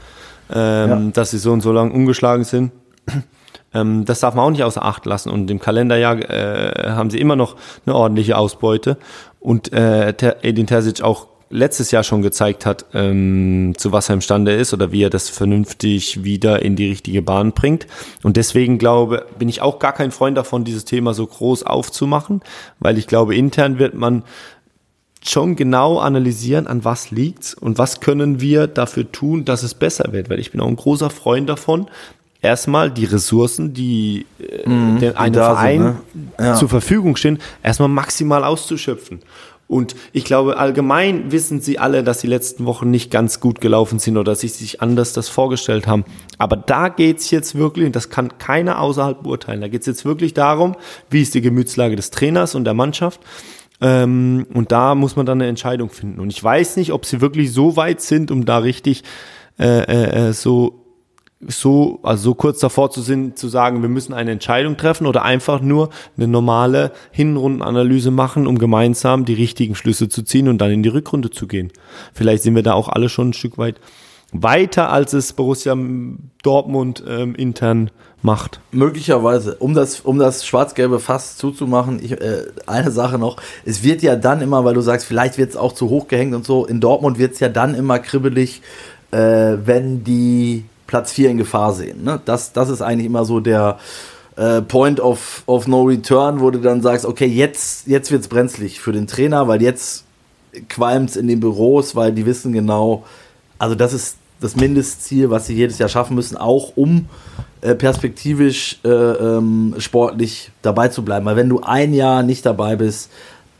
Ähm, 0.54 0.90
ja. 0.90 1.12
Dass 1.14 1.32
sie 1.32 1.38
so 1.38 1.52
und 1.52 1.62
so 1.62 1.72
lang 1.72 1.92
umgeschlagen 1.92 2.44
sind. 2.44 2.72
Ähm, 3.72 4.04
das 4.04 4.20
darf 4.22 4.34
man 4.34 4.46
auch 4.46 4.50
nicht 4.50 4.64
außer 4.64 4.84
Acht 4.84 5.06
lassen. 5.06 5.30
Und 5.30 5.52
im 5.52 5.60
Kalenderjahr 5.60 6.28
äh, 6.28 6.90
haben 6.90 7.12
sie 7.12 7.20
immer 7.20 7.36
noch 7.36 7.56
eine 7.86 7.94
ordentliche 7.94 8.36
Ausbeute. 8.36 8.98
Und 9.40 9.72
äh, 9.72 10.10
Edin 10.42 10.66
Terzic 10.66 11.04
auch 11.04 11.28
letztes 11.50 11.92
Jahr 11.92 12.04
schon 12.04 12.22
gezeigt 12.22 12.66
hat, 12.66 12.86
ähm, 12.94 13.74
zu 13.78 13.92
was 13.92 14.10
er 14.10 14.14
imstande 14.14 14.54
ist 14.54 14.74
oder 14.74 14.92
wie 14.92 15.04
er 15.04 15.10
das 15.10 15.30
vernünftig 15.30 16.24
wieder 16.24 16.62
in 16.62 16.76
die 16.76 16.90
richtige 16.90 17.22
Bahn 17.22 17.54
bringt. 17.54 17.88
Und 18.24 18.38
deswegen 18.38 18.78
glaube, 18.78 19.26
bin 19.38 19.50
ich 19.50 19.62
auch 19.62 19.80
gar 19.80 19.94
kein 19.94 20.12
Freund 20.12 20.38
davon, 20.38 20.64
dieses 20.64 20.86
Thema 20.86 21.14
so 21.14 21.26
groß 21.26 21.64
aufzumachen, 21.64 22.42
weil 22.80 22.98
ich 22.98 23.08
glaube, 23.08 23.36
intern 23.36 23.80
wird 23.80 23.96
man 23.96 24.24
schon 25.24 25.56
genau 25.56 26.00
analysieren, 26.00 26.68
an 26.68 26.86
was 26.86 27.12
liegt's 27.12 27.54
und 27.54 27.78
was 27.78 28.00
können 28.00 28.40
wir 28.40 28.68
dafür 28.68 29.12
tun, 29.12 29.46
dass 29.46 29.64
es 29.64 29.74
besser 29.74 30.12
wird. 30.12 30.30
Weil 30.30 30.40
ich 30.40 30.52
bin 30.52 30.62
auch 30.62 30.68
ein 30.68 30.76
großer 30.76 31.10
Freund 31.10 31.50
davon, 31.50 31.88
erstmal 32.42 32.92
die 32.92 33.06
Ressourcen, 33.06 33.74
die 33.74 34.26
äh, 34.40 34.68
mhm, 34.70 35.00
den 35.00 35.18
einem 35.18 35.34
Verein 35.34 35.98
sind, 36.14 36.40
ne? 36.40 36.46
ja. 36.46 36.56
zur 36.56 36.70
Verfügung 36.70 37.16
stehen, 37.16 37.40
erstmal 37.64 37.90
maximal 37.90 38.44
auszuschöpfen. 38.44 39.20
Und 39.68 39.96
ich 40.14 40.24
glaube, 40.24 40.58
allgemein 40.58 41.32
wissen 41.32 41.62
sie 41.62 41.78
alle, 41.78 42.04
dass 42.04 42.18
die 42.18 42.28
letzten 42.28 42.66
Wochen 42.66 42.90
nicht 42.90 43.12
ganz 43.12 43.40
gut 43.40 43.62
gelaufen 43.62 44.00
sind 44.00 44.18
oder 44.18 44.32
dass 44.32 44.40
sie 44.40 44.48
sich 44.48 44.82
anders 44.82 45.14
das 45.14 45.30
vorgestellt 45.30 45.86
haben. 45.86 46.06
Aber 46.40 46.58
da 46.58 46.90
geht's 46.90 47.30
jetzt 47.30 47.54
wirklich, 47.54 47.86
und 47.86 47.96
das 47.96 48.10
kann 48.10 48.40
keiner 48.40 48.82
außerhalb 48.82 49.22
beurteilen, 49.22 49.62
da 49.62 49.68
geht's 49.68 49.86
jetzt 49.86 50.06
wirklich 50.06 50.34
darum, 50.34 50.76
wie 51.12 51.22
ist 51.22 51.36
die 51.36 51.42
Gemütslage 51.42 51.96
des 51.96 52.10
Trainers 52.10 52.56
und 52.56 52.64
der 52.64 52.74
Mannschaft. 52.74 53.20
Ähm, 53.82 54.46
und 54.54 54.72
da 54.72 54.96
muss 54.96 55.16
man 55.16 55.26
dann 55.26 55.40
eine 55.40 55.50
Entscheidung 55.50 55.90
finden. 55.90 56.20
Und 56.20 56.32
ich 56.32 56.44
weiß 56.44 56.78
nicht, 56.78 56.92
ob 56.92 57.06
sie 57.06 57.22
wirklich 57.22 57.54
so 57.54 57.76
weit 57.76 58.02
sind, 58.02 58.32
um 58.32 58.46
da 58.46 58.58
richtig 58.60 59.04
äh, 59.58 59.84
äh, 59.84 60.28
äh 60.30 60.34
so 60.34 60.80
so, 61.48 62.00
also 62.04 62.24
so 62.24 62.36
kurz 62.36 62.60
davor 62.60 62.92
zu 62.92 63.02
sind, 63.02 63.38
zu 63.38 63.48
sagen, 63.48 63.82
wir 63.82 63.90
müssen 63.90 64.14
eine 64.14 64.32
Entscheidung 64.32 64.76
treffen 64.76 65.08
oder 65.08 65.24
einfach 65.24 65.62
nur 65.62 65.90
eine 66.18 66.28
normale 66.28 66.92
Hinrundenanalyse 67.12 68.12
machen, 68.12 68.46
um 68.46 68.58
gemeinsam 68.58 69.24
die 69.24 69.36
richtigen 69.36 69.76
Schlüsse 69.76 70.10
zu 70.10 70.24
ziehen 70.24 70.50
und 70.50 70.58
dann 70.58 70.72
in 70.72 70.84
die 70.84 70.90
Rückrunde 70.90 71.30
zu 71.30 71.48
gehen. 71.48 71.72
Vielleicht 72.14 72.44
sind 72.44 72.56
wir 72.56 72.64
da 72.64 72.74
auch 72.74 72.90
alle 72.90 73.08
schon 73.08 73.30
ein 73.30 73.34
Stück 73.34 73.58
weit 73.58 73.80
weiter, 74.32 74.90
als 74.92 75.14
es 75.14 75.34
Borussia 75.34 75.76
Dortmund 76.44 77.04
ähm, 77.08 77.36
intern 77.36 77.92
macht. 78.22 78.60
Möglicherweise, 78.72 79.56
um 79.56 79.74
das, 79.74 80.02
um 80.02 80.20
das 80.20 80.46
schwarz-gelbe 80.46 81.00
Fass 81.00 81.38
zuzumachen, 81.38 82.00
ich, 82.04 82.12
äh, 82.12 82.44
eine 82.66 82.92
Sache 82.92 83.18
noch, 83.18 83.38
es 83.66 83.84
wird 83.84 84.02
ja 84.02 84.16
dann 84.16 84.42
immer, 84.42 84.66
weil 84.66 84.74
du 84.74 84.82
sagst, 84.82 85.06
vielleicht 85.06 85.38
wird 85.38 85.52
es 85.52 85.58
auch 85.58 85.74
zu 85.74 85.90
hoch 85.90 86.08
gehängt 86.08 86.36
und 86.36 86.46
so, 86.46 86.66
in 86.66 86.80
Dortmund 86.80 87.18
wird 87.18 87.34
es 87.34 87.40
ja 87.40 87.50
dann 87.50 87.76
immer 87.76 88.00
kribbelig, 88.00 88.62
äh, 89.12 89.18
wenn 89.64 90.04
die 90.04 90.66
Platz 90.86 91.12
4 91.14 91.32
in 91.32 91.38
Gefahr 91.38 91.74
sehen. 91.74 92.04
Ne? 92.04 92.20
Das, 92.26 92.52
das 92.52 92.70
ist 92.70 92.82
eigentlich 92.82 93.06
immer 93.06 93.26
so 93.26 93.40
der 93.40 93.78
äh, 94.36 94.62
Point 94.62 95.00
of, 95.00 95.44
of 95.46 95.68
No 95.68 95.84
Return, 95.84 96.40
wo 96.40 96.52
du 96.52 96.60
dann 96.60 96.82
sagst, 96.82 97.06
okay, 97.06 97.26
jetzt, 97.26 97.88
jetzt 97.88 98.12
wird 98.12 98.22
es 98.22 98.28
brenzlig 98.28 98.80
für 98.80 98.92
den 98.92 99.08
Trainer, 99.08 99.48
weil 99.48 99.62
jetzt 99.62 100.06
qualmt 100.68 101.12
es 101.12 101.16
in 101.16 101.28
den 101.28 101.40
Büros, 101.40 101.96
weil 101.96 102.12
die 102.12 102.26
wissen 102.26 102.54
genau, 102.54 103.04
also 103.60 103.76
das 103.76 103.94
ist 103.94 104.18
das 104.42 104.56
Mindestziel, 104.56 105.30
was 105.30 105.48
sie 105.48 105.54
jedes 105.54 105.78
Jahr 105.78 105.90
schaffen 105.90 106.16
müssen, 106.16 106.38
auch 106.38 106.72
um 106.76 107.08
äh, 107.62 107.76
perspektivisch 107.76 108.80
äh, 108.84 108.90
ähm, 108.90 109.76
sportlich 109.80 110.52
dabei 110.62 110.88
zu 110.88 111.04
bleiben. 111.04 111.26
Weil 111.26 111.36
wenn 111.36 111.50
du 111.50 111.62
ein 111.62 111.94
Jahr 111.94 112.24
nicht 112.24 112.46
dabei 112.46 112.78
bist, 112.78 113.12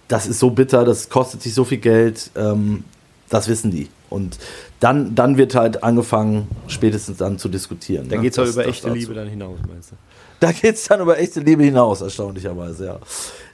das 0.08 0.26
ist 0.26 0.40
so 0.40 0.52
bitter, 0.52 0.86
das 0.86 1.10
kostet 1.10 1.42
sich 1.42 1.54
so 1.54 1.66
viel 1.66 1.80
Geld, 1.80 2.32
ähm, 2.36 2.86
das 3.30 3.48
wissen 3.50 3.72
die. 3.72 3.90
Und 4.10 4.40
dann, 4.80 5.14
dann 5.14 5.38
wird 5.38 5.54
halt 5.54 5.84
angefangen, 5.84 6.48
spätestens 6.68 7.18
dann 7.18 7.38
zu 7.38 7.50
diskutieren. 7.50 8.08
Da 8.10 8.16
ne? 8.16 8.24
geht 8.24 8.32
es 8.32 8.40
auch 8.40 8.48
über 8.48 8.66
echte 8.66 8.90
Liebe 8.90 9.14
dann 9.14 9.28
hinaus, 9.28 9.60
meinst 9.68 9.92
du? 9.92 9.96
Da 10.40 10.54
geht 10.54 10.76
es 10.76 10.86
dann 10.86 11.02
über 11.02 11.20
echte 11.20 11.42
Liebe 11.42 11.64
hinaus, 11.64 12.00
erstaunlicherweise, 12.00 12.86
ja. 12.86 13.00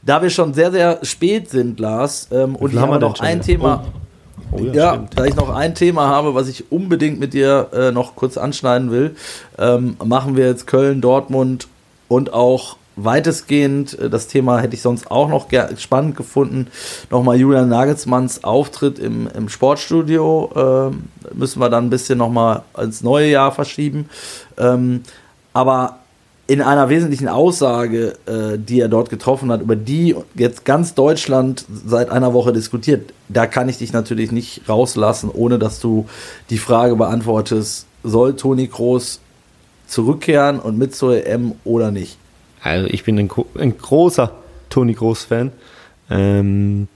Da 0.04 0.22
wir 0.22 0.30
schon 0.30 0.54
sehr, 0.54 0.72
sehr 0.72 1.00
spät 1.04 1.50
sind, 1.50 1.80
Lars, 1.80 2.28
ähm, 2.32 2.56
und 2.56 2.74
ich 2.74 2.80
habe 2.80 3.00
noch 3.00 3.20
ein 3.20 3.42
Thema. 3.42 3.84
Oh. 3.88 4.05
Oh, 4.52 4.60
ja, 4.60 4.74
ja 4.74 5.06
da 5.16 5.26
ich 5.26 5.36
noch 5.36 5.50
ein 5.50 5.76
Thema 5.76 6.08
habe, 6.08 6.36
was 6.36 6.48
ich 6.48 6.72
unbedingt 6.72 7.20
mit 7.20 7.34
dir 7.34 7.70
äh, 7.74 7.92
noch 7.92 8.16
kurz 8.16 8.38
anschneiden 8.38 8.92
will, 8.92 9.16
ähm, 9.58 9.98
machen 10.04 10.36
wir 10.36 10.48
jetzt 10.48 10.68
Köln, 10.68 11.02
Dortmund 11.02 11.68
und 12.08 12.34
auch 12.34 12.78
weitestgehend, 12.96 13.98
äh, 14.00 14.10
das 14.10 14.28
Thema 14.28 14.60
hätte 14.60 14.76
ich 14.76 14.82
sonst 14.82 15.12
auch 15.12 15.30
noch 15.30 15.48
spannend 15.78 16.16
gefunden, 16.16 16.68
nochmal 17.10 17.38
Julian 17.38 17.70
Nagelsmanns 17.70 18.44
Auftritt 18.44 19.00
im, 19.00 19.28
im 19.36 19.50
Sportstudio. 19.50 20.92
Äh, 20.92 21.36
müssen 21.36 21.60
wir 21.60 21.70
dann 21.70 21.86
ein 21.88 21.90
bisschen 21.90 22.18
nochmal 22.18 22.64
ins 22.82 23.02
neue 23.02 23.30
Jahr 23.30 23.52
verschieben. 23.52 24.10
Ähm, 24.58 25.04
aber 25.54 26.00
in 26.48 26.62
einer 26.62 26.90
wesentlichen 26.90 27.28
Aussage, 27.28 28.18
äh, 28.28 28.58
die 28.58 28.80
er 28.80 28.88
dort 28.88 29.10
getroffen 29.10 29.52
hat, 29.52 29.62
über 29.62 29.76
die 29.76 30.16
jetzt 30.36 30.64
ganz 30.64 30.94
Deutschland 30.94 31.66
seit 31.86 32.10
einer 32.10 32.34
Woche 32.34 32.54
diskutiert, 32.54 33.12
da 33.30 33.48
kann 33.48 33.68
ich 33.68 33.80
dich 33.80 33.94
natürlich 33.94 34.32
nicht 34.32 34.70
rauslassen, 34.70 35.32
ohne 35.34 35.58
dass 35.58 35.80
du 35.80 36.08
die 36.50 36.60
Frage 36.60 36.96
beantwortest, 36.96 37.88
soll 38.04 38.36
Toni 38.36 38.68
Kroos 38.68 39.20
zurückkehren 39.88 40.60
und 40.60 40.78
mit 40.78 40.96
zur 40.96 41.26
EM 41.26 41.54
oder 41.64 41.92
nicht? 41.92 42.18
Also 42.62 42.88
ich 42.88 43.04
bin 43.04 43.18
ein, 43.20 43.30
ein 43.58 43.78
großer 43.78 44.32
Toni 44.70 44.94
Groß-Fan. 44.94 45.52
Ähm, 46.10 46.88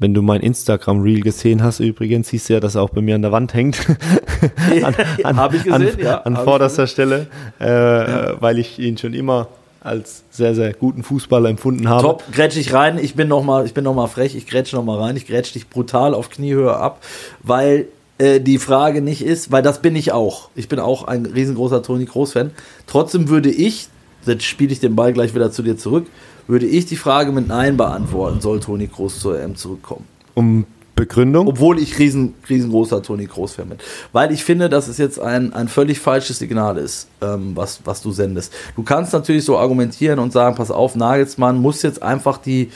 wenn 0.00 0.14
du 0.14 0.22
mein 0.22 0.40
Instagram-Reel 0.40 1.20
gesehen 1.20 1.62
hast, 1.62 1.80
übrigens, 1.80 2.28
siehst 2.28 2.48
du 2.48 2.54
ja, 2.54 2.60
dass 2.60 2.74
er 2.76 2.82
auch 2.82 2.90
bei 2.90 3.00
mir 3.00 3.14
an 3.14 3.22
der 3.22 3.32
Wand 3.32 3.54
hängt. 3.54 3.78
an, 4.82 4.94
an, 5.24 5.36
Habe 5.36 5.56
ich 5.56 5.64
gesehen, 5.64 5.88
an, 5.88 5.98
ja. 6.00 6.18
An 6.18 6.36
vorderster 6.36 6.86
Stelle, 6.86 7.26
äh, 7.60 7.66
ja. 7.66 8.40
weil 8.40 8.58
ich 8.58 8.78
ihn 8.78 8.96
schon 8.96 9.14
immer 9.14 9.48
als 9.80 10.24
sehr, 10.30 10.54
sehr 10.54 10.72
guten 10.72 11.02
Fußballer 11.02 11.48
empfunden 11.48 11.88
habe. 11.88 12.02
Top, 12.02 12.24
grätsch 12.32 12.56
ich 12.56 12.72
rein. 12.72 12.98
Ich 12.98 13.14
bin 13.14 13.28
nochmal 13.28 13.68
noch, 13.74 14.10
frech. 14.10 14.34
Ich 14.34 14.46
grätsch 14.46 14.72
nochmal 14.72 14.98
rein. 14.98 15.16
Ich 15.16 15.26
grätsch 15.26 15.54
dich 15.54 15.68
brutal 15.68 16.14
auf 16.14 16.30
Kniehöhe 16.30 16.76
ab, 16.76 17.02
weil 17.42 17.86
äh, 18.18 18.40
die 18.40 18.58
Frage 18.58 19.02
nicht 19.02 19.24
ist, 19.24 19.50
weil 19.52 19.62
das 19.62 19.80
bin 19.80 19.96
ich 19.96 20.12
auch. 20.12 20.50
Ich 20.54 20.68
bin 20.68 20.78
auch 20.78 21.04
ein 21.04 21.26
riesengroßer 21.26 21.82
Toni 21.82 22.04
Groß-Fan. 22.04 22.50
Trotzdem 22.86 23.28
würde 23.28 23.50
ich 23.50 23.88
jetzt 24.26 24.44
spiele 24.44 24.72
ich 24.72 24.80
den 24.80 24.94
Ball 24.94 25.12
gleich 25.12 25.34
wieder 25.34 25.50
zu 25.50 25.62
dir 25.62 25.76
zurück, 25.76 26.06
würde 26.48 26.66
ich 26.66 26.86
die 26.86 26.96
Frage 26.96 27.30
mit 27.30 27.46
Nein 27.46 27.76
beantworten, 27.76 28.40
soll 28.40 28.58
Toni 28.58 28.88
Kroos 28.88 29.20
zur 29.20 29.40
EM 29.40 29.54
zurückkommen. 29.54 30.06
Um 30.34 30.66
Begründung? 30.98 31.46
Obwohl 31.46 31.78
ich 31.78 31.98
riesen, 32.00 32.34
riesengroßer 32.48 33.02
Toni 33.02 33.26
Kroos-Fan 33.26 33.68
bin. 33.68 33.78
Weil 34.12 34.32
ich 34.32 34.42
finde, 34.42 34.68
dass 34.68 34.88
es 34.88 34.98
jetzt 34.98 35.20
ein, 35.20 35.52
ein 35.52 35.68
völlig 35.68 36.00
falsches 36.00 36.40
Signal 36.40 36.76
ist, 36.76 37.06
ähm, 37.22 37.52
was, 37.54 37.80
was 37.84 38.02
du 38.02 38.10
sendest. 38.10 38.52
Du 38.74 38.82
kannst 38.82 39.12
natürlich 39.12 39.44
so 39.44 39.56
argumentieren 39.56 40.18
und 40.18 40.32
sagen, 40.32 40.56
pass 40.56 40.72
auf, 40.72 40.96
Nagelsmann 40.96 41.58
muss 41.58 41.82
jetzt 41.82 42.02
einfach 42.02 42.38
die, 42.38 42.70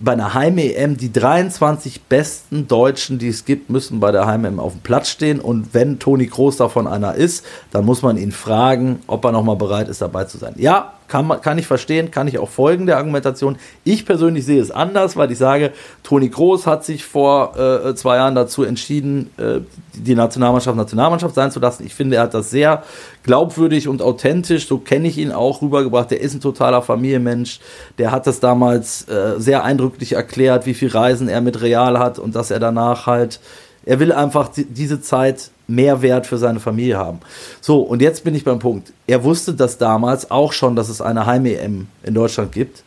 bei 0.00 0.12
einer 0.12 0.34
Heim-EM 0.34 0.96
die 0.96 1.12
23 1.12 2.02
besten 2.02 2.66
Deutschen, 2.66 3.20
die 3.20 3.28
es 3.28 3.44
gibt, 3.44 3.70
müssen 3.70 4.00
bei 4.00 4.10
der 4.10 4.26
Heim-EM 4.26 4.58
auf 4.58 4.72
dem 4.72 4.80
Platz 4.80 5.10
stehen. 5.10 5.38
Und 5.38 5.74
wenn 5.74 6.00
Toni 6.00 6.26
Kroos 6.26 6.56
davon 6.56 6.88
einer 6.88 7.14
ist, 7.14 7.44
dann 7.70 7.84
muss 7.84 8.02
man 8.02 8.16
ihn 8.16 8.32
fragen, 8.32 8.98
ob 9.06 9.24
er 9.24 9.30
nochmal 9.30 9.56
bereit 9.56 9.88
ist, 9.88 10.02
dabei 10.02 10.24
zu 10.24 10.38
sein. 10.38 10.54
Ja, 10.56 10.94
kann, 11.14 11.40
kann 11.42 11.58
ich 11.58 11.68
verstehen, 11.68 12.10
kann 12.10 12.26
ich 12.26 12.40
auch 12.40 12.48
folgen 12.48 12.86
der 12.86 12.96
Argumentation. 12.96 13.56
Ich 13.84 14.04
persönlich 14.04 14.44
sehe 14.44 14.60
es 14.60 14.72
anders, 14.72 15.16
weil 15.16 15.30
ich 15.30 15.38
sage, 15.38 15.70
Toni 16.02 16.28
Kroos 16.28 16.66
hat 16.66 16.84
sich 16.84 17.04
vor 17.04 17.56
äh, 17.56 17.94
zwei 17.94 18.16
Jahren 18.16 18.34
dazu 18.34 18.64
entschieden, 18.64 19.30
äh, 19.36 19.60
die 19.92 20.16
Nationalmannschaft 20.16 20.76
Nationalmannschaft 20.76 21.36
sein 21.36 21.52
zu 21.52 21.60
lassen. 21.60 21.86
Ich 21.86 21.94
finde, 21.94 22.16
er 22.16 22.22
hat 22.22 22.34
das 22.34 22.50
sehr 22.50 22.82
glaubwürdig 23.22 23.86
und 23.86 24.02
authentisch, 24.02 24.66
so 24.66 24.78
kenne 24.78 25.06
ich 25.06 25.16
ihn 25.16 25.30
auch 25.30 25.62
rübergebracht. 25.62 26.10
Der 26.10 26.20
ist 26.20 26.34
ein 26.34 26.40
totaler 26.40 26.82
Familienmensch. 26.82 27.60
Der 27.98 28.10
hat 28.10 28.26
das 28.26 28.40
damals 28.40 29.06
äh, 29.06 29.38
sehr 29.38 29.62
eindrücklich 29.62 30.14
erklärt, 30.14 30.66
wie 30.66 30.74
viel 30.74 30.88
Reisen 30.88 31.28
er 31.28 31.42
mit 31.42 31.62
Real 31.62 32.00
hat 32.00 32.18
und 32.18 32.34
dass 32.34 32.50
er 32.50 32.58
danach 32.58 33.06
halt, 33.06 33.38
er 33.86 34.00
will 34.00 34.10
einfach 34.10 34.48
die, 34.48 34.64
diese 34.64 35.00
Zeit 35.00 35.52
Mehrwert 35.66 36.26
für 36.26 36.38
seine 36.38 36.60
Familie 36.60 36.98
haben. 36.98 37.20
So, 37.60 37.80
und 37.80 38.02
jetzt 38.02 38.24
bin 38.24 38.34
ich 38.34 38.44
beim 38.44 38.58
Punkt. 38.58 38.92
Er 39.06 39.24
wusste 39.24 39.54
das 39.54 39.78
damals 39.78 40.30
auch 40.30 40.52
schon, 40.52 40.76
dass 40.76 40.88
es 40.88 41.00
eine 41.00 41.26
Heim-EM 41.26 41.86
in 42.02 42.14
Deutschland 42.14 42.52
gibt. 42.52 42.82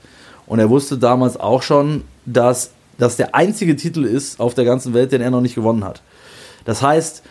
Und 0.45 0.59
er 0.59 0.69
wusste 0.69 0.97
damals 0.97 1.37
auch 1.37 1.61
schon, 1.61 2.03
dass 2.25 2.71
das 2.97 3.17
der 3.17 3.35
einzige 3.35 3.75
Titel 3.75 4.05
ist 4.05 4.39
auf 4.39 4.53
der 4.53 4.65
ganzen 4.65 4.93
Welt, 4.93 5.11
den 5.11 5.21
er 5.21 5.31
noch 5.31 5.41
nicht 5.41 5.55
gewonnen 5.55 5.83
hat. 5.83 6.01
Das 6.65 6.81
heißt, 6.81 7.23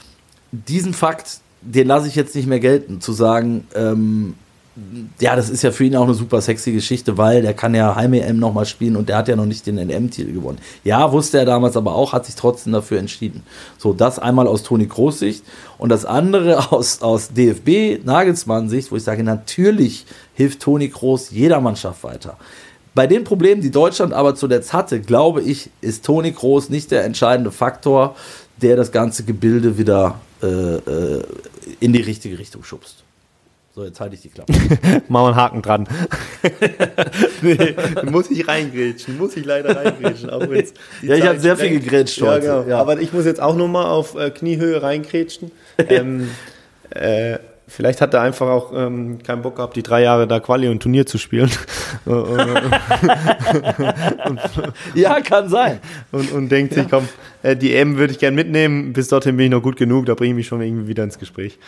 diesen 0.52 0.94
Fakt, 0.94 1.40
den 1.60 1.88
lasse 1.88 2.08
ich 2.08 2.14
jetzt 2.14 2.34
nicht 2.34 2.46
mehr 2.46 2.60
gelten, 2.60 3.00
zu 3.00 3.12
sagen, 3.12 3.66
ähm, 3.74 4.34
ja, 5.20 5.34
das 5.34 5.48
ist 5.48 5.62
ja 5.62 5.70
für 5.70 5.84
ihn 5.84 5.96
auch 5.96 6.04
eine 6.04 6.12
super 6.12 6.40
sexy 6.42 6.72
Geschichte, 6.72 7.16
weil 7.16 7.40
der 7.40 7.54
kann 7.54 7.74
ja 7.74 7.96
Heim-EM 7.96 8.38
nochmal 8.38 8.66
spielen 8.66 8.96
und 8.96 9.08
der 9.08 9.16
hat 9.16 9.28
ja 9.28 9.34
noch 9.34 9.46
nicht 9.46 9.66
den 9.66 9.76
NM-Titel 9.76 10.32
gewonnen. 10.32 10.58
Ja, 10.84 11.12
wusste 11.12 11.38
er 11.38 11.46
damals 11.46 11.78
aber 11.78 11.94
auch, 11.94 12.12
hat 12.12 12.26
sich 12.26 12.34
trotzdem 12.34 12.74
dafür 12.74 12.98
entschieden. 12.98 13.42
So, 13.78 13.94
das 13.94 14.18
einmal 14.18 14.46
aus 14.46 14.62
Toni 14.62 14.86
Groß 14.86 15.18
Sicht 15.18 15.44
und 15.78 15.88
das 15.88 16.04
andere 16.04 16.72
aus, 16.72 17.00
aus 17.00 17.30
DFB 17.32 18.04
Nagelsmann 18.04 18.68
Sicht, 18.68 18.92
wo 18.92 18.96
ich 18.96 19.02
sage, 19.02 19.22
natürlich 19.22 20.04
hilft 20.34 20.60
Toni 20.60 20.88
Groß 20.88 21.30
jeder 21.30 21.60
Mannschaft 21.60 22.04
weiter. 22.04 22.36
Bei 22.94 23.06
den 23.06 23.24
Problemen, 23.24 23.62
die 23.62 23.70
Deutschland 23.70 24.12
aber 24.12 24.34
zuletzt 24.34 24.74
hatte, 24.74 25.00
glaube 25.00 25.42
ich, 25.42 25.70
ist 25.80 26.04
Toni 26.04 26.32
Groß 26.32 26.68
nicht 26.68 26.90
der 26.90 27.04
entscheidende 27.04 27.50
Faktor, 27.50 28.14
der 28.60 28.76
das 28.76 28.92
ganze 28.92 29.24
Gebilde 29.24 29.78
wieder 29.78 30.20
äh, 30.42 30.46
äh, 30.46 31.22
in 31.80 31.94
die 31.94 32.02
richtige 32.02 32.38
Richtung 32.38 32.62
schubst. 32.62 33.05
So, 33.76 33.84
jetzt 33.84 34.00
halte 34.00 34.14
ich 34.14 34.22
die 34.22 34.30
Klappe. 34.30 34.50
Machen 35.08 35.10
wir 35.10 35.26
einen 35.26 35.36
Haken 35.36 35.60
dran. 35.60 35.86
nee, 37.42 37.74
muss 38.10 38.30
ich 38.30 38.48
reingrätschen, 38.48 39.18
muss 39.18 39.36
ich 39.36 39.44
leider 39.44 39.76
reingrätschen. 39.76 40.30
Auch 40.30 40.48
wenn's 40.48 40.72
Ja, 41.02 41.14
ich 41.14 41.20
Zeit 41.20 41.28
habe 41.28 41.40
sehr 41.40 41.58
viel 41.58 41.78
gegrätscht 41.80 42.16
Ja, 42.16 42.26
heute. 42.28 42.40
genau. 42.40 42.62
Ja. 42.62 42.78
Aber 42.78 42.98
ich 42.98 43.12
muss 43.12 43.26
jetzt 43.26 43.38
auch 43.42 43.54
nochmal 43.54 43.84
auf 43.84 44.14
äh, 44.14 44.30
Kniehöhe 44.30 44.82
reingrätschen. 44.82 45.50
ähm, 45.90 46.30
äh, 46.88 47.36
vielleicht 47.68 48.00
hat 48.00 48.14
er 48.14 48.22
einfach 48.22 48.46
auch 48.48 48.72
ähm, 48.74 49.18
keinen 49.22 49.42
Bock 49.42 49.56
gehabt, 49.56 49.76
die 49.76 49.82
drei 49.82 50.00
Jahre 50.00 50.26
da 50.26 50.40
Quali 50.40 50.68
und 50.68 50.80
Turnier 50.82 51.04
zu 51.04 51.18
spielen. 51.18 51.50
Ja, 54.94 55.20
kann 55.20 55.50
sein. 55.50 55.80
und, 56.12 56.32
und 56.32 56.48
denkt 56.48 56.72
sich, 56.72 56.88
komm, 56.88 57.06
äh, 57.42 57.54
die 57.54 57.74
EM 57.74 57.98
würde 57.98 58.14
ich 58.14 58.18
gern 58.18 58.34
mitnehmen, 58.34 58.94
bis 58.94 59.08
dorthin 59.08 59.36
bin 59.36 59.44
ich 59.44 59.52
noch 59.52 59.62
gut 59.62 59.76
genug, 59.76 60.06
da 60.06 60.14
bringe 60.14 60.30
ich 60.30 60.36
mich 60.36 60.46
schon 60.46 60.62
irgendwie 60.62 60.88
wieder 60.88 61.04
ins 61.04 61.18
Gespräch. 61.18 61.58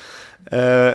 Äh, 0.50 0.94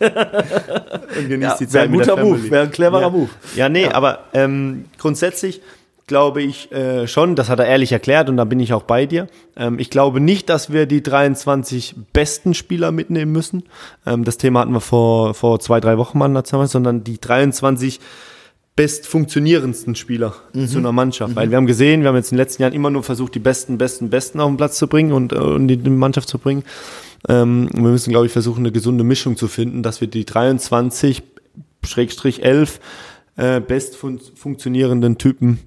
und 0.00 1.28
genießt 1.28 1.42
Ja, 1.42 1.56
die 1.58 1.68
Zeit 1.68 1.72
wäre 1.72 1.84
ein 1.84 1.92
guter 1.92 2.16
Move, 2.16 2.50
wäre 2.50 2.64
ein 2.64 2.70
cleverer 2.70 3.00
ja. 3.02 3.10
Move. 3.10 3.30
Ja, 3.56 3.68
nee, 3.68 3.86
aber 3.86 4.20
ähm, 4.32 4.86
grundsätzlich 4.98 5.60
glaube 6.08 6.42
ich 6.42 6.72
äh, 6.72 7.06
schon, 7.06 7.36
das 7.36 7.48
hat 7.48 7.60
er 7.60 7.66
ehrlich 7.66 7.92
erklärt 7.92 8.28
und 8.28 8.36
da 8.36 8.44
bin 8.44 8.58
ich 8.58 8.72
auch 8.72 8.82
bei 8.82 9.06
dir. 9.06 9.28
Ähm, 9.56 9.78
ich 9.78 9.90
glaube 9.90 10.20
nicht, 10.20 10.48
dass 10.48 10.72
wir 10.72 10.86
die 10.86 11.02
23 11.02 11.94
besten 12.12 12.54
Spieler 12.54 12.90
mitnehmen 12.90 13.30
müssen. 13.30 13.64
Ähm, 14.04 14.24
das 14.24 14.38
Thema 14.38 14.60
hatten 14.60 14.72
wir 14.72 14.80
vor, 14.80 15.34
vor 15.34 15.60
zwei, 15.60 15.78
drei 15.78 15.98
Wochen 15.98 16.18
mal 16.18 16.28
sondern 16.44 17.04
die 17.04 17.20
23 17.20 18.00
best 18.74 19.08
funktionierendsten 19.08 19.96
Spieler 19.96 20.34
zu 20.52 20.78
einer 20.78 20.92
Mannschaft. 20.92 21.34
Weil 21.34 21.50
wir 21.50 21.56
haben 21.56 21.66
gesehen, 21.66 22.02
wir 22.02 22.10
haben 22.10 22.16
jetzt 22.16 22.30
in 22.30 22.36
den 22.36 22.44
letzten 22.44 22.62
Jahren 22.62 22.74
immer 22.74 22.90
nur 22.90 23.02
versucht, 23.02 23.34
die 23.34 23.40
besten, 23.40 23.76
besten, 23.76 24.08
besten 24.08 24.38
auf 24.38 24.48
den 24.48 24.56
Platz 24.56 24.78
zu 24.78 24.86
bringen 24.86 25.12
und, 25.12 25.32
äh, 25.32 25.36
und 25.36 25.66
die 25.66 25.76
Mannschaft 25.90 26.28
zu 26.28 26.38
bringen. 26.38 26.62
Ähm, 27.28 27.68
wir 27.72 27.90
müssen, 27.90 28.10
glaube 28.10 28.26
ich, 28.26 28.32
versuchen, 28.32 28.60
eine 28.60 28.72
gesunde 28.72 29.04
Mischung 29.04 29.36
zu 29.36 29.48
finden, 29.48 29.82
dass 29.82 30.00
wir 30.00 30.08
die 30.08 30.24
23 30.24 31.22
Schrägstrich 31.84 32.44
11 32.44 32.80
äh, 33.36 33.60
best 33.60 33.96
fun 33.96 34.20
funktionierenden 34.34 35.18
Typen 35.18 35.58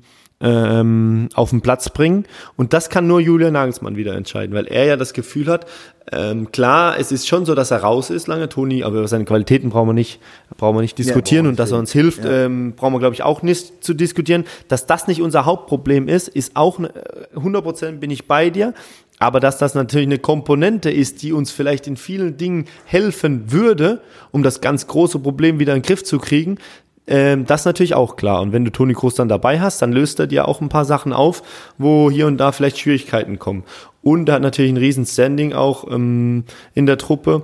ähm, 0.41 1.29
auf 1.35 1.51
den 1.51 1.61
Platz 1.61 1.89
bringen. 1.89 2.25
Und 2.57 2.73
das 2.73 2.89
kann 2.89 3.07
nur 3.07 3.19
Julian 3.19 3.53
Nagelsmann 3.53 3.95
wieder 3.95 4.15
entscheiden, 4.15 4.55
weil 4.55 4.65
er 4.65 4.85
ja 4.85 4.97
das 4.97 5.13
Gefühl 5.13 5.47
hat, 5.47 5.67
ähm, 6.11 6.51
klar, 6.51 6.97
es 6.99 7.11
ist 7.11 7.27
schon 7.27 7.45
so, 7.45 7.53
dass 7.53 7.69
er 7.69 7.77
raus 7.83 8.09
ist 8.09 8.27
lange, 8.27 8.49
Toni, 8.49 8.83
aber 8.83 8.97
über 8.97 9.07
seine 9.07 9.25
Qualitäten 9.25 9.69
brauchen 9.69 9.89
wir 9.89 9.93
nicht, 9.93 10.19
brauchen 10.57 10.75
wir 10.75 10.81
nicht 10.81 10.97
diskutieren 10.97 11.45
wir 11.45 11.49
und 11.51 11.59
dass 11.59 11.71
er 11.71 11.77
uns 11.77 11.91
hilft, 11.91 12.21
ähm, 12.25 12.73
brauchen 12.75 12.93
wir, 12.93 12.99
glaube 12.99 13.13
ich, 13.13 13.21
auch 13.21 13.43
nicht 13.43 13.83
zu 13.83 13.93
diskutieren. 13.93 14.45
Dass 14.67 14.87
das 14.87 15.07
nicht 15.07 15.21
unser 15.21 15.45
Hauptproblem 15.45 16.07
ist, 16.07 16.27
ist 16.27 16.55
auch 16.55 16.79
ne- 16.79 16.91
100% 17.35 17.99
bin 17.99 18.09
ich 18.09 18.27
bei 18.27 18.49
dir. 18.49 18.73
Aber 19.21 19.39
dass 19.39 19.59
das 19.59 19.75
natürlich 19.75 20.07
eine 20.07 20.17
Komponente 20.17 20.89
ist, 20.89 21.21
die 21.21 21.31
uns 21.31 21.51
vielleicht 21.51 21.85
in 21.85 21.95
vielen 21.95 22.37
Dingen 22.37 22.65
helfen 22.85 23.51
würde, 23.51 24.01
um 24.31 24.41
das 24.41 24.61
ganz 24.61 24.87
große 24.87 25.19
Problem 25.19 25.59
wieder 25.59 25.75
in 25.75 25.83
den 25.83 25.85
Griff 25.87 26.03
zu 26.03 26.17
kriegen, 26.17 26.57
ähm, 27.05 27.45
das 27.45 27.61
ist 27.61 27.65
natürlich 27.65 27.93
auch 27.93 28.15
klar. 28.15 28.41
Und 28.41 28.51
wenn 28.51 28.65
du 28.65 28.71
Toni 28.71 28.95
Kroos 28.95 29.13
dann 29.13 29.29
dabei 29.29 29.59
hast, 29.59 29.79
dann 29.79 29.91
löst 29.91 30.19
er 30.19 30.25
dir 30.25 30.47
auch 30.47 30.59
ein 30.59 30.69
paar 30.69 30.85
Sachen 30.85 31.13
auf, 31.13 31.43
wo 31.77 32.09
hier 32.09 32.25
und 32.25 32.37
da 32.37 32.51
vielleicht 32.51 32.79
Schwierigkeiten 32.79 33.37
kommen. 33.37 33.63
Und 34.01 34.27
er 34.27 34.35
hat 34.35 34.41
natürlich 34.41 34.71
ein 34.71 34.77
riesen 34.77 35.05
Standing 35.05 35.53
auch 35.53 35.85
ähm, 35.91 36.43
in 36.73 36.87
der 36.87 36.97
Truppe. 36.97 37.43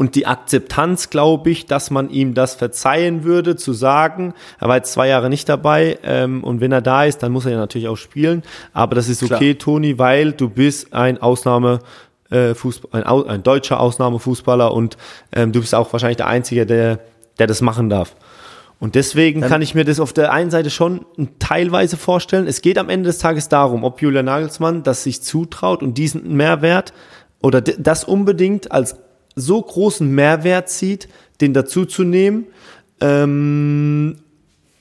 Und 0.00 0.14
die 0.14 0.24
Akzeptanz, 0.24 1.10
glaube 1.10 1.50
ich, 1.50 1.66
dass 1.66 1.90
man 1.90 2.08
ihm 2.08 2.32
das 2.32 2.54
verzeihen 2.54 3.22
würde, 3.22 3.56
zu 3.56 3.74
sagen, 3.74 4.32
er 4.58 4.66
war 4.66 4.76
jetzt 4.76 4.94
zwei 4.94 5.08
Jahre 5.08 5.28
nicht 5.28 5.46
dabei 5.46 5.98
ähm, 6.02 6.42
und 6.42 6.62
wenn 6.62 6.72
er 6.72 6.80
da 6.80 7.04
ist, 7.04 7.22
dann 7.22 7.32
muss 7.32 7.44
er 7.44 7.52
ja 7.52 7.58
natürlich 7.58 7.86
auch 7.86 7.98
spielen. 7.98 8.42
Aber 8.72 8.94
das 8.94 9.10
ist 9.10 9.22
okay, 9.22 9.56
Toni, 9.56 9.98
weil 9.98 10.32
du 10.32 10.48
bist 10.48 10.94
ein 10.94 11.20
Ausnahme. 11.20 11.80
äh, 12.30 12.54
Fußball, 12.54 13.04
ein, 13.04 13.26
ein 13.28 13.42
deutscher 13.42 13.78
Ausnahmefußballer 13.78 14.72
und 14.72 14.96
ähm, 15.32 15.52
du 15.52 15.60
bist 15.60 15.74
auch 15.74 15.92
wahrscheinlich 15.92 16.16
der 16.16 16.28
Einzige, 16.28 16.64
der, 16.64 17.00
der 17.38 17.46
das 17.46 17.60
machen 17.60 17.90
darf. 17.90 18.16
Und 18.78 18.94
deswegen 18.94 19.42
kann 19.42 19.60
ich 19.60 19.74
mir 19.74 19.84
das 19.84 20.00
auf 20.00 20.14
der 20.14 20.32
einen 20.32 20.50
Seite 20.50 20.70
schon 20.70 21.04
teilweise 21.40 21.98
vorstellen. 21.98 22.46
Es 22.46 22.62
geht 22.62 22.78
am 22.78 22.88
Ende 22.88 23.08
des 23.08 23.18
Tages 23.18 23.50
darum, 23.50 23.84
ob 23.84 24.00
Julian 24.00 24.24
Nagelsmann 24.24 24.82
das 24.82 25.02
sich 25.02 25.22
zutraut 25.22 25.82
und 25.82 25.98
diesen 25.98 26.38
Mehrwert 26.38 26.94
oder 27.42 27.60
das 27.60 28.04
unbedingt 28.04 28.72
als 28.72 28.96
so 29.36 29.60
großen 29.62 30.08
Mehrwert 30.08 30.68
sieht, 30.70 31.08
den 31.40 31.54
dazu 31.54 31.84
zu 31.84 32.02
nehmen 32.04 32.46
ähm, 33.00 34.16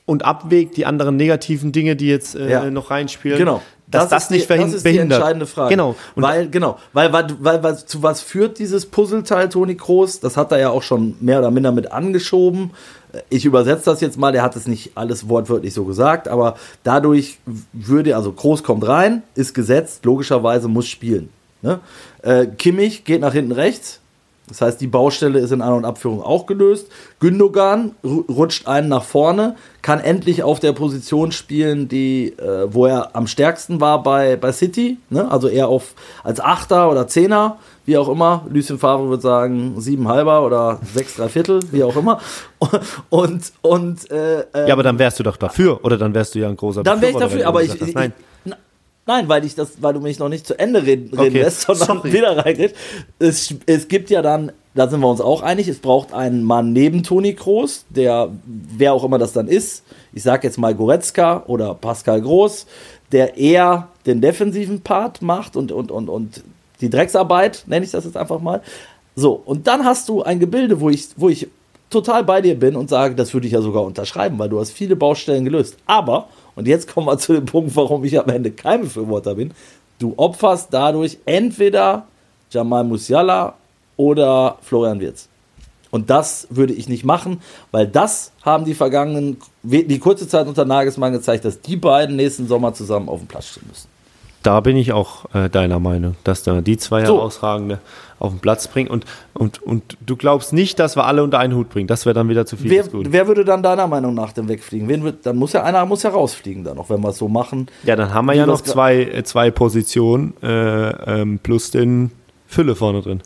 und 0.05 0.25
abwägt 0.25 0.77
die 0.77 0.85
anderen 0.85 1.15
negativen 1.15 1.71
Dinge, 1.71 1.95
die 1.95 2.07
jetzt 2.07 2.35
äh, 2.35 2.49
Ja. 2.49 2.69
noch 2.69 2.91
reinspielen. 2.91 3.37
Genau. 3.37 3.61
Dass 3.87 4.09
das, 4.09 4.25
ist 4.25 4.31
nicht 4.31 4.43
die, 4.43 4.47
verhin- 4.47 4.65
das 4.67 4.75
ist 4.75 4.85
die 4.85 4.97
entscheidende 4.99 5.47
Frage. 5.47 5.69
Genau. 5.71 5.95
Und 6.15 6.21
weil, 6.21 6.47
genau. 6.49 6.77
Weil, 6.93 7.11
weil, 7.11 7.25
weil, 7.39 7.63
weil 7.63 7.77
zu 7.77 8.03
was 8.03 8.21
führt 8.21 8.59
dieses 8.59 8.85
Puzzleteil 8.85 9.49
Toni 9.49 9.75
Kroos? 9.75 10.19
Das 10.19 10.37
hat 10.37 10.51
er 10.51 10.59
ja 10.59 10.69
auch 10.69 10.83
schon 10.83 11.15
mehr 11.21 11.39
oder 11.39 11.49
minder 11.49 11.71
mit 11.71 11.91
angeschoben. 11.91 12.69
Ich 13.29 13.45
übersetze 13.45 13.85
das 13.85 13.99
jetzt 14.01 14.15
mal, 14.19 14.31
der 14.31 14.43
hat 14.43 14.55
es 14.55 14.67
nicht 14.67 14.91
alles 14.93 15.27
wortwörtlich 15.27 15.73
so 15.73 15.85
gesagt, 15.85 16.27
aber 16.27 16.55
dadurch 16.83 17.39
würde, 17.73 18.15
also 18.15 18.31
Kroos 18.31 18.61
kommt 18.61 18.87
rein, 18.87 19.23
ist 19.33 19.55
gesetzt, 19.55 20.05
logischerweise 20.05 20.67
muss 20.67 20.87
spielen. 20.87 21.29
Ne? 21.63 21.79
Äh, 22.21 22.45
Kimmich 22.45 23.05
geht 23.05 23.21
nach 23.21 23.33
hinten 23.33 23.53
rechts, 23.53 24.01
das 24.49 24.61
heißt, 24.61 24.81
die 24.81 24.87
Baustelle 24.87 25.39
ist 25.39 25.51
in 25.51 25.61
An- 25.61 25.73
und 25.73 25.85
Abführung 25.85 26.21
auch 26.21 26.45
gelöst. 26.45 26.87
Gündogan 27.19 27.91
ru- 28.03 28.25
rutscht 28.31 28.67
einen 28.67 28.89
nach 28.89 29.03
vorne, 29.03 29.55
kann 29.81 29.99
endlich 29.99 30.43
auf 30.43 30.59
der 30.59 30.73
Position 30.73 31.31
spielen, 31.31 31.87
die, 31.87 32.33
äh, 32.37 32.67
wo 32.73 32.85
er 32.87 33.15
am 33.15 33.27
stärksten 33.27 33.79
war 33.79 34.03
bei, 34.03 34.35
bei 34.35 34.51
City. 34.51 34.97
Ne? 35.09 35.31
Also 35.31 35.47
eher 35.47 35.67
auf, 35.67 35.93
als 36.23 36.39
Achter 36.39 36.91
oder 36.91 37.07
Zehner, 37.07 37.57
wie 37.85 37.97
auch 37.97 38.09
immer. 38.09 38.45
Lucien 38.51 38.77
Favre 38.79 39.07
würde 39.09 39.21
sagen 39.23 39.75
sieben 39.79 40.07
halber 40.07 40.45
oder 40.45 40.79
sechs 40.93 41.15
drei 41.15 41.29
Viertel, 41.29 41.59
wie 41.71 41.83
auch 41.83 41.95
immer. 41.95 42.19
Und, 43.09 43.53
und 43.61 44.11
äh, 44.11 44.41
äh, 44.41 44.67
ja, 44.67 44.73
aber 44.73 44.83
dann 44.83 44.99
wärst 44.99 45.17
du 45.19 45.23
doch 45.23 45.37
dafür. 45.37 45.79
Oder 45.85 45.97
dann 45.97 46.13
wärst 46.13 46.35
du 46.35 46.39
ja 46.39 46.49
ein 46.49 46.57
großer 46.57 46.83
dann 46.83 46.99
wäre 47.01 47.11
ich 47.13 47.17
dafür, 47.17 47.47
aber 47.47 47.63
ich, 47.63 47.81
ich, 47.81 47.95
Nein. 47.95 48.13
Nein, 49.09 49.27
weil 49.27 49.43
ich 49.43 49.55
das, 49.55 49.81
weil 49.81 49.95
du 49.95 50.01
mich 50.01 50.19
noch 50.19 50.29
nicht 50.29 50.45
zu 50.45 50.59
Ende 50.59 50.85
reden, 50.85 51.09
reden 51.17 51.19
Okay, 51.19 51.41
lässt, 51.41 51.61
sondern 51.61 51.87
sorry. 51.97 52.13
wieder 52.13 52.37
reingeht. 52.37 52.75
Es, 53.17 53.55
es 53.65 53.87
gibt 53.87 54.11
ja 54.11 54.21
dann, 54.21 54.51
da 54.75 54.87
sind 54.87 54.99
wir 54.99 55.07
uns 55.07 55.19
auch 55.19 55.41
einig, 55.41 55.67
es 55.67 55.79
braucht 55.79 56.13
einen 56.13 56.43
Mann 56.43 56.73
neben 56.73 57.01
Toni 57.01 57.33
Kroos, 57.33 57.85
der, 57.89 58.29
wer 58.45 58.93
auch 58.93 59.03
immer 59.03 59.17
das 59.17 59.33
dann 59.33 59.47
ist, 59.47 59.83
ich 60.13 60.21
sage 60.21 60.45
jetzt 60.45 60.59
mal 60.59 60.75
Goretzka 60.75 61.43
oder 61.47 61.73
Pascal 61.73 62.21
Groß, 62.21 62.67
der 63.11 63.35
eher 63.35 63.87
den 64.05 64.21
defensiven 64.21 64.81
Part 64.81 65.23
macht 65.23 65.55
und, 65.55 65.71
und, 65.71 65.89
und, 65.89 66.07
und 66.07 66.43
die 66.79 66.91
Drecksarbeit, 66.91 67.63
nenne 67.65 67.85
ich 67.85 67.91
das 67.91 68.05
jetzt 68.05 68.15
einfach 68.15 68.39
mal. 68.39 68.61
So, 69.15 69.41
und 69.43 69.65
dann 69.65 69.85
hast 69.85 70.07
du 70.07 70.21
ein 70.21 70.39
Gebilde, 70.39 70.81
wo 70.81 70.91
ich, 70.91 71.07
wo 71.15 71.29
ich 71.29 71.47
total 71.89 72.23
bei 72.23 72.41
dir 72.41 72.59
bin 72.59 72.75
und 72.75 72.91
sage, 72.91 73.15
das 73.15 73.33
würde 73.33 73.47
ich 73.47 73.53
ja 73.53 73.61
sogar 73.63 73.83
unterschreiben, 73.85 74.37
weil 74.37 74.49
du 74.49 74.59
hast 74.59 74.69
viele 74.69 74.95
Baustellen 74.95 75.45
gelöst. 75.45 75.77
Aber, 75.87 76.27
und 76.59 76.67
jetzt 76.67 76.93
kommen 76.93 77.07
wir 77.07 77.17
zu 77.17 77.31
dem 77.31 77.45
Punkt, 77.45 77.73
warum 77.77 78.03
ich 78.03 78.19
am 78.19 78.27
Ende 78.27 78.51
kein 78.51 78.81
Befürworter 78.81 79.35
bin, 79.35 79.53
du 79.97 80.13
opferst 80.17 80.67
dadurch 80.71 81.17
entweder 81.25 82.05
Jamal 82.51 82.83
Musiala 82.83 83.53
oder 83.95 84.57
Florian 84.61 84.99
Wirz. 84.99 85.29
Und 85.89 86.09
das 86.09 86.47
würde 86.49 86.73
ich 86.73 86.89
nicht 86.89 87.05
machen, 87.05 87.41
weil 87.71 87.87
das 87.87 88.33
haben 88.41 88.65
die 88.65 88.73
vergangenen, 88.73 89.37
die 89.63 89.99
kurze 89.99 90.27
Zeit 90.27 90.47
unter 90.47 90.65
Nagelsmann 90.65 91.13
gezeigt, 91.13 91.45
dass 91.45 91.61
die 91.61 91.77
beiden 91.77 92.17
nächsten 92.17 92.45
Sommer 92.49 92.73
zusammen 92.73 93.07
auf 93.07 93.19
dem 93.19 93.27
Platz 93.27 93.47
stehen 93.47 93.63
müssen. 93.69 93.87
Da 94.43 94.61
bin 94.61 94.77
ich 94.77 94.93
auch 94.93 95.25
äh, 95.33 95.49
deiner 95.49 95.79
Meinung, 95.79 96.15
dass 96.23 96.43
da 96.43 96.61
die 96.61 96.77
zwei 96.77 97.05
so. 97.05 97.17
herausragende 97.17 97.79
auf 98.19 98.31
den 98.31 98.39
Platz 98.39 98.67
bringen. 98.67 98.89
Und, 98.89 99.05
und, 99.33 99.61
und 99.63 99.97
du 100.05 100.15
glaubst 100.15 100.53
nicht, 100.53 100.79
dass 100.79 100.95
wir 100.95 101.05
alle 101.05 101.23
unter 101.23 101.39
einen 101.39 101.55
Hut 101.55 101.69
bringen. 101.69 101.87
Das 101.87 102.05
wäre 102.05 102.13
dann 102.13 102.29
wieder 102.29 102.45
zu 102.45 102.57
viel. 102.57 102.69
Wer, 102.69 102.85
wer, 102.91 103.27
würde 103.27 103.45
dann 103.45 103.63
deiner 103.63 103.87
Meinung 103.87 104.13
nach 104.13 104.33
denn 104.33 104.47
wegfliegen? 104.47 104.87
Wen 104.87 105.03
wird, 105.03 105.25
dann 105.25 105.37
muss 105.37 105.53
ja 105.53 105.63
einer 105.63 105.85
muss 105.85 106.03
ja 106.03 106.09
rausfliegen 106.09 106.63
dann 106.63 106.77
noch, 106.77 106.89
wenn 106.89 107.01
wir 107.01 107.09
es 107.09 107.17
so 107.17 107.27
machen. 107.27 107.67
Ja, 107.83 107.95
dann 107.95 108.13
haben 108.13 108.25
wir 108.25 108.33
ja 108.33 108.45
noch 108.45 108.61
zwei, 108.61 109.01
äh, 109.03 109.23
zwei 109.23 109.51
Positionen 109.51 110.33
äh, 110.41 111.21
ähm, 111.21 111.39
plus 111.39 111.71
den 111.71 112.11
Fülle 112.47 112.75
vorne 112.75 113.01
drin. 113.01 113.21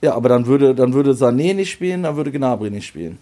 Ja, 0.00 0.14
aber 0.14 0.28
dann 0.28 0.46
würde, 0.46 0.74
dann 0.74 0.92
würde 0.92 1.12
Sané 1.12 1.54
nicht 1.54 1.70
spielen, 1.70 2.02
dann 2.02 2.16
würde 2.16 2.30
Gnabry 2.30 2.70
nicht 2.70 2.86
spielen. 2.86 3.18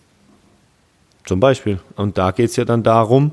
Zum 1.24 1.38
Beispiel. 1.38 1.78
Und 1.96 2.18
da 2.18 2.32
geht 2.32 2.50
es 2.50 2.56
ja 2.56 2.64
dann 2.64 2.82
darum, 2.82 3.32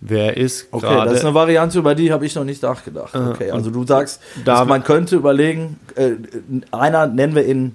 wer 0.00 0.36
ist 0.36 0.68
Okay, 0.70 1.04
das 1.04 1.14
ist 1.14 1.24
eine 1.24 1.34
Variante, 1.34 1.78
über 1.78 1.94
die 1.94 2.12
habe 2.12 2.26
ich 2.26 2.34
noch 2.34 2.44
nicht 2.44 2.62
nachgedacht. 2.62 3.14
Äh, 3.14 3.18
okay, 3.18 3.50
also 3.50 3.70
du 3.70 3.84
sagst, 3.84 4.20
man 4.44 4.84
könnte 4.84 5.16
überlegen, 5.16 5.78
äh, 5.96 6.12
einer 6.70 7.06
nennen 7.06 7.34
wir 7.34 7.46
ihn 7.46 7.74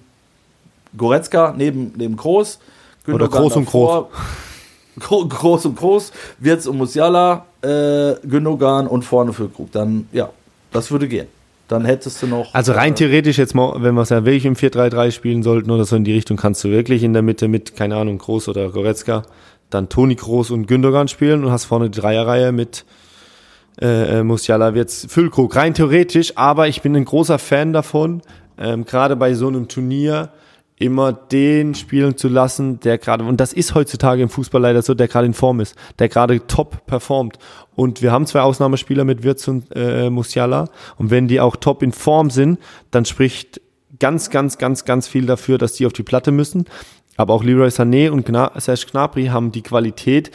Goretzka 0.97 1.53
neben, 1.57 1.93
neben 1.97 2.15
Groß. 2.15 2.59
Gündogan 3.05 3.27
Oder 3.27 3.39
Groß 3.39 3.55
und 3.57 3.65
Groß. 3.65 4.05
Groß 4.99 5.65
und 5.65 5.75
Groß, 5.75 6.11
Wirtz 6.39 6.67
und 6.67 6.77
Musiala, 6.77 7.45
äh, 7.61 8.13
Gündogan 8.27 8.87
und 8.87 9.03
vorne 9.03 9.33
für 9.33 9.49
Krug. 9.49 9.71
Dann, 9.71 10.07
ja, 10.11 10.29
das 10.71 10.91
würde 10.91 11.07
gehen. 11.07 11.27
Dann 11.67 11.85
hättest 11.85 12.21
du 12.21 12.27
noch. 12.27 12.53
Also 12.53 12.73
rein 12.73 12.91
äh, 12.91 12.95
theoretisch, 12.95 13.37
jetzt 13.37 13.55
mal, 13.55 13.81
wenn 13.81 13.95
wir 13.95 14.01
es 14.01 14.09
ja 14.09 14.23
wirklich 14.25 14.45
im 14.45 14.55
4-3-3 14.55 15.11
spielen 15.11 15.41
sollten 15.41 15.71
oder 15.71 15.85
so 15.85 15.95
in 15.95 16.03
die 16.03 16.13
Richtung, 16.13 16.37
kannst 16.37 16.63
du 16.63 16.69
wirklich 16.69 17.03
in 17.03 17.13
der 17.13 17.23
Mitte 17.23 17.47
mit, 17.47 17.75
keine 17.75 17.95
Ahnung, 17.95 18.19
Groß 18.19 18.49
oder 18.49 18.69
Goretzka 18.69 19.23
dann 19.73 19.89
Toni 19.89 20.15
Groß 20.15 20.51
und 20.51 20.67
Gündogan 20.67 21.07
spielen 21.07 21.43
und 21.43 21.51
hast 21.51 21.65
vorne 21.65 21.89
die 21.89 21.99
Dreierreihe 21.99 22.51
mit 22.51 22.85
äh, 23.81 24.19
äh 24.19 24.23
Musiala 24.23 24.69
jetzt 24.71 25.11
Füllkrug. 25.11 25.55
Rein 25.55 25.73
theoretisch, 25.73 26.33
aber 26.35 26.67
ich 26.67 26.81
bin 26.81 26.95
ein 26.95 27.05
großer 27.05 27.39
Fan 27.39 27.73
davon, 27.73 28.21
ähm, 28.57 28.85
gerade 28.85 29.15
bei 29.15 29.33
so 29.33 29.47
einem 29.47 29.67
Turnier 29.67 30.29
immer 30.83 31.13
den 31.13 31.75
spielen 31.75 32.17
zu 32.17 32.27
lassen, 32.27 32.79
der 32.79 32.97
gerade, 32.97 33.23
und 33.23 33.39
das 33.39 33.53
ist 33.53 33.75
heutzutage 33.75 34.21
im 34.21 34.29
Fußball 34.29 34.61
leider 34.61 34.81
so, 34.81 34.93
der 34.93 35.07
gerade 35.07 35.27
in 35.27 35.33
Form 35.33 35.59
ist, 35.59 35.75
der 35.99 36.09
gerade 36.09 36.45
top 36.47 36.85
performt. 36.85 37.37
Und 37.75 38.01
wir 38.01 38.11
haben 38.11 38.25
zwei 38.25 38.41
Ausnahmespieler 38.41 39.03
mit 39.03 39.23
Wirtz 39.23 39.47
und 39.47 39.67
äh, 39.75 40.09
Musiala. 40.09 40.69
Und 40.97 41.09
wenn 41.09 41.27
die 41.27 41.39
auch 41.39 41.55
top 41.55 41.83
in 41.83 41.91
Form 41.91 42.29
sind, 42.29 42.59
dann 42.91 43.05
spricht 43.05 43.61
ganz, 43.99 44.29
ganz, 44.29 44.57
ganz, 44.57 44.85
ganz 44.85 45.07
viel 45.07 45.25
dafür, 45.25 45.57
dass 45.57 45.73
die 45.73 45.85
auf 45.85 45.93
die 45.93 46.03
Platte 46.03 46.31
müssen. 46.31 46.65
Aber 47.17 47.33
auch 47.33 47.43
Leroy 47.43 47.67
Sané 47.67 48.09
und 48.09 48.25
Gna 48.25 48.51
Serge 48.59 48.85
Gnabry 48.91 49.27
haben 49.27 49.51
die 49.51 49.61
Qualität, 49.61 50.31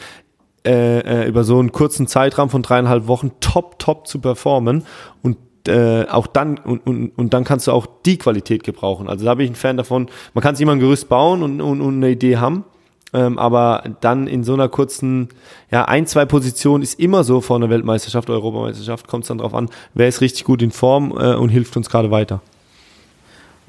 äh, 0.65 0.99
äh, 0.99 1.27
über 1.27 1.43
so 1.43 1.57
einen 1.57 1.71
kurzen 1.71 2.07
Zeitraum 2.07 2.49
von 2.49 2.61
dreieinhalb 2.61 3.07
Wochen 3.07 3.31
top, 3.39 3.79
top 3.79 4.07
zu 4.07 4.19
performen 4.19 4.83
und 5.21 5.37
äh, 5.67 6.05
auch 6.05 6.27
dann 6.27 6.57
und, 6.57 6.85
und, 6.85 7.09
und 7.17 7.33
dann 7.33 7.43
kannst 7.43 7.67
du 7.67 7.71
auch 7.71 7.87
die 8.05 8.17
Qualität 8.17 8.63
gebrauchen. 8.63 9.07
Also 9.07 9.25
da 9.25 9.35
bin 9.35 9.45
ich 9.45 9.51
ein 9.51 9.55
Fan 9.55 9.77
davon. 9.77 10.07
Man 10.33 10.41
kann 10.41 10.55
sich 10.55 10.63
immer 10.63 10.73
ein 10.73 10.79
Gerüst 10.79 11.07
bauen 11.09 11.43
und, 11.43 11.61
und, 11.61 11.81
und 11.81 11.95
eine 11.95 12.09
Idee 12.09 12.37
haben, 12.37 12.65
ähm, 13.13 13.39
aber 13.39 13.83
dann 14.01 14.27
in 14.27 14.43
so 14.43 14.53
einer 14.53 14.67
kurzen, 14.67 15.29
ja, 15.71 15.85
ein, 15.85 16.05
zwei 16.07 16.25
Positionen 16.25 16.83
ist 16.83 16.99
immer 16.99 17.23
so 17.23 17.41
vor 17.41 17.55
einer 17.55 17.69
Weltmeisterschaft, 17.69 18.29
Europameisterschaft, 18.29 19.07
kommt 19.07 19.23
es 19.23 19.29
dann 19.29 19.37
drauf 19.37 19.53
an, 19.53 19.69
wer 19.93 20.07
ist 20.07 20.21
richtig 20.21 20.43
gut 20.43 20.61
in 20.61 20.71
Form 20.71 21.11
äh, 21.17 21.35
und 21.35 21.49
hilft 21.49 21.77
uns 21.77 21.89
gerade 21.89 22.11
weiter. 22.11 22.41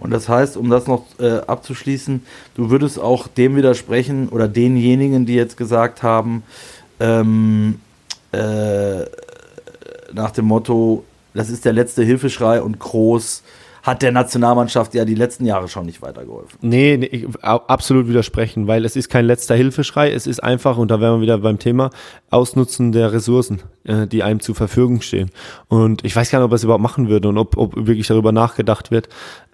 Und 0.00 0.10
das 0.10 0.28
heißt, 0.28 0.56
um 0.56 0.70
das 0.70 0.86
noch 0.86 1.04
äh, 1.18 1.40
abzuschließen, 1.46 2.22
du 2.54 2.70
würdest 2.70 2.98
auch 2.98 3.26
dem 3.28 3.54
widersprechen 3.56 4.28
oder 4.30 4.48
denjenigen, 4.48 5.26
die 5.26 5.34
jetzt 5.34 5.56
gesagt 5.56 6.02
haben, 6.02 6.42
ähm, 6.98 7.80
äh, 8.32 9.04
nach 10.12 10.30
dem 10.32 10.46
Motto, 10.46 11.04
das 11.34 11.50
ist 11.50 11.64
der 11.64 11.72
letzte 11.72 12.02
Hilfeschrei 12.02 12.60
und 12.62 12.78
Groß 12.78 13.42
hat 13.82 14.02
der 14.02 14.12
Nationalmannschaft 14.12 14.94
ja 14.94 15.04
die 15.04 15.14
letzten 15.14 15.46
Jahre 15.46 15.68
schon 15.68 15.86
nicht 15.86 16.02
weitergeholfen. 16.02 16.58
Nee, 16.62 16.96
nee 16.98 17.06
ich, 17.06 17.26
absolut 17.42 18.08
widersprechen, 18.08 18.66
weil 18.66 18.84
es 18.84 18.96
ist 18.96 19.08
kein 19.08 19.24
letzter 19.24 19.54
Hilfeschrei, 19.54 20.12
es 20.12 20.26
ist 20.26 20.42
einfach, 20.42 20.76
und 20.76 20.90
da 20.90 21.00
wären 21.00 21.16
wir 21.16 21.22
wieder 21.22 21.38
beim 21.38 21.58
Thema, 21.58 21.90
Ausnutzen 22.30 22.92
der 22.92 23.12
Ressourcen, 23.12 23.62
äh, 23.84 24.06
die 24.06 24.22
einem 24.22 24.40
zur 24.40 24.54
Verfügung 24.54 25.00
stehen. 25.00 25.30
Und 25.68 26.04
ich 26.04 26.14
weiß 26.14 26.30
gar 26.30 26.38
nicht, 26.38 26.46
ob 26.46 26.52
er 26.52 26.56
es 26.56 26.64
überhaupt 26.64 26.82
machen 26.82 27.08
würde 27.08 27.28
und 27.28 27.38
ob, 27.38 27.56
ob 27.56 27.74
wirklich 27.76 28.06
darüber 28.06 28.32
nachgedacht 28.32 28.90
wird, 28.90 29.08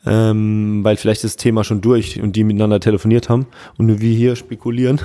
ähm, 0.04 0.84
weil 0.84 0.96
vielleicht 0.96 1.24
ist 1.24 1.36
das 1.36 1.42
Thema 1.42 1.64
schon 1.64 1.80
durch 1.80 2.20
und 2.20 2.36
die 2.36 2.44
miteinander 2.44 2.80
telefoniert 2.80 3.28
haben 3.28 3.46
und 3.78 3.86
nur 3.86 4.00
wir 4.00 4.14
hier 4.14 4.36
spekulieren. 4.36 5.00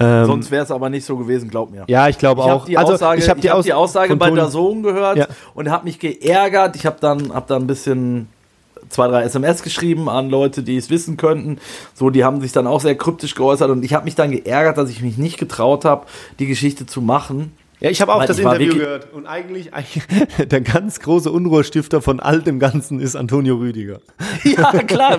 Ähm, 0.00 0.26
Sonst 0.26 0.50
wäre 0.50 0.62
es 0.62 0.70
aber 0.70 0.90
nicht 0.90 1.04
so 1.04 1.16
gewesen, 1.16 1.50
glaub 1.50 1.70
mir. 1.70 1.84
Ja, 1.88 2.08
ich 2.08 2.18
glaube 2.18 2.42
auch. 2.42 2.66
Die 2.66 2.78
also, 2.78 2.94
Aussage, 2.94 3.20
ich 3.20 3.28
habe 3.28 3.40
die, 3.40 3.50
hab 3.50 3.62
die, 3.62 3.72
Aussage 3.72 4.14
bei 4.16 4.30
der 4.30 4.46
Sohn 4.46 4.82
gehört 4.82 5.16
ja. 5.16 5.26
und 5.54 5.70
habe 5.70 5.84
mich 5.84 5.98
geärgert. 5.98 6.76
Ich 6.76 6.86
habe 6.86 6.98
dann, 7.00 7.34
hab 7.34 7.48
dann 7.48 7.62
ein 7.62 7.66
bisschen 7.66 8.28
zwei, 8.88 9.08
drei 9.08 9.22
SMS 9.22 9.62
geschrieben 9.62 10.08
an 10.08 10.30
Leute, 10.30 10.62
die 10.62 10.76
es 10.76 10.90
wissen 10.90 11.16
könnten. 11.16 11.58
So, 11.94 12.10
die 12.10 12.24
haben 12.24 12.40
sich 12.40 12.52
dann 12.52 12.66
auch 12.66 12.80
sehr 12.80 12.96
kryptisch 12.96 13.34
geäußert 13.34 13.70
und 13.70 13.84
ich 13.84 13.94
habe 13.94 14.04
mich 14.04 14.14
dann 14.14 14.30
geärgert, 14.30 14.78
dass 14.78 14.90
ich 14.90 15.02
mich 15.02 15.18
nicht 15.18 15.38
getraut 15.38 15.84
habe, 15.84 16.06
die 16.38 16.46
Geschichte 16.46 16.86
zu 16.86 17.00
machen. 17.00 17.52
Ja, 17.80 17.90
ich 17.90 18.00
habe 18.00 18.12
auch 18.12 18.18
Weil 18.18 18.26
das 18.26 18.40
Interview 18.40 18.74
gehört. 18.74 19.12
Und 19.12 19.26
eigentlich, 19.26 19.72
eigentlich, 19.72 20.02
der 20.48 20.60
ganz 20.60 20.98
große 20.98 21.30
Unruhestifter 21.30 22.02
von 22.02 22.18
all 22.18 22.42
dem 22.42 22.58
Ganzen 22.58 22.98
ist 23.00 23.14
Antonio 23.14 23.56
Rüdiger. 23.56 24.00
Ja, 24.44 24.72
klar, 24.84 25.18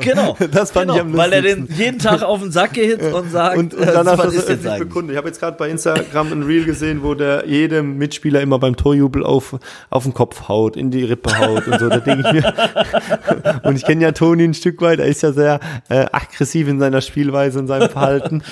genau. 0.00 0.36
Das 0.50 0.70
fand 0.70 0.86
genau, 0.86 0.94
ich 0.94 1.00
am 1.00 1.12
lustigsten. 1.12 1.16
Weil 1.18 1.32
er 1.32 1.42
den 1.42 1.68
jeden 1.76 1.98
Tag 1.98 2.22
auf 2.22 2.40
den 2.40 2.50
Sack 2.50 2.72
geht 2.72 3.00
und 3.02 3.30
sagt, 3.30 3.58
und, 3.58 3.74
und 3.74 3.82
äh, 3.82 3.94
was 3.94 4.34
ist 4.34 4.64
das 4.64 4.78
bekundet. 4.78 5.12
Ich 5.12 5.16
habe 5.18 5.28
jetzt 5.28 5.38
gerade 5.38 5.56
bei 5.56 5.68
Instagram 5.68 6.32
ein 6.32 6.42
Reel 6.42 6.64
gesehen, 6.64 7.02
wo 7.02 7.14
der 7.14 7.46
jedem 7.46 7.98
Mitspieler 7.98 8.40
immer 8.40 8.58
beim 8.58 8.74
Torjubel 8.74 9.24
auf, 9.24 9.56
auf 9.90 10.02
den 10.04 10.14
Kopf 10.14 10.48
haut, 10.48 10.76
in 10.76 10.90
die 10.90 11.04
Rippe 11.04 11.38
haut 11.38 11.66
und 11.68 11.78
so. 11.78 11.88
Da 11.88 11.98
denke 11.98 12.26
ich 12.26 12.32
mir. 12.32 13.60
und 13.62 13.76
ich 13.76 13.84
kenne 13.84 14.02
ja 14.02 14.12
Toni 14.12 14.44
ein 14.44 14.54
Stück 14.54 14.80
weit, 14.80 14.98
er 14.98 15.06
ist 15.06 15.22
ja 15.22 15.32
sehr 15.32 15.60
äh, 15.88 16.06
aggressiv 16.10 16.68
in 16.68 16.80
seiner 16.80 17.02
Spielweise 17.02 17.58
und 17.58 17.66
seinem 17.66 17.90
Verhalten. 17.90 18.42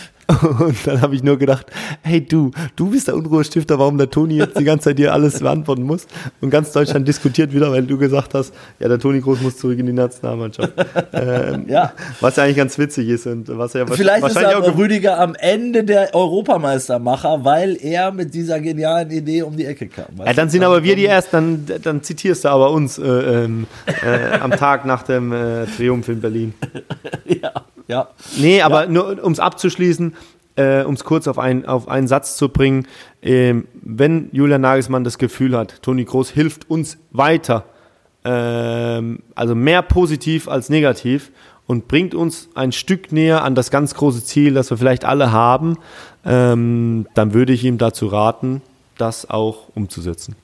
Und 0.59 0.87
dann 0.87 1.01
habe 1.01 1.15
ich 1.15 1.23
nur 1.23 1.39
gedacht, 1.39 1.67
hey 2.03 2.21
du, 2.21 2.51
du 2.77 2.91
bist 2.91 3.09
der 3.09 3.17
Unruhestifter, 3.17 3.79
warum 3.79 3.99
der 3.99 4.11
Toni 4.11 4.37
jetzt 4.37 4.59
die 4.59 4.65
ganze 4.65 4.85
Zeit 4.85 4.99
dir 4.99 5.13
alles 5.13 5.41
beantworten 5.41 5.83
muss. 5.83 6.07
Und 6.41 6.51
ganz 6.51 6.73
Deutschland 6.73 7.07
diskutiert 7.07 7.53
wieder, 7.53 7.71
weil 7.71 7.83
du 7.83 7.99
gesagt 7.99 8.35
hast, 8.35 8.55
ja, 8.79 8.89
der 8.89 8.99
Toni 8.99 9.21
Groß 9.21 9.41
muss 9.41 9.57
zurück 9.57 9.79
in 9.79 9.87
die 9.87 9.93
Nationalmannschaft. 9.93 10.73
Ähm, 11.13 11.67
ja. 11.69 11.93
Was 12.21 12.37
ja 12.37 12.45
eigentlich 12.45 12.57
ganz 12.57 12.79
witzig 12.79 13.09
ist 13.09 13.27
und 13.27 13.47
was 13.59 13.73
ja 13.75 13.87
Vielleicht 13.87 14.23
wahrscheinlich 14.23 14.59
ist 14.59 14.69
auch 14.69 14.79
Rüdiger 14.79 15.19
am 15.19 15.35
Ende 15.35 15.85
der 15.85 16.15
Europameistermacher, 16.15 17.45
weil 17.45 17.77
er 17.81 18.13
mit 18.13 18.35
dieser 18.35 18.61
genialen 18.61 19.11
Idee 19.11 19.43
um 19.43 19.57
die 19.57 19.67
Ecke 19.67 19.89
kam. 19.89 20.07
Ja, 20.25 20.33
dann 20.33 20.49
sind 20.49 20.63
aber 20.65 20.83
wir 20.83 20.97
die 20.97 21.07
ersten, 21.07 21.67
dann, 21.67 21.83
dann 21.83 22.03
zitierst 22.03 22.45
du 22.45 22.49
aber 22.49 22.71
uns 22.71 22.99
äh, 22.99 23.05
ähm, 23.05 23.67
äh, 23.87 24.39
am 24.39 24.53
Tag 24.53 24.85
nach 24.85 25.03
dem 25.03 25.33
äh, 25.33 25.67
Triumph 25.67 26.09
in 26.09 26.21
Berlin. 26.21 26.55
ja. 27.25 27.53
Ja. 27.89 28.09
Nee, 28.39 28.63
aber 28.63 28.85
ja. 28.85 28.91
nur 28.91 29.23
um 29.23 29.33
es 29.33 29.41
abzuschließen, 29.41 30.15
äh, 30.57 30.83
um 30.83 30.95
es 30.95 31.05
kurz 31.05 31.29
auf, 31.29 31.39
ein, 31.39 31.67
auf 31.67 31.89
einen 31.89 32.09
Satz 32.09 32.37
zu 32.37 32.49
bringen, 32.49 32.87
äh, 33.21 33.55
wenn 33.75 34.29
Julian 34.33 34.61
Nagelsmann 34.61 35.05
das 35.05 35.19
Gefühl 35.19 35.57
hat, 35.57 35.83
Toni 35.83 36.05
Groß 36.05 36.31
hilft 36.31 36.69
uns 36.71 36.99
weiter, 37.11 37.65
äh, 38.25 38.31
also 39.35 39.55
mehr 39.55 39.83
positiv 39.83 40.49
als 40.49 40.69
negativ 40.69 41.33
und 41.67 41.89
bringt 41.89 42.15
uns 42.15 42.49
ein 42.55 42.73
Stück 42.73 43.13
näher 43.13 43.45
an 43.45 43.55
das 43.55 43.71
ganz 43.71 43.95
große 43.95 44.25
Ziel, 44.25 44.55
das 44.55 44.71
wir 44.71 44.77
vielleicht 44.77 45.05
alle 45.05 45.33
haben, 45.33 45.79
ähm, 46.25 47.07
dann 47.15 47.35
würde 47.35 47.53
ich 47.53 47.65
ihm 47.65 47.79
dazu 47.79 48.07
raten, 48.09 48.63
das 48.99 49.29
auch 49.31 49.69
umzusetzen. 49.75 50.37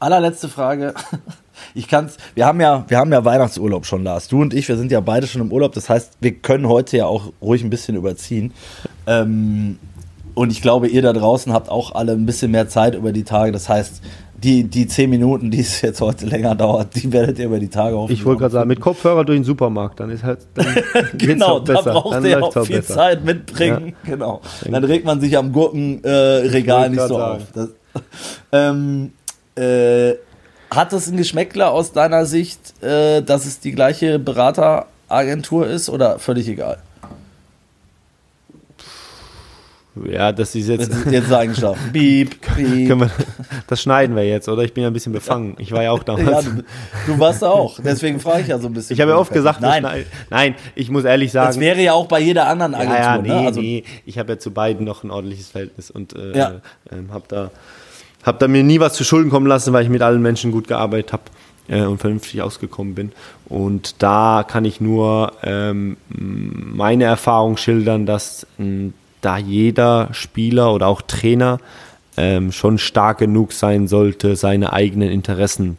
Allerletzte 0.00 0.48
Frage. 0.48 0.94
Ich 1.74 1.88
kann's, 1.88 2.16
wir 2.34 2.46
haben 2.46 2.60
ja, 2.60 2.84
wir 2.88 2.98
haben 2.98 3.12
ja 3.12 3.24
Weihnachtsurlaub 3.24 3.86
schon, 3.86 4.04
Lars. 4.04 4.28
Du 4.28 4.40
und 4.40 4.54
ich, 4.54 4.68
wir 4.68 4.76
sind 4.76 4.90
ja 4.92 5.00
beide 5.00 5.26
schon 5.26 5.40
im 5.42 5.52
Urlaub. 5.52 5.72
Das 5.72 5.88
heißt, 5.88 6.14
wir 6.20 6.32
können 6.32 6.68
heute 6.68 6.96
ja 6.96 7.06
auch 7.06 7.32
ruhig 7.42 7.62
ein 7.62 7.70
bisschen 7.70 7.96
überziehen. 7.96 8.52
Ähm, 9.06 9.78
und 10.34 10.50
ich 10.52 10.62
glaube, 10.62 10.88
ihr 10.88 11.02
da 11.02 11.12
draußen 11.12 11.52
habt 11.52 11.68
auch 11.68 11.94
alle 11.94 12.12
ein 12.12 12.26
bisschen 12.26 12.50
mehr 12.52 12.68
Zeit 12.68 12.94
über 12.94 13.12
die 13.12 13.24
Tage. 13.24 13.50
Das 13.52 13.68
heißt, 13.68 14.00
die, 14.40 14.62
die 14.64 14.86
zehn 14.86 15.10
Minuten, 15.10 15.50
die 15.50 15.58
es 15.58 15.80
jetzt 15.82 16.00
heute 16.00 16.24
länger 16.26 16.54
dauert, 16.54 16.94
die 16.94 17.12
werdet 17.12 17.40
ihr 17.40 17.46
über 17.46 17.58
die 17.58 17.66
Tage 17.68 17.96
hoffentlich 17.96 18.20
Ich 18.20 18.24
wollte 18.24 18.40
gerade 18.42 18.52
sagen, 18.52 18.68
mit 18.68 18.78
Kopfhörer 18.80 19.24
durch 19.24 19.38
den 19.38 19.44
Supermarkt, 19.44 19.98
dann 19.98 20.10
ist 20.10 20.22
halt. 20.22 20.40
Dann 20.54 20.64
geht's 21.14 21.32
Genau, 21.32 21.56
auch 21.56 21.64
da 21.64 21.72
besser. 21.74 21.90
braucht 21.92 22.14
Dann 22.14 22.24
ihr 22.24 22.44
auch 22.44 22.64
viel 22.64 22.76
besser. 22.76 22.94
Zeit 22.94 23.24
mitbringen. 23.24 23.96
Genau. 24.04 24.40
Dann 24.64 24.84
regt 24.84 25.04
man 25.04 25.20
sich 25.20 25.36
am 25.36 25.50
Gurkenregal 25.52 26.86
äh, 26.86 26.90
nicht 26.90 27.00
so 27.02 27.16
sagen. 27.18 27.42
auf. 27.42 27.52
Das, 27.52 28.02
ähm, 28.52 29.10
äh, 29.56 30.14
hat 30.70 30.92
es 30.92 31.08
ein 31.08 31.16
Geschmäckler 31.16 31.70
aus 31.72 31.92
deiner 31.92 32.26
Sicht, 32.26 32.82
äh, 32.82 33.22
dass 33.22 33.46
es 33.46 33.60
die 33.60 33.72
gleiche 33.72 34.18
Berateragentur 34.18 35.66
ist 35.66 35.88
oder 35.88 36.18
völlig 36.18 36.48
egal? 36.48 36.78
Ja, 40.08 40.30
das 40.30 40.54
ist 40.54 40.68
jetzt. 40.68 40.92
Jetzt, 40.92 41.06
jetzt 41.10 41.28
sagen 41.28 41.52
schlafen. 41.56 41.90
Piep, 41.92 42.40
piep. 42.40 42.86
Können 42.88 43.00
wir, 43.00 43.10
das 43.66 43.82
schneiden 43.82 44.14
wir 44.14 44.22
jetzt, 44.24 44.48
oder? 44.48 44.62
Ich 44.62 44.72
bin 44.72 44.82
ja 44.84 44.90
ein 44.90 44.92
bisschen 44.92 45.12
befangen. 45.12 45.56
Ich 45.58 45.72
war 45.72 45.82
ja 45.82 45.90
auch 45.90 46.02
damals. 46.04 46.44
Ja, 46.46 46.52
du, 46.52 46.62
du 47.08 47.18
warst 47.18 47.42
auch. 47.42 47.80
Deswegen 47.82 48.20
frage 48.20 48.42
ich 48.42 48.46
ja 48.48 48.58
so 48.60 48.68
ein 48.68 48.74
bisschen. 48.74 48.94
ich 48.94 49.00
habe 49.00 49.10
ja 49.10 49.16
oft 49.16 49.32
gesagt, 49.32 49.60
nein, 49.60 49.82
schneiden- 49.82 50.06
nein, 50.30 50.54
ich 50.76 50.88
muss 50.88 51.02
ehrlich 51.02 51.32
das 51.32 51.54
sagen. 51.56 51.60
wäre 51.60 51.80
ja 51.82 51.94
auch 51.94 52.06
bei 52.06 52.20
jeder 52.20 52.46
anderen 52.46 52.74
Ja, 52.74 52.78
Agentur. 52.78 52.96
ja, 53.00 53.18
nee, 53.18 53.28
ne? 53.40 53.46
also, 53.48 53.60
nee. 53.60 53.84
Ich 54.06 54.18
habe 54.20 54.34
ja 54.34 54.38
zu 54.38 54.52
beiden 54.52 54.84
noch 54.86 55.02
ein 55.02 55.10
ordentliches 55.10 55.48
Verhältnis 55.48 55.90
und 55.90 56.14
äh, 56.14 56.36
Ja. 56.38 56.52
ähm, 56.92 57.08
habe 57.12 57.24
da, 57.26 57.50
hab 58.24 58.38
da 58.40 58.48
mir 58.48 58.62
nie 58.62 58.80
was 58.80 58.94
zu 58.94 59.04
Schulden 59.04 59.30
kommen 59.30 59.46
lassen, 59.46 59.72
weil 59.72 59.84
ich 59.84 59.90
mit 59.90 60.02
allen 60.02 60.20
Menschen 60.22 60.52
gut 60.52 60.68
gearbeitet 60.68 61.12
habe 61.12 61.22
äh, 61.68 61.82
und 61.82 61.98
vernünftig 61.98 62.42
ausgekommen 62.42 62.94
bin. 62.94 63.12
Und 63.48 64.02
da 64.02 64.44
kann 64.46 64.64
ich 64.64 64.80
nur 64.80 65.32
ähm, 65.42 65.96
meine 66.08 67.04
Erfahrung 67.04 67.56
schildern, 67.56 68.06
dass 68.06 68.46
mh, 68.58 68.90
da 69.20 69.38
jeder 69.38 70.08
Spieler 70.12 70.72
oder 70.74 70.86
auch 70.88 71.02
Trainer 71.02 71.58
ähm, 72.16 72.52
schon 72.52 72.78
stark 72.78 73.18
genug 73.18 73.52
sein 73.52 73.88
sollte, 73.88 74.36
seine 74.36 74.72
eigenen 74.72 75.10
Interessen 75.10 75.78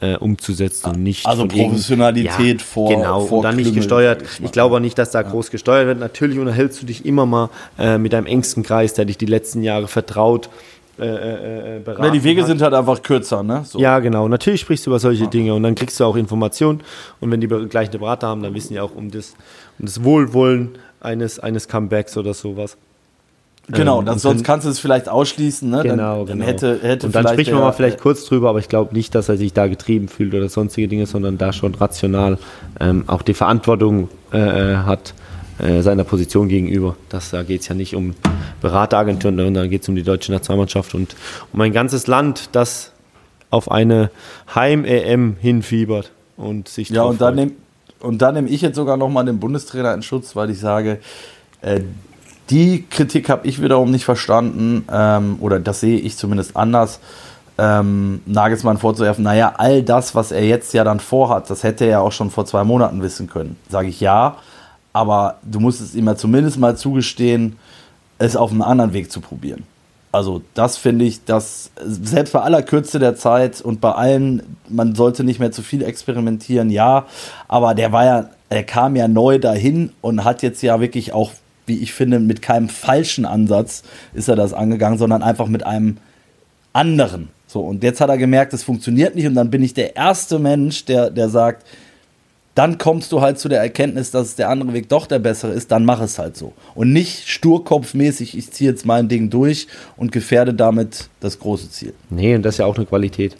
äh, 0.00 0.16
umzusetzen 0.16 0.90
und 0.90 1.02
nicht 1.02 1.24
Also 1.26 1.44
irgend- 1.44 1.58
Professionalität 1.58 2.60
vor- 2.60 2.90
genau 2.90 3.20
vor 3.26 3.38
und 3.38 3.44
dann 3.44 3.56
nicht 3.56 3.74
gesteuert. 3.74 4.22
ich. 4.22 4.44
Ich 4.44 4.52
glaube 4.52 4.76
auch 4.76 4.80
nicht, 4.80 4.98
dass 4.98 5.10
da 5.10 5.22
groß 5.22 5.50
gesteuert 5.50 5.86
wird. 5.86 5.98
Natürlich 6.00 6.38
unterhältst 6.38 6.82
du 6.82 6.86
dich 6.86 7.06
immer 7.06 7.24
mal 7.24 7.48
äh, 7.78 7.96
mit 7.96 8.12
deinem 8.12 8.26
engsten 8.26 8.62
Kreis, 8.62 8.92
der 8.94 9.04
dich 9.06 9.16
die 9.16 9.26
letzten 9.26 9.62
Jahre 9.62 9.88
vertraut. 9.88 10.50
Äh, 10.98 11.04
äh, 11.04 11.76
äh, 11.76 11.80
beraten 11.80 12.04
ja, 12.04 12.10
die 12.10 12.24
Wege 12.24 12.40
hat. 12.40 12.48
sind 12.48 12.62
halt 12.62 12.72
einfach 12.72 13.02
kürzer, 13.02 13.42
ne? 13.42 13.62
So. 13.66 13.78
Ja, 13.78 13.98
genau. 13.98 14.28
Natürlich 14.28 14.62
sprichst 14.62 14.86
du 14.86 14.90
über 14.90 14.98
solche 14.98 15.28
Dinge 15.28 15.52
und 15.52 15.62
dann 15.62 15.74
kriegst 15.74 16.00
du 16.00 16.04
auch 16.04 16.16
Informationen. 16.16 16.80
Und 17.20 17.30
wenn 17.30 17.40
die 17.40 17.48
gleichen 17.48 17.98
Berater 17.98 18.28
haben, 18.28 18.42
dann 18.42 18.54
wissen 18.54 18.72
die 18.72 18.80
auch 18.80 18.94
um 18.94 19.10
das, 19.10 19.34
um 19.78 19.84
das 19.84 20.02
Wohlwollen 20.04 20.78
eines, 21.00 21.38
eines 21.38 21.68
Comebacks 21.68 22.16
oder 22.16 22.32
sowas. 22.32 22.78
Genau, 23.68 23.98
Ähm, 23.98 24.06
dann, 24.06 24.18
sonst 24.18 24.44
kannst 24.44 24.64
du 24.64 24.70
es 24.70 24.78
vielleicht 24.78 25.08
ausschließen, 25.08 25.68
ne? 25.68 25.82
Genau, 25.82 26.24
dann, 26.24 26.26
dann 26.26 26.38
genau. 26.38 26.44
hätte, 26.46 26.78
hätte 26.80 27.06
und 27.06 27.14
dann 27.14 27.26
spricht 27.28 27.52
man 27.52 27.60
mal 27.60 27.72
vielleicht 27.72 28.00
kurz 28.00 28.24
drüber, 28.24 28.48
aber 28.48 28.60
ich 28.60 28.68
glaube 28.68 28.94
nicht, 28.94 29.14
dass 29.14 29.28
er 29.28 29.36
sich 29.36 29.52
da 29.52 29.66
getrieben 29.66 30.08
fühlt 30.08 30.34
oder 30.34 30.48
sonstige 30.48 30.88
Dinge, 30.88 31.06
sondern 31.06 31.36
da 31.36 31.52
schon 31.52 31.74
rational 31.74 32.38
ähm, 32.80 33.04
auch 33.06 33.22
die 33.22 33.34
Verantwortung 33.34 34.08
äh, 34.32 34.38
äh, 34.38 34.76
hat 34.76 35.14
äh, 35.58 35.82
seiner 35.82 36.04
Position 36.04 36.48
gegenüber. 36.48 36.96
Das, 37.08 37.30
da 37.30 37.42
geht 37.42 37.62
es 37.62 37.68
ja 37.68 37.74
nicht 37.74 37.96
um 37.96 38.14
Berateragenturen, 38.60 39.36
sondern 39.36 39.54
da 39.54 39.66
geht 39.66 39.82
es 39.82 39.88
um 39.88 39.96
die 39.96 40.02
deutsche 40.02 40.32
Nationalmannschaft 40.32 40.94
und 40.94 41.14
um 41.52 41.60
ein 41.60 41.72
ganzes 41.72 42.06
Land, 42.06 42.50
das 42.52 42.92
auf 43.50 43.70
eine 43.70 44.10
Heim-EM 44.54 45.36
hinfiebert 45.40 46.10
und 46.36 46.68
sich 46.68 46.90
Ja, 46.90 47.02
und 47.02 47.20
dann 47.20 47.34
freut. 47.34 47.46
nehme 47.46 47.52
und 48.00 48.20
dann 48.20 48.34
nehm 48.34 48.46
ich 48.46 48.60
jetzt 48.60 48.76
sogar 48.76 48.96
nochmal 48.96 49.24
den 49.24 49.40
Bundestrainer 49.40 49.94
in 49.94 50.02
Schutz, 50.02 50.36
weil 50.36 50.50
ich 50.50 50.60
sage, 50.60 50.98
äh, 51.62 51.80
die 52.50 52.84
Kritik 52.88 53.28
habe 53.28 53.46
ich 53.46 53.60
wiederum 53.62 53.90
nicht 53.90 54.04
verstanden, 54.04 54.84
ähm, 54.92 55.36
oder 55.40 55.58
das 55.58 55.80
sehe 55.80 55.98
ich 55.98 56.16
zumindest 56.16 56.56
anders, 56.56 57.00
ähm, 57.58 58.20
Nagelsmann 58.26 58.76
vorzuwerfen, 58.76 59.24
naja, 59.24 59.54
all 59.56 59.82
das, 59.82 60.14
was 60.14 60.30
er 60.30 60.44
jetzt 60.44 60.74
ja 60.74 60.84
dann 60.84 61.00
vorhat, 61.00 61.48
das 61.48 61.62
hätte 61.62 61.84
er 61.84 61.90
ja 61.90 62.00
auch 62.00 62.12
schon 62.12 62.30
vor 62.30 62.44
zwei 62.44 62.64
Monaten 62.64 63.00
wissen 63.02 63.28
können. 63.28 63.56
Sage 63.70 63.88
ich 63.88 63.98
ja, 64.00 64.36
aber 64.92 65.38
du 65.42 65.58
musst 65.58 65.80
es 65.80 65.94
ihm 65.94 66.06
ja 66.06 66.16
zumindest 66.16 66.58
mal 66.58 66.76
zugestehen, 66.76 67.56
es 68.18 68.36
auf 68.36 68.50
einem 68.50 68.62
anderen 68.62 68.92
Weg 68.92 69.10
zu 69.10 69.20
probieren. 69.20 69.64
Also 70.12 70.40
das 70.54 70.78
finde 70.78 71.04
ich, 71.04 71.24
dass 71.24 71.70
selbst 71.84 72.32
bei 72.32 72.40
aller 72.40 72.62
Kürze 72.62 72.98
der 72.98 73.16
Zeit 73.16 73.60
und 73.60 73.82
bei 73.82 73.92
allen, 73.92 74.56
man 74.68 74.94
sollte 74.94 75.24
nicht 75.24 75.40
mehr 75.40 75.52
zu 75.52 75.62
viel 75.62 75.82
experimentieren, 75.82 76.70
ja, 76.70 77.06
aber 77.48 77.74
der 77.74 77.92
war 77.92 78.04
ja, 78.04 78.30
er 78.48 78.64
kam 78.64 78.96
ja 78.96 79.08
neu 79.08 79.38
dahin 79.38 79.90
und 80.00 80.24
hat 80.24 80.42
jetzt 80.42 80.62
ja 80.62 80.80
wirklich 80.80 81.12
auch, 81.12 81.32
wie 81.66 81.80
ich 81.80 81.92
finde, 81.92 82.18
mit 82.18 82.40
keinem 82.40 82.70
falschen 82.70 83.26
Ansatz 83.26 83.82
ist 84.14 84.28
er 84.28 84.36
das 84.36 84.54
angegangen, 84.54 84.98
sondern 84.98 85.22
einfach 85.22 85.48
mit 85.48 85.66
einem 85.66 85.98
anderen. 86.72 87.28
So, 87.46 87.60
und 87.60 87.82
jetzt 87.82 88.00
hat 88.00 88.08
er 88.08 88.18
gemerkt, 88.18 88.54
es 88.54 88.64
funktioniert 88.64 89.16
nicht 89.16 89.26
und 89.26 89.34
dann 89.34 89.50
bin 89.50 89.62
ich 89.62 89.74
der 89.74 89.96
erste 89.96 90.38
Mensch, 90.38 90.84
der, 90.86 91.10
der 91.10 91.28
sagt, 91.28 91.66
dann 92.56 92.78
kommst 92.78 93.12
du 93.12 93.20
halt 93.20 93.38
zu 93.38 93.50
der 93.50 93.60
Erkenntnis, 93.60 94.10
dass 94.10 94.34
der 94.34 94.48
andere 94.48 94.72
Weg 94.72 94.88
doch 94.88 95.06
der 95.06 95.18
bessere 95.18 95.52
ist, 95.52 95.70
dann 95.70 95.84
mach 95.84 96.00
es 96.00 96.18
halt 96.18 96.38
so. 96.38 96.54
Und 96.74 96.90
nicht 96.90 97.28
sturkopfmäßig, 97.28 98.36
ich 98.36 98.50
ziehe 98.50 98.70
jetzt 98.70 98.86
mein 98.86 99.08
Ding 99.08 99.28
durch 99.28 99.68
und 99.98 100.10
gefährde 100.10 100.54
damit 100.54 101.10
das 101.20 101.38
große 101.38 101.70
Ziel. 101.70 101.92
Nee, 102.08 102.34
und 102.34 102.42
das 102.42 102.54
ist 102.54 102.58
ja 102.58 102.64
auch 102.64 102.76
eine 102.76 102.86
Qualität. 102.86 103.36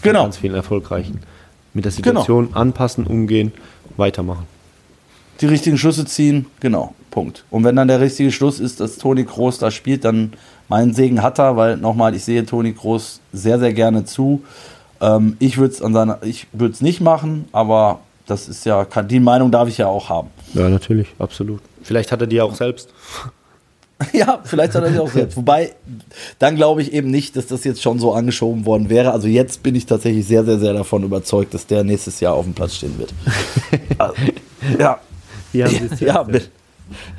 Genau. 0.00 0.22
Ganz 0.22 0.38
vielen 0.38 0.54
Erfolgreichen. 0.54 1.20
Mit 1.74 1.84
der 1.84 1.92
Situation 1.92 2.54
anpassen, 2.54 3.06
umgehen, 3.06 3.52
weitermachen. 3.98 4.46
Die 5.42 5.46
richtigen 5.46 5.76
Schlüsse 5.76 6.06
ziehen, 6.06 6.46
genau, 6.58 6.94
Punkt. 7.10 7.44
Und 7.50 7.64
wenn 7.64 7.76
dann 7.76 7.88
der 7.88 8.00
richtige 8.00 8.32
Schluss 8.32 8.60
ist, 8.60 8.80
dass 8.80 8.96
Toni 8.96 9.24
Kroos 9.24 9.58
da 9.58 9.70
spielt, 9.70 10.06
dann 10.06 10.32
meinen 10.70 10.94
Segen 10.94 11.22
hat 11.22 11.38
er, 11.38 11.58
weil 11.58 11.76
nochmal, 11.76 12.14
ich 12.14 12.24
sehe 12.24 12.46
Toni 12.46 12.72
Kroos 12.72 13.20
sehr, 13.34 13.58
sehr 13.58 13.74
gerne 13.74 14.06
zu. 14.06 14.42
Ähm, 15.02 15.36
ich 15.38 15.58
würde 15.58 15.74
es 15.74 15.82
an 15.82 15.92
seiner, 15.92 16.22
ich 16.22 16.46
würde 16.52 16.72
es 16.72 16.80
nicht 16.80 17.02
machen, 17.02 17.46
aber 17.52 18.00
das 18.32 18.48
ist 18.48 18.64
ja, 18.64 18.84
kann, 18.84 19.06
die 19.06 19.20
Meinung 19.20 19.50
darf 19.50 19.68
ich 19.68 19.78
ja 19.78 19.86
auch 19.86 20.08
haben. 20.08 20.28
Ja, 20.54 20.68
natürlich, 20.68 21.08
absolut. 21.18 21.60
Vielleicht 21.82 22.10
hat 22.12 22.20
er 22.20 22.26
die 22.26 22.40
auch 22.40 22.54
selbst. 22.54 22.88
Ja, 24.12 24.40
vielleicht 24.42 24.74
hat 24.74 24.82
er 24.82 24.90
sich 24.90 24.98
auch 24.98 25.08
selbst. 25.08 25.36
Wobei, 25.36 25.76
dann 26.40 26.56
glaube 26.56 26.82
ich 26.82 26.92
eben 26.92 27.08
nicht, 27.08 27.36
dass 27.36 27.46
das 27.46 27.62
jetzt 27.62 27.80
schon 27.80 28.00
so 28.00 28.12
angeschoben 28.12 28.66
worden 28.66 28.90
wäre. 28.90 29.12
Also 29.12 29.28
jetzt 29.28 29.62
bin 29.62 29.76
ich 29.76 29.86
tatsächlich 29.86 30.26
sehr, 30.26 30.44
sehr, 30.44 30.58
sehr 30.58 30.72
davon 30.72 31.04
überzeugt, 31.04 31.54
dass 31.54 31.68
der 31.68 31.84
nächstes 31.84 32.18
Jahr 32.18 32.34
auf 32.34 32.44
dem 32.44 32.52
Platz 32.52 32.74
stehen 32.74 32.98
wird. 32.98 33.14
Also, 33.98 34.14
ja, 34.76 34.98
es 35.52 36.00
ja, 36.00 36.24
zuerst 36.26 36.50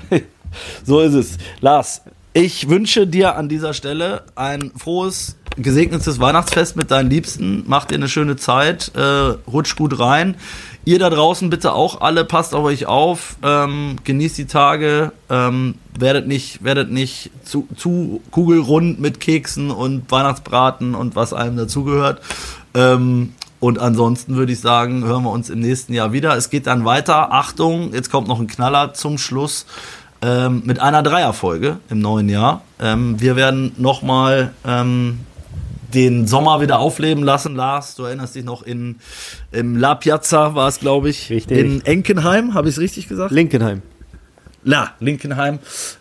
so 0.83 0.99
ist 0.99 1.13
es. 1.13 1.37
Lars, 1.61 2.01
ich 2.33 2.67
wünsche 2.67 3.05
dir 3.05 3.35
an 3.35 3.47
dieser 3.47 3.73
Stelle 3.73 4.23
ein 4.35 4.71
frohes, 4.75 5.35
gesegnetes 5.55 6.19
Weihnachtsfest 6.19 6.75
mit 6.75 6.89
deinen 6.89 7.09
Liebsten. 7.09 7.63
Mach 7.67 7.85
dir 7.85 7.95
eine 7.95 8.09
schöne 8.09 8.37
Zeit, 8.37 8.91
äh, 8.95 9.01
rutsch 9.47 9.75
gut 9.75 9.99
rein. 9.99 10.35
Ihr 10.83 10.97
da 10.97 11.11
draußen 11.11 11.49
bitte 11.49 11.73
auch 11.73 12.01
alle, 12.01 12.25
passt 12.25 12.55
auf 12.55 12.63
euch 12.65 12.87
auf, 12.87 13.37
ähm, 13.43 13.97
genießt 14.03 14.37
die 14.37 14.47
Tage, 14.47 15.11
ähm, 15.29 15.75
werdet 15.97 16.27
nicht, 16.27 16.63
werdet 16.63 16.91
nicht 16.91 17.29
zu, 17.43 17.67
zu 17.77 18.21
kugelrund 18.31 18.99
mit 18.99 19.19
Keksen 19.19 19.69
und 19.69 20.11
Weihnachtsbraten 20.11 20.95
und 20.95 21.15
was 21.15 21.33
allem 21.33 21.55
dazugehört. 21.55 22.19
Ähm, 22.73 23.33
und 23.59 23.79
ansonsten 23.79 24.35
würde 24.35 24.51
ich 24.51 24.59
sagen, 24.59 25.05
hören 25.05 25.23
wir 25.23 25.31
uns 25.31 25.49
im 25.49 25.59
nächsten 25.59 25.93
Jahr 25.93 26.11
wieder. 26.11 26.35
Es 26.35 26.49
geht 26.49 26.67
dann 26.67 26.83
weiter. 26.83 27.31
Achtung, 27.31 27.93
jetzt 27.93 28.11
kommt 28.11 28.27
noch 28.27 28.41
ein 28.41 28.47
Knaller 28.47 28.93
zum 28.93 29.17
Schluss 29.17 29.65
ähm, 30.23 30.63
mit 30.65 30.79
einer 30.79 31.03
Dreierfolge 31.03 31.79
im 31.89 31.99
neuen 31.99 32.29
Jahr. 32.29 32.61
Ähm, 32.79 33.19
wir 33.19 33.35
werden 33.35 33.73
nochmal 33.77 34.53
ähm, 34.65 35.19
den 35.93 36.27
Sommer 36.27 36.61
wieder 36.61 36.79
aufleben 36.79 37.23
lassen. 37.23 37.55
Lars, 37.55 37.95
du 37.95 38.03
erinnerst 38.03 38.35
dich 38.35 38.45
noch 38.45 38.63
in 38.63 38.95
im 39.51 39.75
La 39.75 39.95
Piazza 39.95 40.55
war 40.55 40.69
es, 40.69 40.79
glaube 40.79 41.09
ich. 41.09 41.29
Richtig. 41.29 41.57
In 41.57 41.85
Enkenheim, 41.85 42.53
habe 42.53 42.69
ich 42.69 42.75
es 42.75 42.81
richtig 42.81 43.09
gesagt? 43.09 43.31
Linkenheim. 43.31 43.81
La, 44.63 44.93
Linkenheim. 44.99 45.59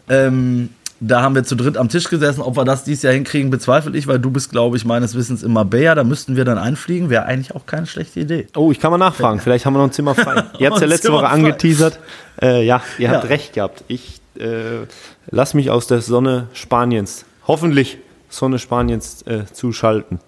Ähm, 0.08 0.70
da 1.04 1.22
haben 1.22 1.34
wir 1.34 1.42
zu 1.44 1.56
dritt 1.56 1.76
am 1.76 1.88
Tisch 1.88 2.08
gesessen. 2.08 2.40
Ob 2.42 2.56
wir 2.56 2.64
das 2.64 2.84
dieses 2.84 3.02
Jahr 3.02 3.12
hinkriegen, 3.12 3.50
bezweifle 3.50 3.96
ich, 3.98 4.06
weil 4.06 4.18
du 4.18 4.30
bist, 4.30 4.50
glaube 4.50 4.76
ich, 4.76 4.84
meines 4.84 5.14
Wissens 5.14 5.42
in 5.42 5.52
Marbella. 5.52 5.94
Da 5.94 6.04
müssten 6.04 6.36
wir 6.36 6.44
dann 6.44 6.58
einfliegen. 6.58 7.10
Wäre 7.10 7.24
eigentlich 7.26 7.54
auch 7.54 7.66
keine 7.66 7.86
schlechte 7.86 8.20
Idee. 8.20 8.46
Oh, 8.56 8.70
ich 8.70 8.78
kann 8.80 8.90
mal 8.90 8.98
nachfragen. 8.98 9.40
Vielleicht 9.40 9.66
haben 9.66 9.74
wir 9.74 9.78
noch 9.78 9.86
ein 9.88 9.92
Zimmer 9.92 10.14
frei. 10.14 10.44
Ihr 10.58 10.66
habt 10.68 10.76
es 10.76 10.80
ja 10.82 10.86
letzte 10.86 11.06
Zimmer 11.08 11.18
Woche 11.18 11.26
frei. 11.26 11.32
angeteasert. 11.34 11.98
Äh, 12.40 12.64
ja, 12.64 12.82
ihr 12.98 13.10
habt 13.10 13.24
Ja. 13.24 13.28
recht 13.28 13.52
gehabt. 13.54 13.84
Ich 13.88 14.20
äh, 14.38 14.86
lass 15.30 15.54
mich 15.54 15.70
aus 15.70 15.86
der 15.88 16.00
Sonne 16.00 16.46
Spaniens, 16.54 17.24
hoffentlich 17.46 17.98
Sonne 18.30 18.58
Spaniens, 18.58 19.22
äh, 19.22 19.44
zuschalten. 19.52 20.20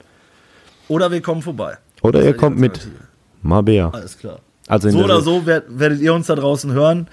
Oder 0.88 1.10
wir 1.10 1.22
kommen 1.22 1.40
vorbei. 1.40 1.78
Oder 2.02 2.18
Das 2.18 2.26
ihr 2.28 2.36
kommt 2.36 2.58
mit. 2.58 2.86
Marbella. 3.42 3.90
Alles 3.90 4.18
klar. 4.18 4.40
Also 4.66 4.88
So 4.88 4.96
der 4.98 5.04
oder 5.04 5.20
so 5.20 5.42
wer- 5.44 5.62
werdet 5.68 6.00
ihr 6.00 6.14
uns 6.14 6.26
da 6.28 6.34
draußen 6.36 6.72
hören. 6.72 7.06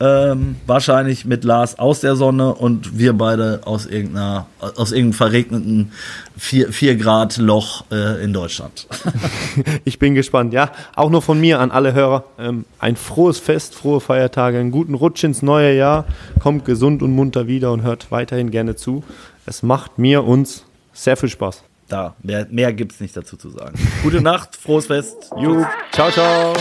Ähm, 0.00 0.56
wahrscheinlich 0.66 1.24
mit 1.24 1.42
Lars 1.42 1.78
aus 1.78 2.00
der 2.00 2.14
Sonne 2.14 2.54
und 2.54 2.98
wir 2.98 3.14
beide 3.14 3.62
aus 3.64 3.86
irgendeiner, 3.86 4.46
aus 4.60 4.92
irgendeinem 4.92 5.12
verregneten 5.14 5.92
4 6.36 6.96
Grad 6.96 7.36
Loch 7.38 7.84
äh, 7.90 8.22
in 8.22 8.32
Deutschland. 8.32 8.86
Ich 9.84 9.98
bin 9.98 10.14
gespannt. 10.14 10.52
Ja, 10.52 10.70
auch 10.94 11.10
nur 11.10 11.22
von 11.22 11.40
mir 11.40 11.58
an 11.60 11.70
alle 11.72 11.94
Hörer. 11.94 12.24
Ähm, 12.38 12.64
ein 12.78 12.94
frohes 12.94 13.38
Fest, 13.38 13.74
frohe 13.74 14.00
Feiertage, 14.00 14.58
einen 14.58 14.70
guten 14.70 14.94
Rutsch 14.94 15.24
ins 15.24 15.42
neue 15.42 15.74
Jahr. 15.74 16.04
Kommt 16.40 16.64
gesund 16.64 17.02
und 17.02 17.12
munter 17.12 17.46
wieder 17.48 17.72
und 17.72 17.82
hört 17.82 18.10
weiterhin 18.12 18.50
gerne 18.50 18.76
zu. 18.76 19.02
Es 19.46 19.62
macht 19.64 19.98
mir 19.98 20.24
uns 20.24 20.62
sehr 20.92 21.16
viel 21.16 21.28
Spaß. 21.30 21.62
Da, 21.88 22.14
mehr, 22.22 22.46
mehr 22.50 22.72
gibt 22.74 22.92
es 22.92 23.00
nicht 23.00 23.16
dazu 23.16 23.36
zu 23.36 23.48
sagen. 23.48 23.78
Gute 24.02 24.20
Nacht, 24.20 24.56
frohes 24.56 24.86
Fest. 24.86 25.30
Jupp. 25.38 25.66
Ciao, 25.92 26.10
ciao. 26.10 26.52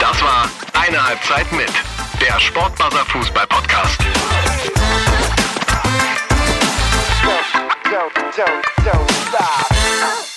Das 0.00 0.22
war 0.22 0.48
eine 0.80 1.04
Halbzeit 1.04 1.50
mit 1.52 1.72
der 2.20 2.38
Sportbuzzer 2.40 3.04
Fußball 3.06 3.46
Podcast. 3.48 4.00
don't, 7.90 8.14
don't, 8.36 8.64
don't 8.84 9.10
stop. 9.28 10.27